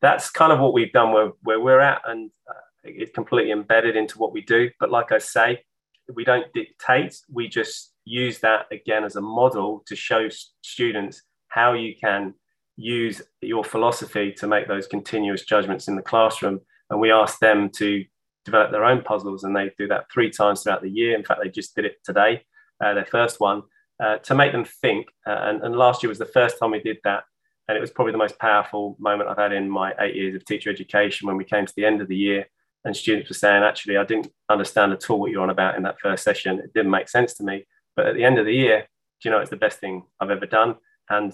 that's 0.00 0.30
kind 0.30 0.52
of 0.52 0.58
what 0.58 0.72
we've 0.72 0.92
done 0.92 1.12
where, 1.12 1.30
where 1.42 1.60
we're 1.60 1.80
at, 1.80 2.02
and 2.06 2.30
uh, 2.48 2.54
it's 2.84 3.12
completely 3.12 3.52
embedded 3.52 3.96
into 3.96 4.18
what 4.18 4.32
we 4.32 4.42
do. 4.42 4.70
But 4.80 4.90
like 4.90 5.12
I 5.12 5.18
say, 5.18 5.64
we 6.12 6.24
don't 6.24 6.52
dictate, 6.52 7.16
we 7.32 7.48
just 7.48 7.92
use 8.04 8.40
that 8.40 8.66
again 8.72 9.04
as 9.04 9.16
a 9.16 9.20
model 9.20 9.84
to 9.86 9.94
show 9.94 10.28
students 10.62 11.22
how 11.48 11.74
you 11.74 11.94
can 11.94 12.34
use 12.76 13.22
your 13.40 13.62
philosophy 13.62 14.32
to 14.32 14.48
make 14.48 14.66
those 14.66 14.86
continuous 14.86 15.44
judgments 15.44 15.86
in 15.86 15.94
the 15.94 16.02
classroom. 16.02 16.60
And 16.90 17.00
we 17.00 17.12
ask 17.12 17.38
them 17.38 17.70
to 17.76 18.04
develop 18.44 18.70
their 18.70 18.84
own 18.84 19.02
puzzles, 19.02 19.44
and 19.44 19.54
they 19.54 19.70
do 19.78 19.88
that 19.88 20.06
three 20.12 20.30
times 20.30 20.62
throughout 20.62 20.82
the 20.82 20.90
year. 20.90 21.16
In 21.16 21.24
fact, 21.24 21.40
they 21.42 21.50
just 21.50 21.74
did 21.74 21.84
it 21.84 21.96
today, 22.04 22.42
uh, 22.84 22.94
their 22.94 23.06
first 23.06 23.40
one. 23.40 23.62
Uh, 24.02 24.16
to 24.18 24.34
make 24.34 24.50
them 24.50 24.64
think. 24.64 25.06
Uh, 25.28 25.38
and, 25.42 25.62
and, 25.62 25.76
last 25.76 26.02
year 26.02 26.08
was 26.08 26.18
the 26.18 26.24
first 26.24 26.58
time 26.58 26.72
we 26.72 26.80
did 26.80 26.96
that. 27.04 27.22
And 27.68 27.78
it 27.78 27.80
was 27.80 27.90
probably 27.90 28.10
the 28.10 28.18
most 28.18 28.36
powerful 28.40 28.96
moment 28.98 29.30
I've 29.30 29.38
had 29.38 29.52
in 29.52 29.70
my 29.70 29.92
eight 30.00 30.16
years 30.16 30.34
of 30.34 30.44
teacher 30.44 30.70
education 30.70 31.28
when 31.28 31.36
we 31.36 31.44
came 31.44 31.66
to 31.66 31.72
the 31.76 31.84
end 31.84 32.00
of 32.00 32.08
the 32.08 32.16
year 32.16 32.46
and 32.84 32.96
students 32.96 33.28
were 33.28 33.34
saying, 33.34 33.62
actually, 33.62 33.96
I 33.96 34.04
didn't 34.04 34.32
understand 34.48 34.92
at 34.92 35.08
all 35.08 35.20
what 35.20 35.30
you're 35.30 35.42
on 35.42 35.50
about 35.50 35.76
in 35.76 35.82
that 35.84 36.00
first 36.00 36.24
session. 36.24 36.58
It 36.58 36.72
didn't 36.74 36.90
make 36.90 37.08
sense 37.08 37.34
to 37.34 37.44
me. 37.44 37.64
But 37.94 38.06
at 38.06 38.14
the 38.14 38.24
end 38.24 38.38
of 38.38 38.46
the 38.46 38.54
year, 38.54 38.88
do 39.22 39.28
you 39.28 39.30
know, 39.30 39.38
it's 39.38 39.50
the 39.50 39.56
best 39.56 39.78
thing 39.78 40.02
I've 40.20 40.30
ever 40.30 40.46
done. 40.46 40.76
And 41.08 41.32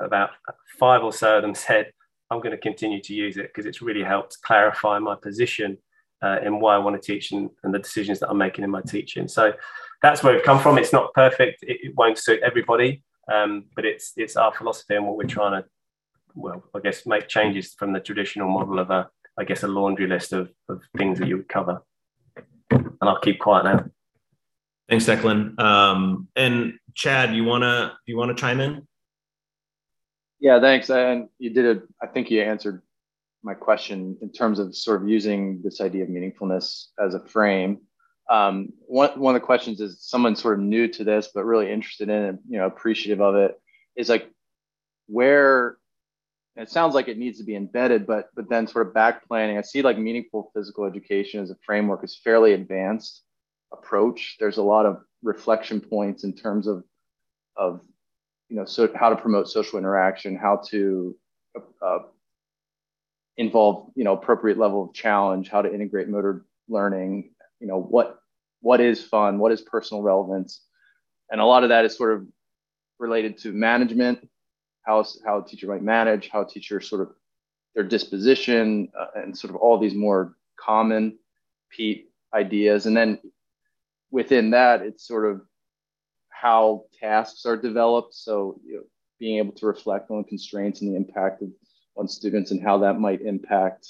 about 0.00 0.30
five 0.78 1.02
or 1.02 1.12
so 1.12 1.36
of 1.36 1.42
them 1.42 1.54
said, 1.56 1.90
I'm 2.30 2.38
going 2.38 2.52
to 2.52 2.58
continue 2.58 3.00
to 3.02 3.14
use 3.14 3.36
it 3.36 3.48
because 3.48 3.66
it's 3.66 3.82
really 3.82 4.02
helped 4.02 4.38
clarify 4.42 4.98
my 4.98 5.16
position 5.16 5.78
uh, 6.22 6.38
in 6.44 6.60
why 6.60 6.74
I 6.74 6.78
want 6.78 7.00
to 7.00 7.06
teach 7.12 7.32
and, 7.32 7.50
and, 7.62 7.74
the 7.74 7.78
decisions 7.78 8.20
that 8.20 8.30
I'm 8.30 8.38
making 8.38 8.64
in 8.64 8.70
my 8.70 8.80
teaching. 8.82 9.28
So 9.28 9.52
that's 10.02 10.22
where 10.22 10.34
we've 10.34 10.44
come 10.44 10.58
from. 10.58 10.78
It's 10.78 10.92
not 10.92 11.12
perfect. 11.14 11.62
It, 11.62 11.78
it 11.82 11.94
won't 11.96 12.18
suit 12.18 12.40
everybody, 12.44 13.02
um, 13.32 13.66
but 13.74 13.84
it's 13.84 14.12
it's 14.16 14.36
our 14.36 14.52
philosophy 14.52 14.94
and 14.94 15.06
what 15.06 15.16
we're 15.16 15.24
trying 15.24 15.62
to, 15.62 15.68
well, 16.34 16.64
I 16.74 16.80
guess, 16.80 17.06
make 17.06 17.28
changes 17.28 17.74
from 17.74 17.92
the 17.92 18.00
traditional 18.00 18.48
model 18.48 18.78
of 18.78 18.90
a, 18.90 19.08
I 19.38 19.44
guess, 19.44 19.62
a 19.62 19.68
laundry 19.68 20.06
list 20.06 20.32
of, 20.32 20.50
of 20.68 20.82
things 20.96 21.18
that 21.18 21.28
you 21.28 21.36
would 21.36 21.48
cover. 21.48 21.82
And 22.70 22.96
I'll 23.02 23.20
keep 23.20 23.38
quiet 23.38 23.64
now. 23.64 23.84
Thanks, 24.88 25.06
Declan. 25.06 25.58
Um, 25.58 26.28
and 26.36 26.74
Chad, 26.94 27.34
you 27.34 27.44
wanna 27.44 27.98
you 28.06 28.16
wanna 28.16 28.34
chime 28.34 28.60
in? 28.60 28.86
Yeah, 30.38 30.60
thanks. 30.60 30.90
And 30.90 31.28
you 31.38 31.50
did 31.50 31.64
it. 31.64 31.82
I 32.02 32.06
think 32.06 32.30
you 32.30 32.42
answered 32.42 32.82
my 33.46 33.54
question 33.54 34.18
in 34.20 34.30
terms 34.30 34.58
of 34.58 34.74
sort 34.74 35.00
of 35.00 35.08
using 35.08 35.60
this 35.62 35.80
idea 35.80 36.02
of 36.02 36.10
meaningfulness 36.10 36.86
as 36.98 37.14
a 37.14 37.20
frame. 37.20 37.78
Um, 38.28 38.72
one, 38.88 39.18
one 39.20 39.36
of 39.36 39.40
the 39.40 39.46
questions 39.46 39.80
is 39.80 40.02
someone 40.02 40.34
sort 40.34 40.58
of 40.58 40.64
new 40.64 40.88
to 40.88 41.04
this 41.04 41.30
but 41.32 41.44
really 41.44 41.70
interested 41.70 42.08
in 42.08 42.22
it 42.24 42.36
you 42.48 42.58
know 42.58 42.66
appreciative 42.66 43.20
of 43.20 43.36
it 43.36 43.52
is 43.94 44.08
like 44.08 44.28
where 45.06 45.76
it 46.56 46.68
sounds 46.68 46.92
like 46.92 47.06
it 47.06 47.18
needs 47.18 47.38
to 47.38 47.44
be 47.44 47.54
embedded 47.54 48.04
but 48.04 48.30
but 48.34 48.48
then 48.48 48.66
sort 48.66 48.88
of 48.88 48.92
back 48.92 49.26
planning. 49.28 49.58
I 49.58 49.62
see 49.62 49.80
like 49.80 49.96
meaningful 49.96 50.50
physical 50.52 50.84
education 50.84 51.40
as 51.40 51.50
a 51.50 51.56
framework 51.64 52.02
is 52.02 52.20
fairly 52.22 52.52
advanced 52.52 53.22
approach. 53.72 54.36
There's 54.40 54.56
a 54.56 54.62
lot 54.62 54.86
of 54.86 55.02
reflection 55.22 55.80
points 55.80 56.24
in 56.24 56.34
terms 56.34 56.66
of 56.66 56.82
of 57.56 57.80
you 58.48 58.56
know 58.56 58.64
so 58.64 58.88
how 58.92 59.08
to 59.10 59.16
promote 59.16 59.48
social 59.48 59.78
interaction 59.78 60.36
how 60.36 60.62
to 60.70 61.16
uh, 61.80 61.98
involve 63.38 63.90
you 63.94 64.04
know 64.04 64.14
appropriate 64.14 64.58
level 64.58 64.84
of 64.84 64.94
challenge 64.94 65.48
how 65.48 65.62
to 65.62 65.72
integrate 65.72 66.08
motor 66.08 66.46
learning 66.68 67.30
you 67.60 67.66
know 67.66 67.80
what 67.80 68.18
what 68.60 68.80
is 68.80 69.02
fun 69.02 69.38
what 69.38 69.52
is 69.52 69.60
personal 69.60 70.02
relevance. 70.02 70.62
And 71.30 71.40
a 71.40 71.44
lot 71.44 71.64
of 71.64 71.70
that 71.70 71.84
is 71.84 71.96
sort 71.96 72.14
of 72.14 72.26
related 72.98 73.36
to 73.38 73.52
management 73.52 74.28
how, 74.82 75.04
how 75.24 75.38
a 75.38 75.44
teacher 75.44 75.66
might 75.66 75.82
manage 75.82 76.28
how 76.28 76.42
a 76.42 76.46
teacher 76.46 76.80
sort 76.80 77.02
of 77.02 77.08
their 77.74 77.84
disposition 77.84 78.88
uh, 78.98 79.20
and 79.20 79.36
sort 79.36 79.50
of 79.50 79.56
all 79.56 79.78
these 79.78 79.94
more 79.94 80.36
common 80.58 81.18
PETE 81.70 82.08
ideas. 82.32 82.86
And 82.86 82.96
then 82.96 83.18
within 84.10 84.50
that 84.50 84.82
it's 84.82 85.06
sort 85.06 85.30
of 85.30 85.42
how 86.30 86.84
tasks 86.98 87.44
are 87.44 87.56
developed. 87.56 88.14
So 88.14 88.60
you 88.64 88.76
know, 88.76 88.82
being 89.18 89.38
able 89.38 89.52
to 89.52 89.66
reflect 89.66 90.10
on 90.10 90.24
constraints 90.24 90.80
and 90.80 90.92
the 90.92 90.96
impact 90.96 91.42
of, 91.42 91.48
on 91.96 92.08
students 92.08 92.50
and 92.50 92.62
how 92.62 92.78
that 92.78 93.00
might 93.00 93.22
impact 93.22 93.88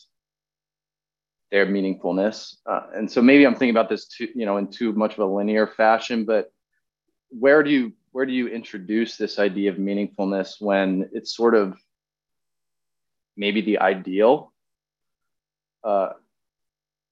their 1.50 1.66
meaningfulness. 1.66 2.56
Uh, 2.66 2.82
and 2.94 3.10
so 3.10 3.22
maybe 3.22 3.46
I'm 3.46 3.54
thinking 3.54 3.70
about 3.70 3.88
this 3.88 4.06
too, 4.06 4.28
you 4.34 4.46
know, 4.46 4.56
in 4.56 4.68
too 4.68 4.92
much 4.92 5.14
of 5.14 5.18
a 5.20 5.26
linear 5.26 5.66
fashion, 5.66 6.24
but 6.24 6.52
where 7.30 7.62
do 7.62 7.70
you 7.70 7.92
where 8.12 8.26
do 8.26 8.32
you 8.32 8.48
introduce 8.48 9.16
this 9.16 9.38
idea 9.38 9.70
of 9.70 9.76
meaningfulness 9.76 10.54
when 10.58 11.08
it's 11.12 11.36
sort 11.36 11.54
of 11.54 11.76
maybe 13.36 13.60
the 13.60 13.78
ideal 13.78 14.52
uh, 15.84 16.10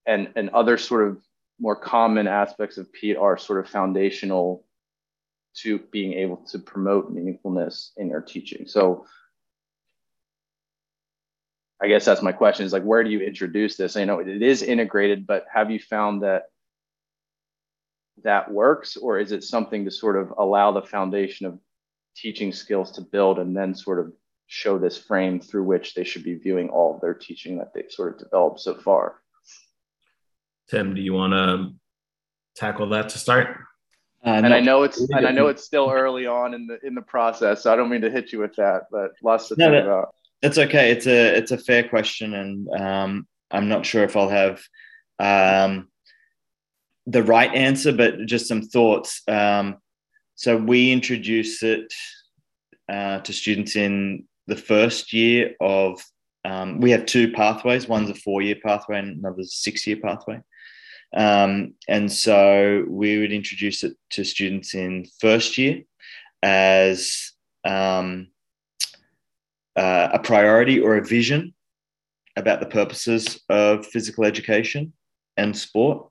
and 0.07 0.33
and 0.37 0.51
other 0.51 0.79
sort 0.79 1.07
of 1.07 1.23
more 1.61 1.77
common 1.77 2.27
aspects 2.27 2.79
of 2.79 2.93
PETE 2.93 3.17
are 3.17 3.39
sort 3.39 3.61
of 3.61 3.71
foundational 3.71 4.65
to 5.55 5.79
being 5.93 6.15
able 6.15 6.39
to 6.39 6.59
promote 6.59 7.15
meaningfulness 7.15 7.91
in 7.97 8.09
your 8.09 8.21
teaching. 8.21 8.67
So 8.67 9.07
I 11.83 11.89
guess 11.89 12.05
that's 12.05 12.23
my 12.23 12.33
question 12.33 12.65
is 12.65 12.73
like, 12.73 12.85
where 12.85 13.05
do 13.05 13.11
you 13.11 13.21
introduce 13.21 13.77
this? 13.77 13.97
I 13.97 14.05
know 14.05 14.21
it 14.21 14.43
is 14.43 14.63
integrated, 14.63 15.27
but 15.27 15.45
have 15.53 15.71
you 15.71 15.79
found 15.79 16.23
that 16.23 16.45
that 18.23 18.51
works 18.51 18.97
or 18.97 19.19
is 19.19 19.33
it 19.33 19.43
something 19.43 19.85
to 19.85 19.91
sort 19.91 20.17
of 20.17 20.33
allow 20.39 20.73
the 20.73 20.83
foundation 20.83 21.47
of 21.47 21.59
teaching 22.17 22.53
skills 22.53 22.93
to 22.93 23.01
build 23.01 23.39
and 23.39 23.57
then 23.57 23.75
sort 23.75 23.99
of 23.99 24.13
show 24.47 24.79
this 24.79 24.97
frame 24.97 25.41
through 25.41 25.65
which 25.65 25.95
they 25.95 26.05
should 26.05 26.23
be 26.23 26.35
viewing 26.35 26.69
all 26.69 26.95
of 26.95 27.01
their 27.01 27.15
teaching 27.15 27.59
that 27.59 27.73
they've 27.75 27.91
sort 27.91 28.15
of 28.15 28.19
developed 28.19 28.61
so 28.61 28.75
far? 28.75 29.17
Tim, 30.71 30.95
do 30.95 31.01
you 31.01 31.13
want 31.13 31.33
to 31.33 31.75
tackle 32.57 32.89
that 32.91 33.09
to 33.11 33.19
start? 33.19 33.49
Uh, 34.25 34.31
and 34.31 34.55
I 34.55 34.61
know 34.61 34.85
it's 34.85 34.99
and 35.11 35.27
I 35.27 35.33
know 35.33 35.49
it's 35.49 35.65
still 35.65 35.91
early 35.91 36.27
on 36.27 36.55
in 36.55 36.67
the 36.67 36.79
in 36.83 36.95
the 36.95 37.03
process, 37.03 37.63
so 37.63 37.71
I 37.71 37.77
don't 37.77 37.91
mean 37.91 38.01
to 38.01 38.11
hit 38.11 38.33
you 38.33 38.39
with 38.39 38.57
that, 38.57 38.85
but 38.91 39.11
lots 39.23 39.49
to 39.49 39.55
no, 39.59 39.67
think 39.67 39.85
that, 39.85 39.87
about. 39.87 40.15
It's 40.43 40.59
okay. 40.59 40.91
It's 40.91 41.07
a 41.07 41.37
it's 41.37 41.53
a 41.53 41.59
fair 41.59 41.89
question, 41.89 42.35
and 42.35 42.69
um, 42.81 43.27
I'm 43.51 43.69
not 43.69 43.87
sure 43.87 44.05
if 44.05 44.17
I'll 44.17 44.29
have 44.29 44.63
um, 45.19 45.89
the 47.07 47.23
right 47.23 47.53
answer, 47.55 47.93
but 47.93 48.27
just 48.27 48.49
some 48.49 48.63
thoughts. 48.63 49.23
Um, 49.29 49.77
so 50.35 50.57
we 50.57 50.93
introduce 50.93 51.63
it 51.63 51.93
uh, 52.93 53.21
to 53.21 53.33
students 53.33 53.77
in 53.77 54.25
the 54.47 54.57
first 54.57 55.13
year 55.13 55.55
of. 55.61 56.03
Um, 56.47 56.81
we 56.81 56.91
have 56.91 57.07
two 57.07 57.33
pathways. 57.33 57.89
One's 57.89 58.11
a 58.11 58.15
four-year 58.15 58.57
pathway, 58.63 58.99
and 58.99 59.17
another's 59.17 59.47
a 59.47 59.63
six-year 59.63 59.97
pathway. 59.97 60.43
Um, 61.17 61.75
and 61.89 62.11
so 62.11 62.85
we 62.89 63.19
would 63.19 63.33
introduce 63.33 63.85
it 63.85 63.97
to 64.11 64.25
students 64.25 64.75
in 64.75 65.07
first 65.21 65.57
year 65.59 65.83
as 66.43 67.33
um, 67.65 68.29
uh, 69.77 70.09
a 70.13 70.19
priority 70.19 70.81
or 70.81 70.97
a 70.97 71.05
vision 71.05 71.55
about 72.37 72.61
the 72.61 72.67
purposes 72.67 73.41
of 73.49 73.87
physical 73.87 74.25
education 74.25 74.93
and 75.37 75.57
sport. 75.57 76.09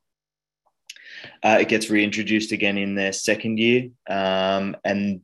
Uh, 1.42 1.58
it 1.62 1.70
gets 1.70 1.90
reintroduced 1.90 2.52
again 2.52 2.78
in 2.78 2.96
their 2.96 3.14
second 3.14 3.58
year, 3.58 3.90
um, 4.10 4.76
and 4.84 5.22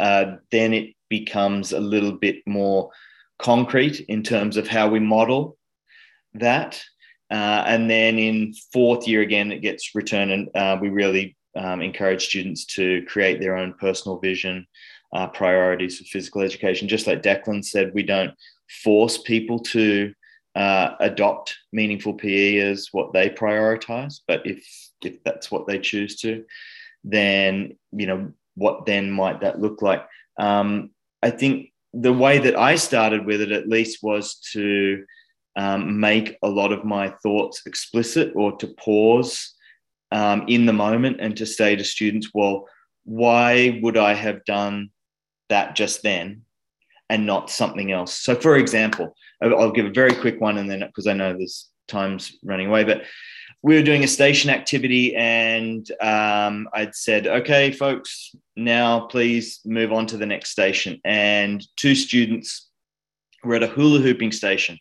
uh, 0.00 0.36
then 0.50 0.72
it 0.74 0.94
becomes 1.08 1.72
a 1.72 1.80
little 1.80 2.12
bit 2.12 2.36
more 2.46 2.90
concrete 3.38 4.00
in 4.08 4.22
terms 4.22 4.56
of 4.56 4.66
how 4.66 4.88
we 4.88 4.98
model 4.98 5.56
that. 6.34 6.82
Uh, 7.30 7.62
and 7.66 7.90
then 7.90 8.18
in 8.18 8.54
fourth 8.72 9.06
year, 9.06 9.20
again, 9.20 9.52
it 9.52 9.60
gets 9.60 9.94
returned, 9.94 10.32
and 10.32 10.48
uh, 10.56 10.76
we 10.80 10.88
really 10.88 11.36
um, 11.56 11.82
encourage 11.82 12.26
students 12.26 12.64
to 12.64 13.04
create 13.06 13.40
their 13.40 13.56
own 13.56 13.74
personal 13.74 14.18
vision, 14.18 14.66
uh, 15.12 15.26
priorities 15.28 15.98
for 15.98 16.04
physical 16.04 16.42
education. 16.42 16.88
Just 16.88 17.06
like 17.06 17.22
Declan 17.22 17.64
said, 17.64 17.94
we 17.94 18.02
don't 18.02 18.32
force 18.82 19.18
people 19.18 19.58
to 19.60 20.12
uh, 20.54 20.94
adopt 21.00 21.56
meaningful 21.72 22.14
PE 22.14 22.56
as 22.58 22.88
what 22.92 23.12
they 23.12 23.30
prioritize, 23.30 24.20
but 24.26 24.46
if 24.46 24.66
if 25.04 25.22
that's 25.22 25.50
what 25.50 25.66
they 25.66 25.78
choose 25.78 26.16
to, 26.16 26.44
then 27.04 27.76
you 27.92 28.06
know 28.06 28.32
what 28.56 28.86
then 28.86 29.10
might 29.10 29.40
that 29.40 29.60
look 29.60 29.82
like? 29.82 30.04
Um, 30.38 30.90
I 31.22 31.30
think 31.30 31.72
the 31.92 32.12
way 32.12 32.38
that 32.38 32.56
I 32.56 32.74
started 32.74 33.24
with 33.24 33.40
it, 33.40 33.52
at 33.52 33.68
least, 33.68 34.02
was 34.02 34.40
to 34.52 35.04
um, 35.56 36.00
make 36.00 36.36
a 36.42 36.48
lot 36.48 36.72
of 36.72 36.84
my 36.84 37.14
thoughts 37.22 37.62
explicit 37.66 38.32
or 38.34 38.56
to 38.58 38.66
pause 38.66 39.54
um, 40.12 40.44
in 40.48 40.66
the 40.66 40.72
moment 40.72 41.18
and 41.20 41.36
to 41.36 41.46
say 41.46 41.76
to 41.76 41.84
students, 41.84 42.30
well, 42.34 42.66
why 43.04 43.80
would 43.82 43.96
I 43.96 44.14
have 44.14 44.44
done 44.44 44.90
that 45.48 45.76
just 45.76 46.02
then 46.02 46.42
and 47.08 47.26
not 47.26 47.50
something 47.50 47.92
else? 47.92 48.14
So, 48.14 48.34
for 48.34 48.56
example, 48.56 49.14
I'll 49.42 49.72
give 49.72 49.86
a 49.86 49.90
very 49.90 50.14
quick 50.14 50.40
one 50.40 50.58
and 50.58 50.70
then 50.70 50.80
because 50.80 51.06
I 51.06 51.12
know 51.12 51.36
this 51.36 51.70
time's 51.86 52.36
running 52.42 52.68
away, 52.68 52.84
but 52.84 53.02
we 53.62 53.74
were 53.74 53.82
doing 53.82 54.04
a 54.04 54.08
station 54.08 54.50
activity 54.50 55.16
and 55.16 55.90
um, 56.00 56.68
I'd 56.72 56.94
said, 56.94 57.26
okay, 57.26 57.72
folks, 57.72 58.34
now 58.56 59.00
please 59.00 59.60
move 59.64 59.92
on 59.92 60.06
to 60.06 60.16
the 60.16 60.26
next 60.26 60.50
station. 60.50 61.00
And 61.04 61.64
two 61.76 61.94
students 61.94 62.68
were 63.42 63.56
at 63.56 63.62
a 63.62 63.68
hula 63.68 64.00
hooping 64.00 64.32
station 64.32 64.78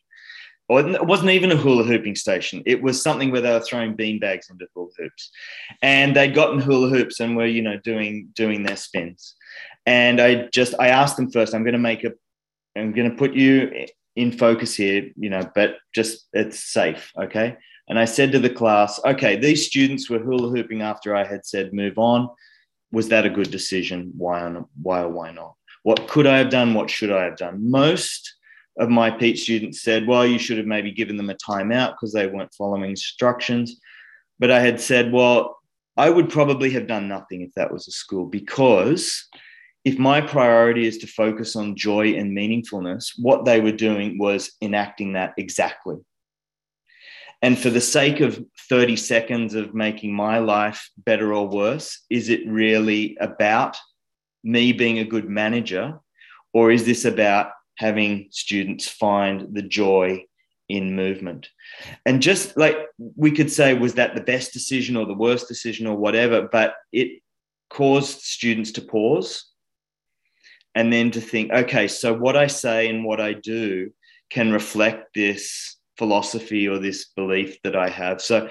or 0.69 0.81
it 0.81 1.05
wasn't 1.05 1.29
even 1.29 1.51
a 1.51 1.55
hula 1.55 1.83
hooping 1.83 2.15
station. 2.15 2.61
It 2.65 2.81
was 2.81 3.01
something 3.01 3.31
where 3.31 3.41
they 3.41 3.51
were 3.51 3.61
throwing 3.61 3.95
bean 3.95 4.19
bags 4.19 4.49
into 4.49 4.67
hula 4.73 4.89
hoops, 4.97 5.31
and 5.81 6.15
they'd 6.15 6.35
gotten 6.35 6.59
hula 6.59 6.89
hoops 6.89 7.19
and 7.19 7.37
were 7.37 7.45
you 7.45 7.61
know 7.61 7.77
doing 7.83 8.29
doing 8.33 8.63
their 8.63 8.75
spins. 8.75 9.35
And 9.87 10.21
I 10.21 10.49
just 10.53 10.75
I 10.79 10.89
asked 10.89 11.15
them 11.15 11.31
first. 11.31 11.55
I'm 11.55 11.63
going 11.63 11.71
to 11.71 11.79
make 11.79 12.03
a, 12.03 12.11
I'm 12.77 12.91
going 12.91 13.09
to 13.09 13.15
put 13.15 13.33
you 13.33 13.87
in 14.17 14.31
focus 14.31 14.75
here, 14.75 15.09
you 15.15 15.29
know, 15.29 15.49
but 15.55 15.77
just 15.95 16.27
it's 16.33 16.59
safe, 16.59 17.11
okay. 17.17 17.55
And 17.87 17.97
I 17.97 18.05
said 18.05 18.33
to 18.33 18.39
the 18.39 18.49
class, 18.49 18.99
okay, 19.05 19.37
these 19.37 19.65
students 19.65 20.09
were 20.09 20.19
hula 20.19 20.49
hooping 20.49 20.81
after 20.81 21.15
I 21.15 21.23
had 21.23 21.45
said 21.45 21.73
move 21.73 21.97
on. 21.97 22.29
Was 22.91 23.07
that 23.09 23.25
a 23.25 23.29
good 23.29 23.49
decision? 23.49 24.11
Why, 24.17 24.41
on 24.41 24.65
why 24.81 25.01
or 25.01 25.09
why 25.09 25.31
not? 25.31 25.55
What 25.83 26.07
could 26.09 26.27
I 26.27 26.37
have 26.37 26.49
done? 26.49 26.73
What 26.73 26.89
should 26.89 27.11
I 27.11 27.23
have 27.23 27.37
done? 27.37 27.69
Most 27.69 28.35
of 28.77 28.89
my 28.89 29.09
PETE 29.09 29.37
students 29.37 29.81
said, 29.81 30.05
well, 30.05 30.25
you 30.25 30.37
should 30.37 30.57
have 30.57 30.67
maybe 30.67 30.91
given 30.91 31.15
them 31.15 31.29
a 31.29 31.35
timeout 31.35 31.91
because 31.91 32.11
they 32.11 32.27
weren't 32.27 32.53
following 32.53 32.89
instructions. 32.89 33.79
But 34.37 34.51
I 34.51 34.59
had 34.59 34.81
said, 34.81 35.13
well, 35.13 35.57
I 35.95 36.09
would 36.09 36.29
probably 36.29 36.71
have 36.71 36.87
done 36.87 37.07
nothing 37.07 37.41
if 37.41 37.53
that 37.55 37.71
was 37.71 37.87
a 37.87 37.91
school 37.91 38.25
because 38.25 39.27
if 39.87 39.97
my 39.97 40.19
priority 40.19 40.85
is 40.85 40.97
to 40.97 41.07
focus 41.07 41.55
on 41.55 41.77
joy 41.77 42.13
and 42.15 42.37
meaningfulness, 42.37 43.13
what 43.17 43.45
they 43.45 43.61
were 43.61 43.71
doing 43.71 44.17
was 44.17 44.51
enacting 44.61 45.13
that 45.13 45.33
exactly. 45.37 45.95
And 47.41 47.57
for 47.57 47.69
the 47.69 47.79
sake 47.79 48.19
of 48.19 48.43
30 48.67 48.97
seconds 48.97 49.53
of 49.53 49.73
making 49.73 50.13
my 50.13 50.39
life 50.39 50.89
better 50.97 51.33
or 51.33 51.47
worse, 51.47 52.03
is 52.09 52.27
it 52.27 52.41
really 52.45 53.15
about 53.21 53.77
me 54.43 54.73
being 54.73 54.99
a 54.99 55.05
good 55.05 55.29
manager? 55.29 56.01
Or 56.53 56.69
is 56.69 56.85
this 56.85 57.05
about 57.05 57.51
having 57.77 58.27
students 58.31 58.89
find 58.89 59.55
the 59.55 59.61
joy 59.61 60.25
in 60.67 60.97
movement. 60.97 61.47
And 62.05 62.21
just 62.21 62.57
like 62.57 62.75
we 63.15 63.31
could 63.31 63.49
say, 63.49 63.73
was 63.73 63.93
that 63.93 64.15
the 64.15 64.27
best 64.33 64.51
decision 64.51 64.97
or 64.97 65.05
the 65.05 65.13
worst 65.13 65.47
decision 65.47 65.87
or 65.87 65.95
whatever, 65.95 66.49
but 66.51 66.73
it 66.91 67.21
caused 67.69 68.19
students 68.19 68.73
to 68.73 68.81
pause 68.81 69.45
and 70.77 70.93
then 70.93 71.09
to 71.09 71.19
think, 71.19 71.51
okay, 71.51 71.87
so 71.87 72.13
what 72.13 72.37
I 72.37 72.45
say 72.45 72.87
and 72.87 73.03
what 73.03 73.19
I 73.19 73.33
do 73.33 73.89
can 74.29 74.51
reflect 74.51 75.15
this 75.15 75.75
philosophy 75.97 76.67
or 76.67 76.77
this 76.77 77.05
belief 77.15 77.57
that 77.63 77.75
I 77.75 77.89
have. 77.89 78.21
So, 78.21 78.47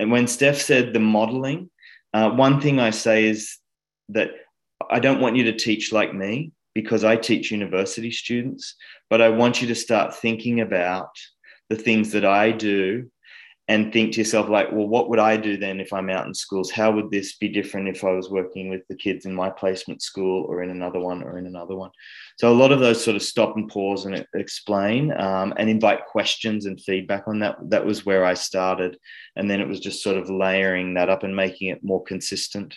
and 0.00 0.10
when 0.10 0.26
Steph 0.28 0.56
said 0.56 0.94
the 0.94 1.00
modeling, 1.00 1.68
uh, 2.14 2.30
one 2.30 2.62
thing 2.62 2.80
I 2.80 2.88
say 2.88 3.26
is 3.26 3.58
that 4.08 4.30
I 4.90 4.98
don't 4.98 5.20
want 5.20 5.36
you 5.36 5.44
to 5.44 5.58
teach 5.58 5.92
like 5.92 6.14
me 6.14 6.52
because 6.74 7.04
I 7.04 7.16
teach 7.16 7.50
university 7.50 8.12
students, 8.12 8.74
but 9.10 9.20
I 9.20 9.28
want 9.28 9.60
you 9.60 9.68
to 9.68 9.74
start 9.74 10.16
thinking 10.16 10.62
about 10.62 11.10
the 11.68 11.76
things 11.76 12.12
that 12.12 12.24
I 12.24 12.50
do 12.50 13.10
and 13.70 13.92
think 13.92 14.12
to 14.12 14.18
yourself, 14.18 14.48
like, 14.48 14.72
well, 14.72 14.88
what 14.88 15.10
would 15.10 15.18
I 15.18 15.36
do 15.36 15.58
then 15.58 15.78
if 15.78 15.92
I'm 15.92 16.08
out 16.08 16.26
in 16.26 16.32
schools? 16.32 16.70
How 16.70 16.90
would 16.90 17.10
this 17.10 17.36
be 17.36 17.48
different 17.48 17.88
if 17.88 18.02
I 18.02 18.12
was 18.12 18.30
working 18.30 18.70
with 18.70 18.80
the 18.88 18.96
kids 18.96 19.26
in 19.26 19.34
my 19.34 19.50
placement 19.50 20.00
school 20.00 20.46
or 20.48 20.62
in 20.62 20.70
another 20.70 20.98
one 20.98 21.22
or 21.22 21.38
in 21.38 21.46
another 21.46 21.76
one? 21.76 21.90
So, 22.38 22.50
a 22.50 22.54
lot 22.54 22.72
of 22.72 22.80
those 22.80 23.04
sort 23.04 23.16
of 23.16 23.22
stop 23.22 23.56
and 23.56 23.68
pause 23.68 24.06
and 24.06 24.24
explain 24.34 25.12
um, 25.20 25.52
and 25.58 25.68
invite 25.68 26.06
questions 26.06 26.64
and 26.64 26.80
feedback 26.80 27.28
on 27.28 27.40
that. 27.40 27.56
That 27.68 27.84
was 27.84 28.06
where 28.06 28.24
I 28.24 28.32
started. 28.32 28.96
And 29.36 29.50
then 29.50 29.60
it 29.60 29.68
was 29.68 29.80
just 29.80 30.02
sort 30.02 30.16
of 30.16 30.30
layering 30.30 30.94
that 30.94 31.10
up 31.10 31.22
and 31.22 31.36
making 31.36 31.68
it 31.68 31.84
more 31.84 32.02
consistent. 32.02 32.74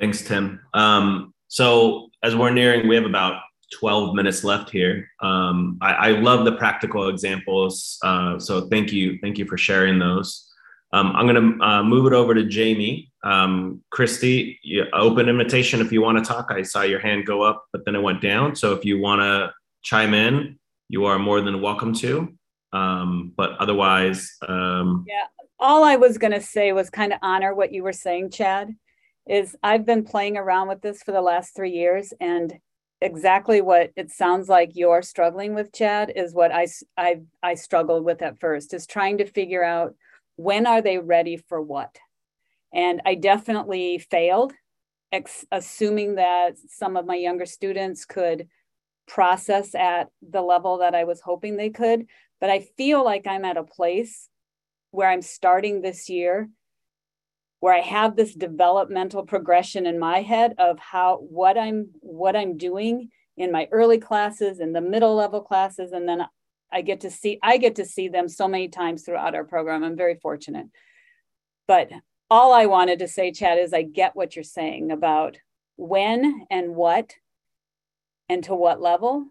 Thanks, 0.00 0.22
Tim. 0.22 0.60
Um, 0.74 1.32
so 1.46 2.08
as 2.24 2.34
we're 2.34 2.50
nearing, 2.50 2.88
we 2.88 2.96
have 2.96 3.04
about 3.04 3.40
12 3.72 4.14
minutes 4.14 4.44
left 4.44 4.70
here. 4.70 5.10
Um, 5.20 5.78
I, 5.80 5.92
I, 5.92 6.08
love 6.10 6.44
the 6.44 6.52
practical 6.52 7.08
examples. 7.08 7.98
Uh, 8.02 8.38
so 8.38 8.68
thank 8.68 8.92
you. 8.92 9.18
Thank 9.20 9.38
you 9.38 9.46
for 9.46 9.58
sharing 9.58 9.98
those. 9.98 10.48
Um, 10.92 11.12
I'm 11.16 11.26
going 11.26 11.58
to 11.58 11.64
uh, 11.64 11.82
move 11.82 12.06
it 12.06 12.12
over 12.12 12.32
to 12.34 12.44
Jamie. 12.44 13.10
Um, 13.24 13.82
Christy, 13.90 14.60
open 14.92 15.28
invitation 15.28 15.80
if 15.80 15.90
you 15.90 16.00
want 16.00 16.16
to 16.18 16.24
talk. 16.24 16.46
I 16.50 16.62
saw 16.62 16.82
your 16.82 17.00
hand 17.00 17.26
go 17.26 17.42
up, 17.42 17.66
but 17.72 17.84
then 17.84 17.96
it 17.96 18.02
went 18.02 18.22
down. 18.22 18.54
So 18.54 18.72
if 18.72 18.84
you 18.84 19.00
want 19.00 19.20
to 19.20 19.52
chime 19.82 20.14
in, 20.14 20.58
you 20.88 21.04
are 21.06 21.18
more 21.18 21.40
than 21.40 21.60
welcome 21.60 21.92
to. 21.94 22.32
Um, 22.72 23.32
but 23.36 23.52
otherwise, 23.58 24.30
um, 24.46 25.04
yeah, 25.08 25.24
all 25.58 25.82
I 25.82 25.96
was 25.96 26.18
going 26.18 26.32
to 26.32 26.40
say 26.40 26.72
was 26.72 26.88
kind 26.88 27.12
of 27.12 27.18
honor 27.22 27.54
what 27.54 27.72
you 27.72 27.82
were 27.82 27.92
saying, 27.92 28.30
Chad 28.30 28.74
is 29.28 29.56
I've 29.62 29.84
been 29.84 30.04
playing 30.04 30.36
around 30.36 30.68
with 30.68 30.82
this 30.82 31.02
for 31.02 31.12
the 31.12 31.20
last 31.20 31.54
three 31.56 31.72
years 31.72 32.12
and 32.20 32.56
exactly 33.00 33.60
what 33.60 33.90
it 33.96 34.10
sounds 34.10 34.48
like 34.48 34.70
you're 34.74 35.02
struggling 35.02 35.54
with 35.54 35.72
chad 35.72 36.12
is 36.16 36.32
what 36.32 36.50
I, 36.50 36.66
I 36.96 37.20
i 37.42 37.54
struggled 37.54 38.04
with 38.04 38.22
at 38.22 38.40
first 38.40 38.72
is 38.72 38.86
trying 38.86 39.18
to 39.18 39.26
figure 39.26 39.62
out 39.62 39.94
when 40.36 40.66
are 40.66 40.82
they 40.82 40.98
ready 40.98 41.36
for 41.36 41.60
what? 41.60 41.96
And 42.72 43.02
i 43.04 43.14
definitely 43.14 43.98
failed 43.98 44.54
ex- 45.12 45.44
assuming 45.52 46.14
that 46.14 46.56
some 46.68 46.96
of 46.96 47.06
my 47.06 47.16
younger 47.16 47.46
students 47.46 48.04
could 48.06 48.48
process 49.06 49.74
at 49.74 50.08
the 50.22 50.42
level 50.42 50.78
that 50.78 50.94
i 50.94 51.04
was 51.04 51.20
hoping 51.20 51.56
they 51.56 51.70
could 51.70 52.06
but 52.40 52.50
i 52.50 52.60
feel 52.76 53.04
like 53.04 53.26
i'm 53.26 53.44
at 53.44 53.56
a 53.56 53.62
place 53.62 54.28
where 54.90 55.08
i'm 55.08 55.22
starting 55.22 55.80
this 55.80 56.08
year 56.08 56.48
where 57.60 57.74
I 57.74 57.80
have 57.80 58.16
this 58.16 58.34
developmental 58.34 59.24
progression 59.24 59.86
in 59.86 59.98
my 59.98 60.22
head 60.22 60.54
of 60.58 60.78
how 60.78 61.18
what 61.18 61.58
I'm 61.58 61.90
what 62.00 62.36
I'm 62.36 62.56
doing 62.56 63.10
in 63.36 63.52
my 63.52 63.68
early 63.72 63.98
classes 63.98 64.60
and 64.60 64.74
the 64.74 64.80
middle 64.80 65.14
level 65.14 65.40
classes 65.40 65.92
and 65.92 66.08
then 66.08 66.26
I 66.72 66.82
get 66.82 67.00
to 67.00 67.10
see 67.10 67.38
I 67.42 67.56
get 67.58 67.76
to 67.76 67.84
see 67.84 68.08
them 68.08 68.28
so 68.28 68.48
many 68.48 68.68
times 68.68 69.02
throughout 69.02 69.34
our 69.34 69.44
program. 69.44 69.84
I'm 69.84 69.96
very 69.96 70.16
fortunate. 70.16 70.66
But 71.66 71.90
all 72.30 72.52
I 72.52 72.66
wanted 72.66 72.98
to 73.00 73.08
say 73.08 73.32
Chad 73.32 73.58
is 73.58 73.72
I 73.72 73.82
get 73.82 74.16
what 74.16 74.36
you're 74.36 74.42
saying 74.42 74.90
about 74.90 75.38
when 75.76 76.46
and 76.50 76.74
what 76.74 77.14
and 78.28 78.42
to 78.44 78.54
what 78.54 78.80
level 78.80 79.26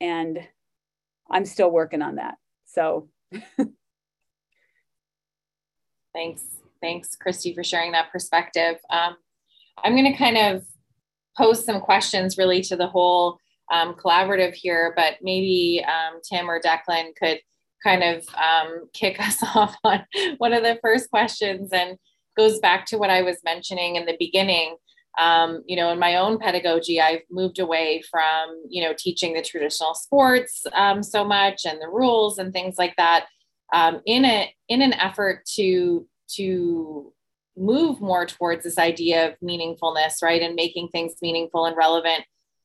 and 0.00 0.40
I'm 1.30 1.44
still 1.44 1.70
working 1.70 2.02
on 2.02 2.16
that. 2.16 2.34
So 2.66 3.08
Thanks. 6.16 6.42
Thanks, 6.86 7.16
Christy, 7.16 7.52
for 7.52 7.64
sharing 7.64 7.90
that 7.92 8.12
perspective. 8.12 8.76
Um, 8.90 9.16
I'm 9.82 9.94
going 9.96 10.12
to 10.12 10.16
kind 10.16 10.38
of 10.38 10.64
pose 11.36 11.64
some 11.64 11.80
questions 11.80 12.38
really 12.38 12.62
to 12.62 12.76
the 12.76 12.86
whole 12.86 13.40
um, 13.72 13.94
collaborative 13.94 14.54
here, 14.54 14.92
but 14.94 15.14
maybe 15.20 15.84
um, 15.84 16.20
Tim 16.22 16.48
or 16.48 16.60
Declan 16.60 17.08
could 17.20 17.40
kind 17.82 18.04
of 18.04 18.24
um, 18.36 18.88
kick 18.92 19.18
us 19.26 19.42
off 19.42 19.74
on 19.82 20.04
one 20.38 20.52
of 20.52 20.62
the 20.62 20.78
first 20.80 21.10
questions 21.10 21.72
and 21.72 21.98
goes 22.36 22.60
back 22.60 22.86
to 22.86 22.98
what 22.98 23.10
I 23.10 23.22
was 23.22 23.38
mentioning 23.44 23.96
in 23.96 24.06
the 24.06 24.16
beginning. 24.20 24.76
Um, 25.18 25.64
you 25.66 25.74
know, 25.74 25.90
in 25.90 25.98
my 25.98 26.14
own 26.14 26.38
pedagogy, 26.38 27.00
I've 27.00 27.22
moved 27.32 27.58
away 27.58 28.00
from, 28.08 28.62
you 28.68 28.84
know, 28.84 28.94
teaching 28.96 29.34
the 29.34 29.42
traditional 29.42 29.96
sports 29.96 30.64
um, 30.72 31.02
so 31.02 31.24
much 31.24 31.66
and 31.66 31.82
the 31.82 31.88
rules 31.88 32.38
and 32.38 32.52
things 32.52 32.76
like 32.78 32.94
that 32.96 33.26
um, 33.72 34.02
in 34.06 34.24
a 34.24 34.54
in 34.68 34.82
an 34.82 34.92
effort 34.92 35.44
to 35.56 36.06
to 36.34 37.12
move 37.56 38.00
more 38.00 38.26
towards 38.26 38.64
this 38.64 38.78
idea 38.78 39.28
of 39.28 39.34
meaningfulness, 39.42 40.22
right, 40.22 40.42
and 40.42 40.54
making 40.54 40.88
things 40.88 41.14
meaningful 41.22 41.66
and 41.66 41.76
relevant 41.76 42.24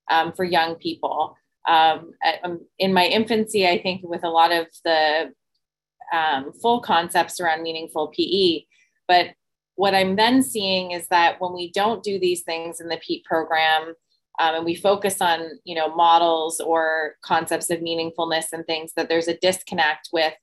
um, 0.10 0.34
for 0.34 0.44
young 0.44 0.76
people. 0.76 1.36
Um, 1.68 2.12
um, 2.44 2.62
in 2.80 2.94
my 2.94 3.06
infancy, 3.06 3.68
I 3.68 3.82
think 3.82 4.02
with 4.04 4.24
a 4.24 4.30
lot 4.30 4.52
of 4.52 4.68
the 4.84 5.34
um, 6.12 6.52
full 6.62 6.82
concepts 6.82 7.40
around 7.40 7.64
meaningful 7.64 8.10
PE, 8.10 8.66
but 9.08 9.28
what 9.76 9.96
I'm 9.96 10.16
then 10.16 10.44
seeing 10.44 10.92
is 10.92 11.08
that 11.08 11.40
when 11.40 11.54
we 11.54 11.72
don't 11.72 12.04
do 12.04 12.20
these 12.20 12.42
things 12.42 12.80
in 12.80 12.88
the 12.88 12.98
PETE 12.98 13.24
program, 13.24 13.94
um, 14.40 14.56
and 14.56 14.66
we 14.66 14.76
focus 14.76 15.22
on 15.22 15.60
you 15.64 15.76
know 15.76 15.96
models 15.96 16.60
or 16.60 17.16
concepts 17.24 17.70
of 17.70 17.80
meaningfulness 17.80 18.46
and 18.52 18.66
things, 18.66 18.92
that 18.96 19.10
there's 19.10 19.28
a 19.28 19.38
disconnect 19.38 20.10
with 20.12 20.34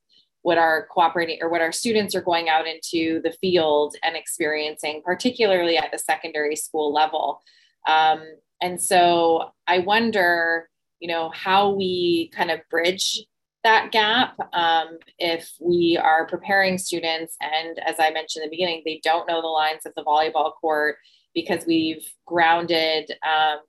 what 0.41 0.57
our 0.57 0.87
cooperating 0.87 1.39
or 1.41 1.49
what 1.49 1.61
our 1.61 1.71
students 1.71 2.15
are 2.15 2.21
going 2.21 2.49
out 2.49 2.65
into 2.67 3.21
the 3.23 3.35
field 3.41 3.95
and 4.03 4.15
experiencing, 4.15 5.01
particularly 5.03 5.77
at 5.77 5.91
the 5.91 5.99
secondary 5.99 6.55
school 6.55 6.93
level. 6.93 7.41
Um, 7.87 8.21
and 8.61 8.81
so 8.81 9.51
I 9.67 9.79
wonder, 9.79 10.69
you 10.99 11.07
know, 11.07 11.29
how 11.29 11.71
we 11.71 12.31
kind 12.33 12.51
of 12.51 12.59
bridge 12.69 13.19
that 13.63 13.91
gap 13.91 14.37
um, 14.53 14.97
if 15.17 15.53
we 15.59 15.99
are 16.01 16.25
preparing 16.25 16.77
students 16.77 17.35
and 17.41 17.77
as 17.85 17.95
i 17.99 18.09
mentioned 18.09 18.43
in 18.43 18.49
the 18.49 18.55
beginning 18.55 18.81
they 18.85 19.01
don't 19.03 19.27
know 19.27 19.41
the 19.41 19.47
lines 19.47 19.85
of 19.85 19.93
the 19.95 20.03
volleyball 20.03 20.53
court 20.61 20.95
because 21.33 21.65
we've 21.65 22.05
grounded 22.25 23.11
um, 23.23 23.59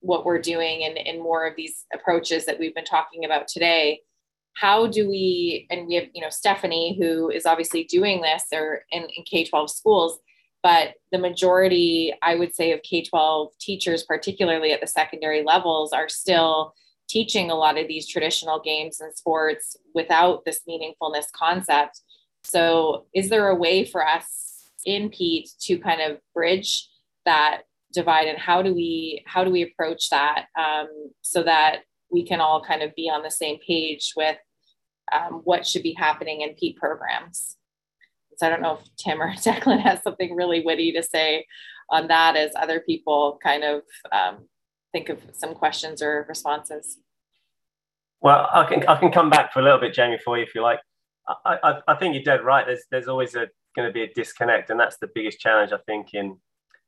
what 0.00 0.24
we're 0.24 0.40
doing 0.40 0.82
in, 0.82 0.96
in 0.96 1.22
more 1.22 1.46
of 1.46 1.54
these 1.56 1.86
approaches 1.94 2.44
that 2.44 2.58
we've 2.58 2.74
been 2.74 2.84
talking 2.84 3.24
about 3.24 3.46
today 3.46 4.00
how 4.56 4.86
do 4.86 5.08
we 5.08 5.66
and 5.70 5.86
we 5.86 5.94
have 5.94 6.06
you 6.14 6.20
know 6.20 6.30
stephanie 6.30 6.96
who 6.98 7.30
is 7.30 7.46
obviously 7.46 7.84
doing 7.84 8.20
this 8.20 8.44
or 8.52 8.82
in, 8.90 9.02
in 9.16 9.24
k-12 9.24 9.68
schools 9.70 10.18
but 10.62 10.94
the 11.12 11.18
majority 11.18 12.12
i 12.22 12.34
would 12.34 12.54
say 12.54 12.72
of 12.72 12.82
k-12 12.82 13.50
teachers 13.58 14.02
particularly 14.02 14.72
at 14.72 14.80
the 14.80 14.86
secondary 14.86 15.42
levels 15.42 15.92
are 15.92 16.08
still 16.08 16.74
teaching 17.08 17.50
a 17.50 17.54
lot 17.54 17.78
of 17.78 17.88
these 17.88 18.06
traditional 18.06 18.60
games 18.60 19.00
and 19.00 19.14
sports 19.14 19.76
without 19.94 20.44
this 20.44 20.60
meaningfulness 20.68 21.30
concept. 21.32 22.00
So 22.42 23.06
is 23.14 23.28
there 23.28 23.48
a 23.48 23.54
way 23.54 23.84
for 23.84 24.06
us 24.06 24.70
in 24.84 25.10
PETE 25.10 25.48
to 25.62 25.78
kind 25.78 26.00
of 26.00 26.18
bridge 26.34 26.88
that 27.24 27.62
divide 27.92 28.28
and 28.28 28.38
how 28.38 28.62
do 28.62 28.74
we 28.74 29.22
how 29.26 29.42
do 29.42 29.50
we 29.50 29.62
approach 29.62 30.10
that 30.10 30.46
um, 30.58 30.88
so 31.22 31.42
that 31.42 31.80
we 32.10 32.24
can 32.24 32.40
all 32.40 32.62
kind 32.62 32.82
of 32.82 32.94
be 32.94 33.08
on 33.08 33.22
the 33.22 33.30
same 33.30 33.58
page 33.66 34.12
with 34.16 34.36
um, 35.12 35.40
what 35.44 35.66
should 35.66 35.82
be 35.82 35.94
happening 35.94 36.42
in 36.42 36.54
PETE 36.54 36.76
programs. 36.76 37.56
So 38.36 38.46
I 38.46 38.50
don't 38.50 38.62
know 38.62 38.78
if 38.78 38.96
Tim 38.96 39.20
or 39.20 39.32
Declan 39.34 39.80
has 39.80 40.02
something 40.02 40.34
really 40.34 40.62
witty 40.64 40.92
to 40.92 41.02
say 41.02 41.46
on 41.90 42.08
that 42.08 42.36
as 42.36 42.50
other 42.56 42.80
people 42.80 43.38
kind 43.42 43.64
of 43.64 43.82
um, 44.12 44.48
think 44.92 45.08
of 45.08 45.20
some 45.32 45.54
questions 45.54 46.02
or 46.02 46.26
responses. 46.28 46.98
Well, 48.20 48.48
I 48.52 48.64
can 48.64 48.86
I 48.88 48.96
can 48.98 49.12
come 49.12 49.30
back 49.30 49.52
for 49.52 49.60
a 49.60 49.62
little 49.62 49.78
bit, 49.78 49.94
Jamie, 49.94 50.18
for 50.24 50.36
you 50.36 50.44
if 50.44 50.54
you 50.54 50.62
like. 50.62 50.80
I, 51.44 51.58
I, 51.62 51.78
I 51.88 51.94
think 51.96 52.14
you're 52.14 52.22
dead 52.22 52.44
right. 52.44 52.66
There's 52.66 52.84
there's 52.90 53.08
always 53.08 53.34
a 53.34 53.46
going 53.76 53.88
to 53.88 53.92
be 53.92 54.02
a 54.02 54.12
disconnect, 54.14 54.70
and 54.70 54.80
that's 54.80 54.96
the 54.98 55.10
biggest 55.14 55.38
challenge 55.38 55.72
I 55.72 55.78
think 55.86 56.14
in 56.14 56.38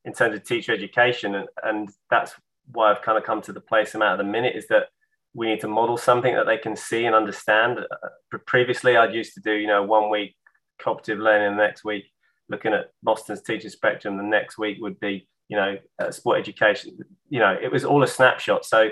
in 0.05 0.13
terms 0.13 0.35
of 0.35 0.45
teacher 0.45 0.73
education, 0.73 1.35
and, 1.35 1.49
and 1.63 1.91
that's 2.11 2.35
why 2.73 2.91
I've 2.91 3.03
kind 3.03 3.19
of 3.19 3.25
come 3.25 3.43
to 3.43 3.53
the 3.53 3.61
place 3.61 3.95
I'm 3.95 4.03
at 4.03 4.17
the 4.17 4.25
minute 4.25 4.57
is 4.57 4.67
that 4.69 4.89
we 5.35 5.47
need 5.47 5.61
to 5.61 5.69
model 5.69 5.97
something 5.97 6.35
that 6.35 6.47
they 6.47 6.59
can 6.59 6.75
see 6.75 7.05
and 7.05 7.15
understand. 7.15 7.79
Uh, 7.79 8.39
previously, 8.47 8.97
I'd 8.97 9.15
used 9.15 9.35
to 9.35 9.41
do, 9.41 9.53
you 9.53 9.67
know, 9.67 9.83
one 9.83 10.11
week 10.11 10.35
cooperative 10.81 11.19
learning, 11.19 11.57
the 11.57 11.63
next 11.63 11.85
week 11.85 12.05
looking 12.49 12.73
at 12.73 12.91
Mosston's 13.07 13.43
teacher 13.43 13.69
spectrum, 13.69 14.17
the 14.17 14.23
next 14.23 14.59
week 14.59 14.79
would 14.81 14.99
be, 15.01 15.29
you 15.49 15.57
know, 15.57 15.77
uh, 15.99 16.11
sport 16.11 16.39
education. 16.39 16.99
You 17.29 17.41
know, 17.41 17.57
it 17.61 17.71
was 17.71 17.85
all 17.85 18.03
a 18.03 18.07
snapshot. 18.07 18.65
So, 18.65 18.91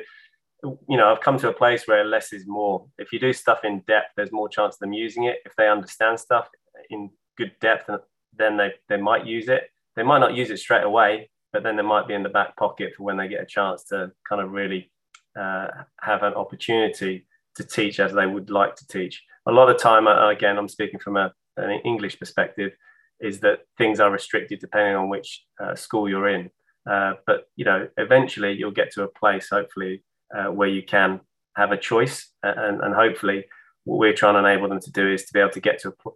you 0.62 0.97
know, 0.97 1.12
I've 1.12 1.20
come 1.20 1.39
to 1.39 1.49
a 1.49 1.55
place 1.55 1.87
where 1.87 2.05
less 2.05 2.32
is 2.32 2.47
more. 2.47 2.87
If 2.99 3.12
you 3.12 3.18
do 3.18 3.32
stuff 3.32 3.61
in 3.64 3.82
depth, 3.87 4.12
there's 4.16 4.32
more 4.32 4.49
chance 4.49 4.76
of 4.76 4.80
them 4.80 4.93
using 4.93 5.24
it. 5.24 5.37
If 5.45 5.55
they 5.57 5.68
understand 5.68 6.20
stuff 6.20 6.49
in 6.91 7.11
good 7.37 7.53
depth, 7.61 7.91
then 8.37 8.57
they, 8.57 8.72
they 8.89 8.97
might 8.97 9.26
use 9.26 9.49
it. 9.49 9.70
They 9.95 10.03
might 10.03 10.18
not 10.18 10.34
use 10.34 10.51
it 10.51 10.59
straight 10.59 10.84
away, 10.84 11.30
but 11.53 11.62
then 11.62 11.76
they 11.76 11.82
might 11.82 12.09
be 12.09 12.14
in 12.14 12.22
the 12.22 12.28
back 12.28 12.57
pocket 12.57 12.93
for 12.97 13.05
when 13.05 13.16
they 13.16 13.28
get 13.28 13.43
a 13.43 13.47
chance 13.47 13.84
to 13.84 14.12
kind 14.28 14.43
of 14.43 14.53
really 14.53 14.91
uh, 15.39 15.68
have 16.01 16.22
an 16.22 16.34
opportunity 16.34 17.26
to 17.57 17.64
teach 17.64 18.01
as 18.01 18.12
they 18.12 18.26
would 18.26 18.51
like 18.51 18.76
to 18.76 18.87
teach. 18.87 19.22
A 19.47 19.53
lot 19.53 19.70
of 19.70 19.78
time, 19.78 20.07
uh, 20.07 20.28
again, 20.28 20.59
I'm 20.59 20.68
speaking 20.68 21.01
from 21.01 21.16
a, 21.16 21.32
an 21.57 21.80
English 21.84 22.18
perspective, 22.18 22.72
is 23.20 23.41
that 23.41 23.61
things 23.78 23.99
are 24.01 24.11
restricted 24.11 24.61
depending 24.61 24.95
on 24.95 25.09
which 25.09 25.45
uh, 25.62 25.74
school 25.74 26.09
you're 26.09 26.28
in. 26.28 26.51
Uh, 26.89 27.14
but 27.26 27.49
you 27.57 27.64
know, 27.64 27.89
eventually 27.97 28.53
you'll 28.53 28.70
get 28.70 28.93
to 28.93 29.03
a 29.03 29.09
place, 29.09 29.49
hopefully, 29.51 30.05
uh, 30.37 30.47
where 30.47 30.68
you 30.68 30.82
can 30.82 31.20
have 31.57 31.72
a 31.72 31.76
choice, 31.76 32.30
and, 32.43 32.80
and 32.82 32.95
hopefully, 32.95 33.45
what 33.84 33.99
we're 33.99 34.12
trying 34.12 34.34
to 34.34 34.41
enable 34.41 34.68
them 34.68 34.80
to 34.80 34.93
do 34.93 35.11
is 35.11 35.24
to 35.24 35.32
be 35.32 35.41
able 35.41 35.51
to 35.51 35.61
get 35.61 35.80
to 35.80 35.89
a, 35.89 36.11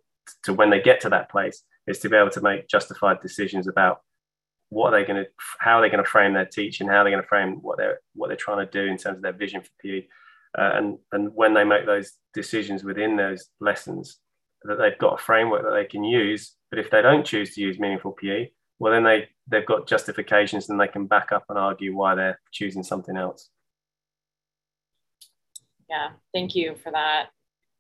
to 0.45 0.53
when 0.53 0.71
they 0.71 0.81
get 0.81 1.01
to 1.01 1.09
that 1.09 1.31
place 1.31 1.63
is 1.87 1.99
to 2.01 2.09
be 2.09 2.17
able 2.17 2.31
to 2.31 2.41
make 2.41 2.69
justified 2.69 3.21
decisions 3.21 3.67
about 3.67 4.01
what 4.71 4.95
are 4.95 5.01
they 5.01 5.07
going 5.07 5.23
to 5.23 5.31
how 5.59 5.79
are 5.79 5.83
they 5.83 5.91
going 5.91 6.03
to 6.03 6.09
frame 6.09 6.33
their 6.33 6.47
teaching? 6.47 6.89
How 6.89 6.99
are 6.99 7.05
they 7.05 7.11
going 7.11 7.23
to 7.23 7.29
frame 7.29 7.59
what 7.61 7.77
they're 7.77 8.01
what 8.15 8.29
they're 8.29 8.37
trying 8.37 8.65
to 8.65 8.73
do 8.73 8.91
in 8.91 8.97
terms 8.97 9.17
of 9.17 9.23
their 9.23 9.33
vision 9.33 9.61
for 9.61 9.71
pe 9.83 10.07
uh, 10.59 10.71
and 10.75 10.99
and 11.13 11.35
when 11.35 11.55
they 11.55 11.65
make 11.65 11.87
those 11.87 12.13
decisions 12.33 12.83
within 12.83 13.17
those 13.17 13.49
lessons 13.61 14.19
that 14.63 14.77
they've 14.77 14.99
got 14.99 15.15
a 15.15 15.23
framework 15.23 15.63
that 15.63 15.75
they 15.75 15.85
can 15.85 16.05
use 16.05 16.57
but 16.71 16.79
if 16.79 16.91
they 16.91 17.03
don't 17.03 17.27
choose 17.27 17.55
to 17.55 17.61
use 17.61 17.79
meaningful 17.79 18.13
pe 18.13 18.49
well 18.79 18.93
then 18.93 19.05
they 19.05 19.29
they've 19.49 19.67
got 19.67 19.89
justifications 19.89 20.71
and 20.71 20.81
they 20.81 20.89
can 20.89 21.07
back 21.07 21.33
up 21.33 21.45
and 21.49 21.59
argue 21.59 21.95
why 21.95 22.15
they're 22.15 22.41
choosing 22.53 22.83
something 22.83 23.17
else. 23.17 23.49
Yeah 25.89 26.11
thank 26.33 26.55
you 26.55 26.77
for 26.83 26.93
that. 26.93 27.29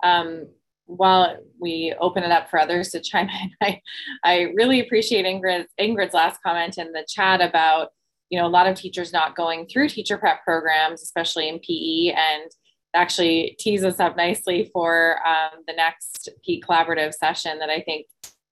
Um, 0.02 0.48
while 0.96 1.36
we 1.60 1.94
open 2.00 2.22
it 2.22 2.30
up 2.30 2.50
for 2.50 2.58
others 2.58 2.90
to 2.90 3.00
chime 3.00 3.28
in, 3.28 3.50
I, 3.62 3.80
I 4.24 4.40
really 4.54 4.80
appreciate 4.80 5.24
Ingrid, 5.26 5.66
Ingrid's 5.80 6.14
last 6.14 6.40
comment 6.42 6.78
in 6.78 6.92
the 6.92 7.06
chat 7.08 7.40
about, 7.40 7.88
you 8.28 8.38
know, 8.38 8.46
a 8.46 8.48
lot 8.48 8.66
of 8.66 8.76
teachers 8.76 9.12
not 9.12 9.36
going 9.36 9.66
through 9.66 9.88
teacher 9.88 10.18
prep 10.18 10.44
programs, 10.44 11.02
especially 11.02 11.48
in 11.48 11.58
PE, 11.60 12.14
and 12.16 12.50
actually 12.94 13.56
tease 13.58 13.84
us 13.84 14.00
up 14.00 14.16
nicely 14.16 14.70
for 14.72 15.18
um, 15.26 15.60
the 15.66 15.74
next 15.74 16.28
PE 16.44 16.60
collaborative 16.60 17.12
session 17.14 17.58
that 17.58 17.70
I 17.70 17.80
think 17.80 18.06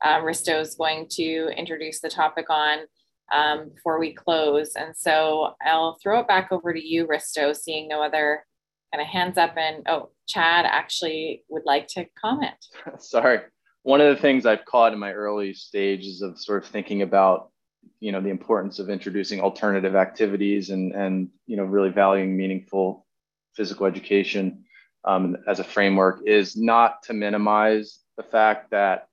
uh, 0.04 0.20
Risto 0.20 0.60
is 0.60 0.76
going 0.76 1.06
to 1.10 1.48
introduce 1.56 2.00
the 2.00 2.08
topic 2.08 2.46
on. 2.50 2.78
um, 3.32 3.70
before 3.74 3.98
we 3.98 4.12
close. 4.12 4.74
And 4.74 4.96
so 4.96 5.54
I'll 5.62 5.98
throw 6.02 6.20
it 6.20 6.28
back 6.28 6.50
over 6.50 6.72
to 6.72 6.80
you, 6.82 7.06
Risto, 7.06 7.54
seeing 7.54 7.88
no 7.88 8.02
other 8.02 8.44
kind 8.92 9.02
of 9.02 9.08
hands 9.08 9.36
up. 9.38 9.56
And 9.56 9.86
oh, 9.88 10.10
Chad 10.26 10.66
actually 10.66 11.44
would 11.48 11.64
like 11.64 11.86
to 11.88 12.06
comment. 12.20 12.56
Sorry. 12.98 13.40
One 13.82 14.00
of 14.00 14.14
the 14.14 14.20
things 14.20 14.44
I've 14.44 14.64
caught 14.64 14.92
in 14.92 14.98
my 14.98 15.12
early 15.12 15.54
stages 15.54 16.22
of 16.22 16.38
sort 16.38 16.62
of 16.62 16.70
thinking 16.70 17.02
about, 17.02 17.50
you 18.00 18.12
know, 18.12 18.20
the 18.20 18.28
importance 18.28 18.78
of 18.78 18.90
introducing 18.90 19.40
alternative 19.40 19.94
activities 19.94 20.70
and, 20.70 20.92
and 20.92 21.28
you 21.46 21.56
know, 21.56 21.64
really 21.64 21.90
valuing 21.90 22.36
meaningful 22.36 23.06
physical 23.54 23.86
education 23.86 24.64
um, 25.04 25.36
as 25.46 25.58
a 25.58 25.64
framework 25.64 26.20
is 26.26 26.56
not 26.56 27.02
to 27.04 27.12
minimize 27.12 28.00
the 28.16 28.22
fact 28.22 28.70
that 28.70 29.08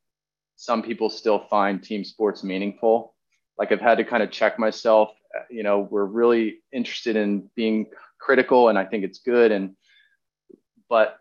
some 0.56 0.82
people 0.82 1.10
still 1.10 1.40
find 1.40 1.84
team 1.84 2.04
sports 2.04 2.44
meaningful. 2.44 3.14
Like 3.58 3.72
I've 3.72 3.82
had 3.82 3.98
to 3.98 4.04
kind 4.04 4.24
of 4.24 4.32
check 4.32 4.60
myself. 4.60 5.12
You 5.50 5.64
know, 5.64 5.80
we're 5.80 6.06
really 6.06 6.60
interested 6.72 7.16
in 7.16 7.50
being 7.56 7.88
critical, 8.26 8.70
and 8.70 8.78
I 8.78 8.86
think 8.86 9.04
it's 9.04 9.20
good. 9.20 9.52
And 9.52 9.76
but 10.90 11.20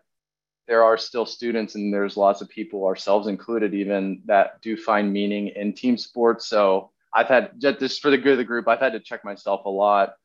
there 0.67 0.83
are 0.83 0.97
still 0.97 1.25
students, 1.25 1.75
and 1.75 1.93
there's 1.93 2.17
lots 2.17 2.41
of 2.41 2.49
people, 2.49 2.85
ourselves 2.85 3.27
included, 3.27 3.73
even 3.73 4.21
that 4.25 4.61
do 4.61 4.75
find 4.75 5.13
meaning 5.13 5.49
in 5.49 5.73
team 5.73 5.97
sports. 5.97 6.47
So 6.47 6.91
I've 7.13 7.27
had 7.27 7.51
just 7.59 8.01
for 8.01 8.09
the 8.09 8.17
good 8.17 8.33
of 8.33 8.37
the 8.39 8.43
group, 8.43 8.67
I've 8.67 8.79
had 8.79 8.93
to 8.93 8.99
check 8.99 9.23
myself 9.23 9.65
a 9.65 9.69
lot, 9.69 10.15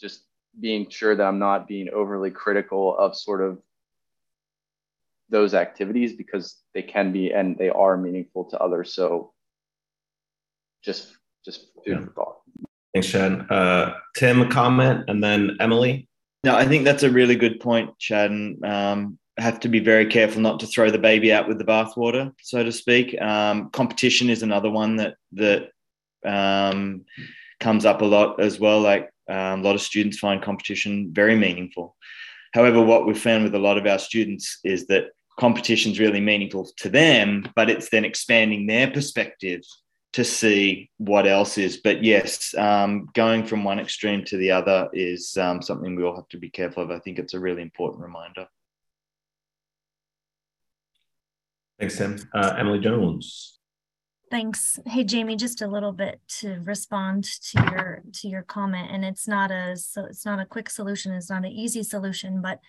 just 0.00 0.24
being 0.58 0.88
sure 0.88 1.14
that 1.14 1.22
I'm 1.22 1.38
not 1.38 1.68
being 1.68 1.90
overly 1.90 2.30
critical 2.30 2.96
of 2.96 3.16
sort 3.16 3.42
of 3.42 3.58
those 5.28 5.54
activities 5.54 6.14
because 6.14 6.56
they 6.74 6.82
can 6.82 7.12
be 7.12 7.32
and 7.32 7.56
they 7.56 7.68
are 7.68 7.96
meaningful 7.96 8.46
to 8.46 8.58
others. 8.58 8.92
So 8.94 9.32
just 10.82 11.16
just 11.44 11.66
food 11.84 11.98
yeah. 11.98 12.00
for 12.00 12.12
thought. 12.12 12.36
Thanks, 12.92 13.08
Chad. 13.08 13.46
Uh, 13.50 13.94
Tim, 14.16 14.42
a 14.42 14.48
comment, 14.48 15.04
and 15.08 15.22
then 15.22 15.56
Emily. 15.60 16.08
No, 16.42 16.54
I 16.54 16.66
think 16.66 16.84
that's 16.84 17.02
a 17.02 17.10
really 17.10 17.36
good 17.36 17.60
point, 17.60 17.98
Chad. 17.98 18.30
And 18.30 18.64
um, 18.64 19.18
have 19.38 19.60
to 19.60 19.68
be 19.68 19.80
very 19.80 20.06
careful 20.06 20.40
not 20.40 20.60
to 20.60 20.66
throw 20.66 20.90
the 20.90 20.98
baby 20.98 21.32
out 21.32 21.48
with 21.48 21.58
the 21.58 21.64
bathwater, 21.64 22.32
so 22.42 22.62
to 22.62 22.72
speak. 22.72 23.20
Um, 23.20 23.70
competition 23.70 24.30
is 24.30 24.42
another 24.42 24.70
one 24.70 24.96
that 24.96 25.14
that 25.32 25.70
um, 26.24 27.04
comes 27.58 27.84
up 27.84 28.02
a 28.02 28.06
lot 28.06 28.40
as 28.40 28.58
well. 28.58 28.80
Like 28.80 29.10
um, 29.28 29.60
a 29.60 29.62
lot 29.62 29.74
of 29.74 29.82
students 29.82 30.18
find 30.18 30.42
competition 30.42 31.10
very 31.12 31.36
meaningful. 31.36 31.96
However, 32.52 32.82
what 32.82 33.06
we've 33.06 33.18
found 33.18 33.44
with 33.44 33.54
a 33.54 33.58
lot 33.58 33.78
of 33.78 33.86
our 33.86 33.98
students 33.98 34.58
is 34.64 34.86
that 34.86 35.10
competition 35.38 35.92
is 35.92 36.00
really 36.00 36.20
meaningful 36.20 36.68
to 36.78 36.88
them, 36.88 37.48
but 37.54 37.70
it's 37.70 37.90
then 37.90 38.04
expanding 38.04 38.66
their 38.66 38.90
perspective 38.90 39.62
to 40.12 40.24
see 40.24 40.90
what 40.98 41.26
else 41.26 41.56
is. 41.58 41.76
But 41.78 42.02
yes, 42.02 42.54
um, 42.58 43.08
going 43.14 43.46
from 43.46 43.64
one 43.64 43.78
extreme 43.78 44.24
to 44.26 44.36
the 44.36 44.50
other 44.50 44.88
is 44.92 45.36
um, 45.36 45.62
something 45.62 45.94
we 45.94 46.02
all 46.02 46.16
have 46.16 46.28
to 46.28 46.38
be 46.38 46.50
careful 46.50 46.82
of. 46.82 46.90
I 46.90 46.98
think 46.98 47.18
it's 47.18 47.34
a 47.34 47.40
really 47.40 47.62
important 47.62 48.02
reminder. 48.02 48.46
Thanks, 51.78 51.96
Tim. 51.96 52.18
Uh, 52.34 52.54
Emily 52.58 52.80
Jones. 52.80 53.58
Thanks. 54.30 54.78
Hey, 54.86 55.02
Jamie, 55.02 55.34
just 55.34 55.62
a 55.62 55.66
little 55.66 55.92
bit 55.92 56.20
to 56.38 56.60
respond 56.62 57.24
to 57.24 57.62
your 57.72 58.02
to 58.12 58.28
your 58.28 58.42
comment, 58.42 58.88
and 58.92 59.04
it's 59.04 59.26
not 59.26 59.50
a 59.50 59.76
so 59.76 60.04
it's 60.04 60.24
not 60.24 60.38
a 60.38 60.46
quick 60.46 60.70
solution. 60.70 61.12
It's 61.12 61.30
not 61.30 61.44
an 61.44 61.50
easy 61.50 61.82
solution, 61.82 62.40
but 62.40 62.60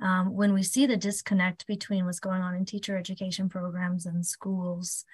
um, 0.00 0.34
when 0.34 0.54
we 0.54 0.62
see 0.64 0.86
the 0.86 0.96
disconnect 0.96 1.66
between 1.68 2.04
what's 2.04 2.18
going 2.18 2.42
on 2.42 2.54
in 2.54 2.64
teacher 2.64 2.96
education 2.96 3.48
programs 3.48 4.06
and 4.06 4.26
schools, 4.26 5.04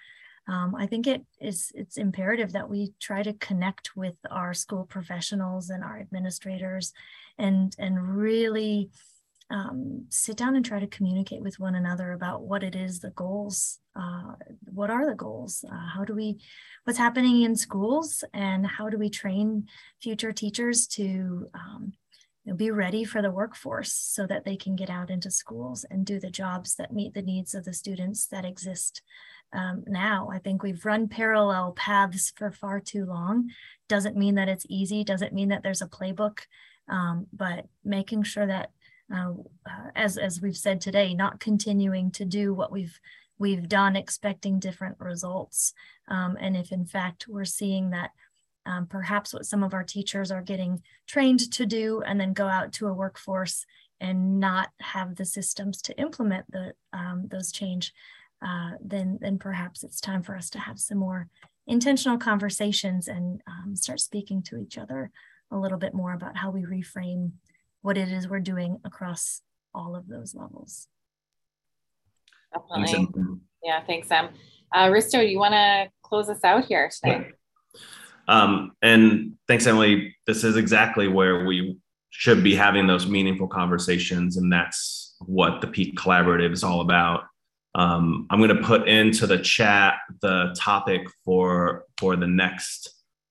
um, 0.46 0.74
I 0.74 0.86
think 0.86 1.06
it 1.06 1.22
is 1.40 1.72
it's 1.74 1.96
imperative 1.96 2.52
that 2.52 2.68
we 2.68 2.92
try 3.00 3.22
to 3.22 3.32
connect 3.34 3.96
with 3.96 4.16
our 4.30 4.54
school 4.54 4.84
professionals 4.84 5.70
and 5.70 5.82
our 5.82 5.98
administrators, 5.98 6.92
and 7.38 7.74
and 7.78 8.16
really 8.16 8.90
um, 9.50 10.06
sit 10.10 10.36
down 10.36 10.56
and 10.56 10.64
try 10.64 10.80
to 10.80 10.86
communicate 10.86 11.42
with 11.42 11.60
one 11.60 11.74
another 11.74 12.12
about 12.12 12.42
what 12.42 12.62
it 12.62 12.74
is 12.74 13.00
the 13.00 13.10
goals 13.10 13.78
uh, 13.96 14.32
what 14.72 14.90
are 14.90 15.06
the 15.08 15.14
goals? 15.14 15.64
Uh, 15.70 15.86
how 15.94 16.04
do 16.04 16.14
we 16.14 16.40
what's 16.84 16.98
happening 16.98 17.42
in 17.42 17.54
schools 17.54 18.24
and 18.32 18.66
how 18.66 18.88
do 18.88 18.98
we 18.98 19.08
train 19.08 19.68
future 20.02 20.32
teachers 20.32 20.86
to 20.86 21.48
um, 21.54 21.92
you 22.44 22.52
know, 22.52 22.56
be 22.56 22.70
ready 22.70 23.04
for 23.04 23.22
the 23.22 23.30
workforce 23.30 23.92
so 23.92 24.26
that 24.26 24.44
they 24.44 24.56
can 24.56 24.74
get 24.74 24.90
out 24.90 25.10
into 25.10 25.30
schools 25.30 25.84
and 25.90 26.04
do 26.04 26.18
the 26.18 26.30
jobs 26.30 26.74
that 26.74 26.92
meet 26.92 27.14
the 27.14 27.22
needs 27.22 27.54
of 27.54 27.64
the 27.64 27.72
students 27.72 28.26
that 28.26 28.44
exist 28.44 29.00
um, 29.54 29.84
now. 29.86 30.28
I 30.32 30.38
think 30.38 30.62
we've 30.62 30.84
run 30.84 31.08
parallel 31.08 31.72
paths 31.72 32.32
for 32.36 32.50
far 32.50 32.80
too 32.80 33.04
long. 33.06 33.50
Doesn't 33.88 34.16
mean 34.16 34.34
that 34.34 34.48
it's 34.48 34.66
easy, 34.68 35.04
doesn't 35.04 35.32
mean 35.32 35.48
that 35.48 35.62
there's 35.62 35.82
a 35.82 35.86
playbook, 35.86 36.40
um, 36.88 37.26
but 37.32 37.66
making 37.84 38.24
sure 38.24 38.46
that, 38.46 38.70
uh, 39.14 39.32
uh, 39.66 39.90
as, 39.94 40.18
as 40.18 40.40
we've 40.40 40.56
said 40.56 40.80
today, 40.80 41.14
not 41.14 41.40
continuing 41.40 42.10
to 42.12 42.24
do 42.24 42.52
what 42.52 42.72
we've 42.72 42.98
we've 43.36 43.68
done 43.68 43.96
expecting 43.96 44.60
different 44.60 44.96
results. 45.00 45.74
Um, 46.06 46.36
and 46.40 46.56
if 46.56 46.70
in 46.70 46.86
fact 46.86 47.26
we're 47.28 47.44
seeing 47.44 47.90
that 47.90 48.10
um, 48.66 48.86
perhaps 48.86 49.34
what 49.34 49.44
some 49.44 49.62
of 49.62 49.74
our 49.74 49.84
teachers 49.84 50.30
are 50.30 50.40
getting 50.40 50.82
trained 51.06 51.52
to 51.52 51.66
do 51.66 52.02
and 52.06 52.18
then 52.18 52.32
go 52.32 52.46
out 52.46 52.72
to 52.74 52.86
a 52.86 52.94
workforce 52.94 53.66
and 54.00 54.40
not 54.40 54.68
have 54.80 55.16
the 55.16 55.24
systems 55.24 55.82
to 55.82 55.98
implement 56.00 56.50
the 56.50 56.72
um, 56.92 57.28
those 57.30 57.52
change, 57.52 57.92
uh, 58.44 58.72
then 58.80 59.18
then 59.20 59.38
perhaps 59.38 59.82
it's 59.82 60.00
time 60.00 60.22
for 60.22 60.36
us 60.36 60.50
to 60.50 60.58
have 60.58 60.78
some 60.78 60.98
more 60.98 61.28
intentional 61.66 62.18
conversations 62.18 63.08
and 63.08 63.40
um, 63.46 63.74
start 63.74 64.00
speaking 64.00 64.42
to 64.42 64.58
each 64.58 64.76
other 64.76 65.10
a 65.50 65.56
little 65.56 65.78
bit 65.78 65.94
more 65.94 66.12
about 66.12 66.36
how 66.36 66.50
we 66.50 66.62
reframe 66.62 67.32
what 67.82 67.96
it 67.96 68.08
is 68.08 68.28
we're 68.28 68.40
doing 68.40 68.78
across 68.84 69.40
all 69.74 69.96
of 69.96 70.08
those 70.08 70.34
levels. 70.34 70.88
Definitely. 72.52 73.16
Yeah, 73.62 73.82
thanks, 73.86 74.08
Sam. 74.08 74.28
Uh, 74.72 74.86
Risto, 74.86 75.20
do 75.20 75.26
you 75.26 75.38
want 75.38 75.54
to 75.54 75.88
close 76.02 76.28
us 76.28 76.44
out 76.44 76.66
here 76.66 76.90
today? 76.90 77.30
Um, 78.28 78.72
and 78.82 79.34
thanks, 79.48 79.66
Emily. 79.66 80.16
This 80.26 80.44
is 80.44 80.56
exactly 80.56 81.08
where 81.08 81.44
we 81.44 81.78
should 82.10 82.44
be 82.44 82.54
having 82.54 82.86
those 82.86 83.06
meaningful 83.06 83.48
conversations. 83.48 84.36
And 84.36 84.52
that's 84.52 85.16
what 85.20 85.60
the 85.60 85.66
PETE 85.66 85.96
Collaborative 85.96 86.52
is 86.52 86.64
all 86.64 86.80
about. 86.80 87.24
Um, 87.74 88.26
I'm 88.30 88.38
going 88.38 88.56
to 88.56 88.62
put 88.62 88.88
into 88.88 89.26
the 89.26 89.38
chat 89.38 89.94
the 90.20 90.54
topic 90.58 91.06
for, 91.24 91.84
for 91.98 92.16
the 92.16 92.26
next 92.26 92.90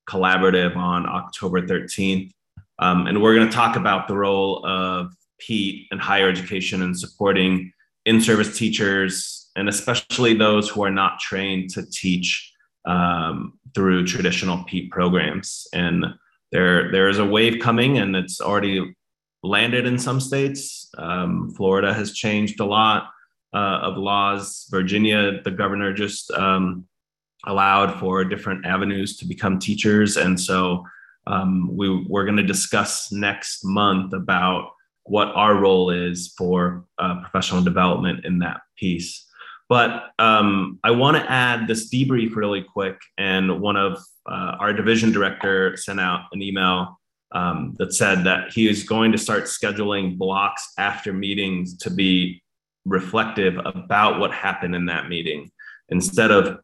collaborative 0.10 0.76
on 0.76 1.08
October 1.08 1.62
13th. 1.62 2.32
Um, 2.80 3.08
and 3.08 3.22
we're 3.22 3.36
going 3.36 3.48
to 3.48 3.56
talk 3.56 3.76
about 3.76 4.08
the 4.08 4.18
role 4.18 4.66
of 4.66 5.14
PETE 5.40 5.88
in 5.92 6.00
higher 6.00 6.28
education 6.28 6.82
and 6.82 6.98
supporting 6.98 7.72
in 8.06 8.20
service 8.20 8.58
teachers, 8.58 9.50
and 9.56 9.70
especially 9.70 10.34
those 10.34 10.70
who 10.70 10.84
are 10.84 10.92
not 10.92 11.20
trained 11.20 11.70
to 11.72 11.90
teach 11.90 12.52
um, 12.86 13.58
through 13.74 14.06
traditional 14.06 14.64
PETE 14.66 14.92
programs. 14.92 15.68
And 15.74 16.06
there, 16.52 16.92
there 16.92 17.08
is 17.08 17.20
a 17.20 17.26
wave 17.26 17.62
coming, 17.62 17.98
and 17.98 18.16
it's 18.16 18.42
already 18.42 18.94
landed 19.42 19.86
in 19.86 19.98
some 19.98 20.20
states. 20.20 20.90
Um, 20.98 21.52
Florida 21.52 21.94
has 21.94 22.14
changed 22.14 22.60
a 22.60 22.66
lot 22.66 23.13
uh, 23.54 23.80
of 23.84 23.98
laws. 23.98 24.68
Virginia, 24.72 25.42
the 25.44 25.52
governor 25.52 25.94
just 25.94 26.32
um, 26.32 26.86
allowed 27.46 28.00
for 28.00 28.24
different 28.24 28.66
avenues 28.66 29.18
to 29.18 29.26
become 29.26 29.60
teachers. 29.60 30.18
And 30.18 30.40
so 30.40 30.86
um, 31.28 31.70
we, 31.76 32.06
we're 32.10 32.26
going 32.26 32.38
to 32.38 32.44
discuss 32.44 33.12
next 33.12 33.64
month 33.64 34.14
about 34.14 34.72
what 35.04 35.30
our 35.36 35.56
role 35.56 35.90
is 35.90 36.34
for 36.38 36.86
uh, 36.98 37.20
professional 37.22 37.62
development 37.62 38.26
in 38.26 38.40
that 38.40 38.62
piece. 38.78 39.26
But 39.70 40.12
um, 40.20 40.80
I 40.84 40.92
want 40.92 41.18
to 41.18 41.32
add 41.32 41.68
this 41.68 41.90
debrief 41.90 42.36
really 42.36 42.64
quick. 42.64 42.98
And 43.18 43.60
one 43.62 43.76
of 43.76 43.98
uh, 44.30 44.56
our 44.60 44.74
division 44.74 45.12
director 45.12 45.76
sent 45.78 46.00
out 46.00 46.26
an 46.32 46.42
email 46.42 47.00
um, 47.34 47.76
that 47.80 47.94
said 47.94 48.24
that 48.26 48.54
he 48.54 48.70
is 48.70 48.84
going 48.84 49.12
to 49.12 49.18
start 49.18 49.46
scheduling 49.46 50.18
blocks 50.18 50.74
after 50.78 51.12
meetings 51.12 51.76
to 51.78 51.90
be 51.90 52.43
reflective 52.86 53.58
about 53.66 54.20
what 54.20 54.32
happened 54.32 54.76
in 54.76 54.86
that 54.86 55.08
meeting 55.10 55.50
instead 55.90 56.32
of 56.32 56.60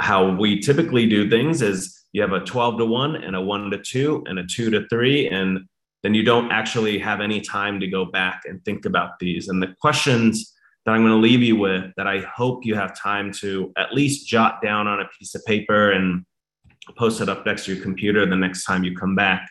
how 0.00 0.34
we 0.36 0.60
typically 0.60 1.08
do 1.08 1.28
things 1.28 1.62
is 1.62 2.04
you 2.12 2.22
have 2.22 2.32
a 2.32 2.40
12 2.40 2.78
to 2.78 2.84
1 2.84 3.16
and 3.16 3.36
a 3.36 3.40
1 3.40 3.70
to 3.70 3.78
2 3.78 4.24
and 4.26 4.38
a 4.38 4.46
2 4.46 4.70
to 4.70 4.88
3 4.88 5.28
and 5.28 5.60
then 6.02 6.14
you 6.14 6.22
don't 6.22 6.50
actually 6.52 6.98
have 6.98 7.20
any 7.20 7.40
time 7.40 7.80
to 7.80 7.86
go 7.86 8.04
back 8.04 8.42
and 8.46 8.64
think 8.64 8.86
about 8.86 9.18
these 9.18 9.48
and 9.48 9.62
the 9.62 9.74
questions 9.80 10.54
that 10.86 10.92
I'm 10.92 11.02
going 11.02 11.12
to 11.12 11.18
leave 11.18 11.42
you 11.42 11.56
with 11.56 11.92
that 11.96 12.06
I 12.06 12.20
hope 12.20 12.64
you 12.64 12.74
have 12.76 12.98
time 12.98 13.32
to 13.40 13.72
at 13.76 13.92
least 13.92 14.26
jot 14.26 14.62
down 14.62 14.86
on 14.86 15.00
a 15.00 15.08
piece 15.18 15.34
of 15.34 15.44
paper 15.44 15.90
and 15.90 16.24
post 16.96 17.20
it 17.20 17.28
up 17.28 17.44
next 17.44 17.66
to 17.66 17.74
your 17.74 17.82
computer 17.82 18.24
the 18.24 18.36
next 18.36 18.64
time 18.64 18.84
you 18.84 18.96
come 18.96 19.14
back 19.14 19.46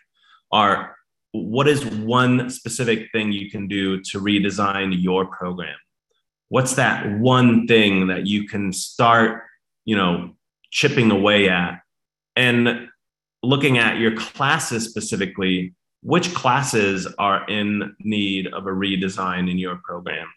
are 0.52 0.95
what 1.34 1.68
is 1.68 1.85
one 1.85 2.49
specific 2.49 3.11
thing 3.11 3.31
you 3.31 3.52
can 3.52 3.68
do 3.68 4.02
to 4.02 4.19
redesign 4.19 4.95
your 4.98 5.26
program? 5.26 5.76
What's 6.49 6.76
that 6.76 7.19
one 7.19 7.68
thing 7.68 8.07
that 8.07 8.26
you 8.26 8.48
can 8.48 8.72
start, 8.72 9.44
you 9.86 9.95
know, 9.95 10.36
chipping 10.72 11.11
away 11.11 11.49
at? 11.49 11.82
And 12.36 12.90
looking 13.44 13.78
at 13.78 13.98
your 13.98 14.15
classes 14.15 14.86
specifically, 14.90 15.74
which 16.02 16.34
classes 16.34 17.07
are 17.18 17.45
in 17.48 17.95
need 17.99 18.48
of 18.48 18.65
a 18.65 18.72
redesign 18.72 19.49
in 19.49 19.57
your 19.57 19.78
program? 19.84 20.28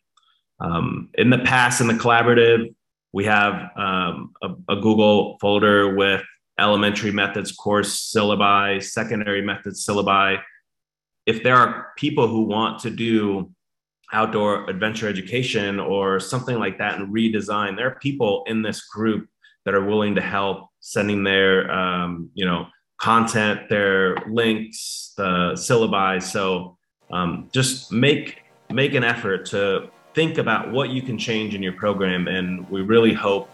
Um, 0.61 1.09
in 1.15 1.31
the 1.31 1.39
past, 1.39 1.81
in 1.81 1.87
the 1.87 1.95
collaborative, 1.95 2.75
we 3.13 3.25
have 3.25 3.71
um, 3.77 4.33
a, 4.43 4.51
a, 4.69 4.77
Google 4.81 5.39
folder 5.41 5.95
with 5.95 6.23
elementary 6.59 7.11
methods 7.11 7.51
course 7.51 8.13
syllabi, 8.15 8.83
secondary 8.83 9.43
methods 9.43 9.85
syllabi. 9.85 10.41
If 11.27 11.43
there 11.43 11.57
are 11.57 11.89
people 11.97 12.29
who 12.29 12.43
want 12.43 12.81
to 12.81 12.91
do 12.91 13.51
outdoor 14.13 14.69
adventure 14.69 15.09
education 15.09 15.79
or 15.79 16.21
something 16.21 16.59
like 16.59 16.79
that 16.79 16.99
and 16.99 17.15
redesign, 17.15 17.77
there 17.77 17.89
are 17.89 17.99
people 18.01 18.45
in 18.47 18.63
this 18.63 18.87
group 18.87 19.29
that 19.65 19.75
are 19.75 19.85
willing 19.85 20.15
to 20.15 20.21
help 20.21 20.69
sending 20.81 21.23
their, 21.23 21.71
um, 21.71 22.31
you 22.35 22.45
know, 22.45 22.67
content, 22.99 23.69
their 23.69 24.17
links, 24.29 25.13
the 25.17 25.53
syllabi. 25.55 26.23
So 26.23 26.77
um, 27.11 27.49
just 27.53 27.93
make 27.93 28.43
make 28.71 28.95
an 28.95 29.03
effort 29.03 29.47
to 29.47 29.91
think 30.15 30.39
about 30.39 30.71
what 30.71 30.91
you 30.91 31.03
can 31.03 31.19
change 31.19 31.55
in 31.55 31.63
your 31.63 31.73
program. 31.73 32.29
And 32.29 32.69
we 32.71 32.83
really 32.83 33.13
hope 33.13 33.51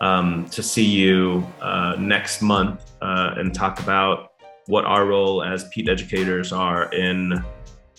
um, 0.00 0.46
to 0.50 0.62
see 0.62 0.84
you 0.84 1.46
uh, 1.60 1.96
next 1.98 2.42
month 2.42 2.92
uh, 3.00 3.34
and 3.36 3.54
talk 3.54 3.80
about 3.80 4.32
what 4.66 4.84
our 4.84 5.06
role 5.06 5.42
as 5.42 5.68
PETE 5.68 5.88
educators 5.88 6.52
are 6.52 6.92
in 6.92 7.44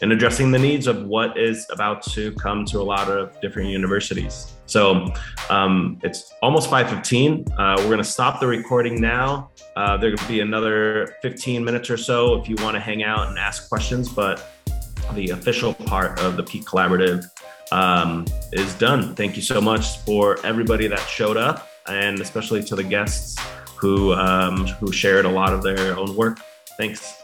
in 0.01 0.11
addressing 0.11 0.51
the 0.51 0.59
needs 0.59 0.87
of 0.87 1.05
what 1.05 1.37
is 1.37 1.65
about 1.71 2.03
to 2.03 2.31
come 2.33 2.65
to 2.65 2.79
a 2.79 2.83
lot 2.83 3.09
of 3.09 3.39
different 3.41 3.69
universities. 3.69 4.53
So 4.65 5.11
um, 5.49 5.99
it's 6.03 6.33
almost 6.41 6.69
5.15. 6.69 7.47
Uh, 7.49 7.75
we're 7.79 7.85
going 7.85 7.97
to 7.97 8.03
stop 8.03 8.39
the 8.39 8.47
recording 8.47 9.01
now. 9.01 9.49
Uh, 9.75 9.97
there 9.97 10.11
will 10.11 10.27
be 10.27 10.41
another 10.41 11.15
15 11.21 11.63
minutes 11.63 11.89
or 11.89 11.97
so 11.97 12.39
if 12.39 12.47
you 12.47 12.55
want 12.57 12.75
to 12.75 12.79
hang 12.79 13.03
out 13.03 13.29
and 13.29 13.39
ask 13.39 13.69
questions, 13.69 14.09
but 14.09 14.51
the 15.13 15.29
official 15.29 15.73
part 15.73 16.19
of 16.19 16.35
the 16.35 16.43
PETE 16.43 16.65
Collaborative 16.65 17.23
um, 17.71 18.25
is 18.51 18.73
done. 18.75 19.15
Thank 19.15 19.35
you 19.35 19.41
so 19.41 19.61
much 19.61 19.99
for 19.99 20.45
everybody 20.45 20.87
that 20.87 20.99
showed 20.99 21.37
up, 21.37 21.69
and 21.87 22.19
especially 22.19 22.63
to 22.63 22.75
the 22.75 22.83
guests 22.83 23.37
who 23.77 24.13
um, 24.13 24.65
who 24.65 24.91
shared 24.91 25.25
a 25.25 25.29
lot 25.29 25.53
of 25.53 25.63
their 25.63 25.97
own 25.97 26.15
work. 26.15 26.39
Thanks. 26.77 27.23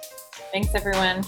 Thanks, 0.52 0.74
everyone. 0.76 1.24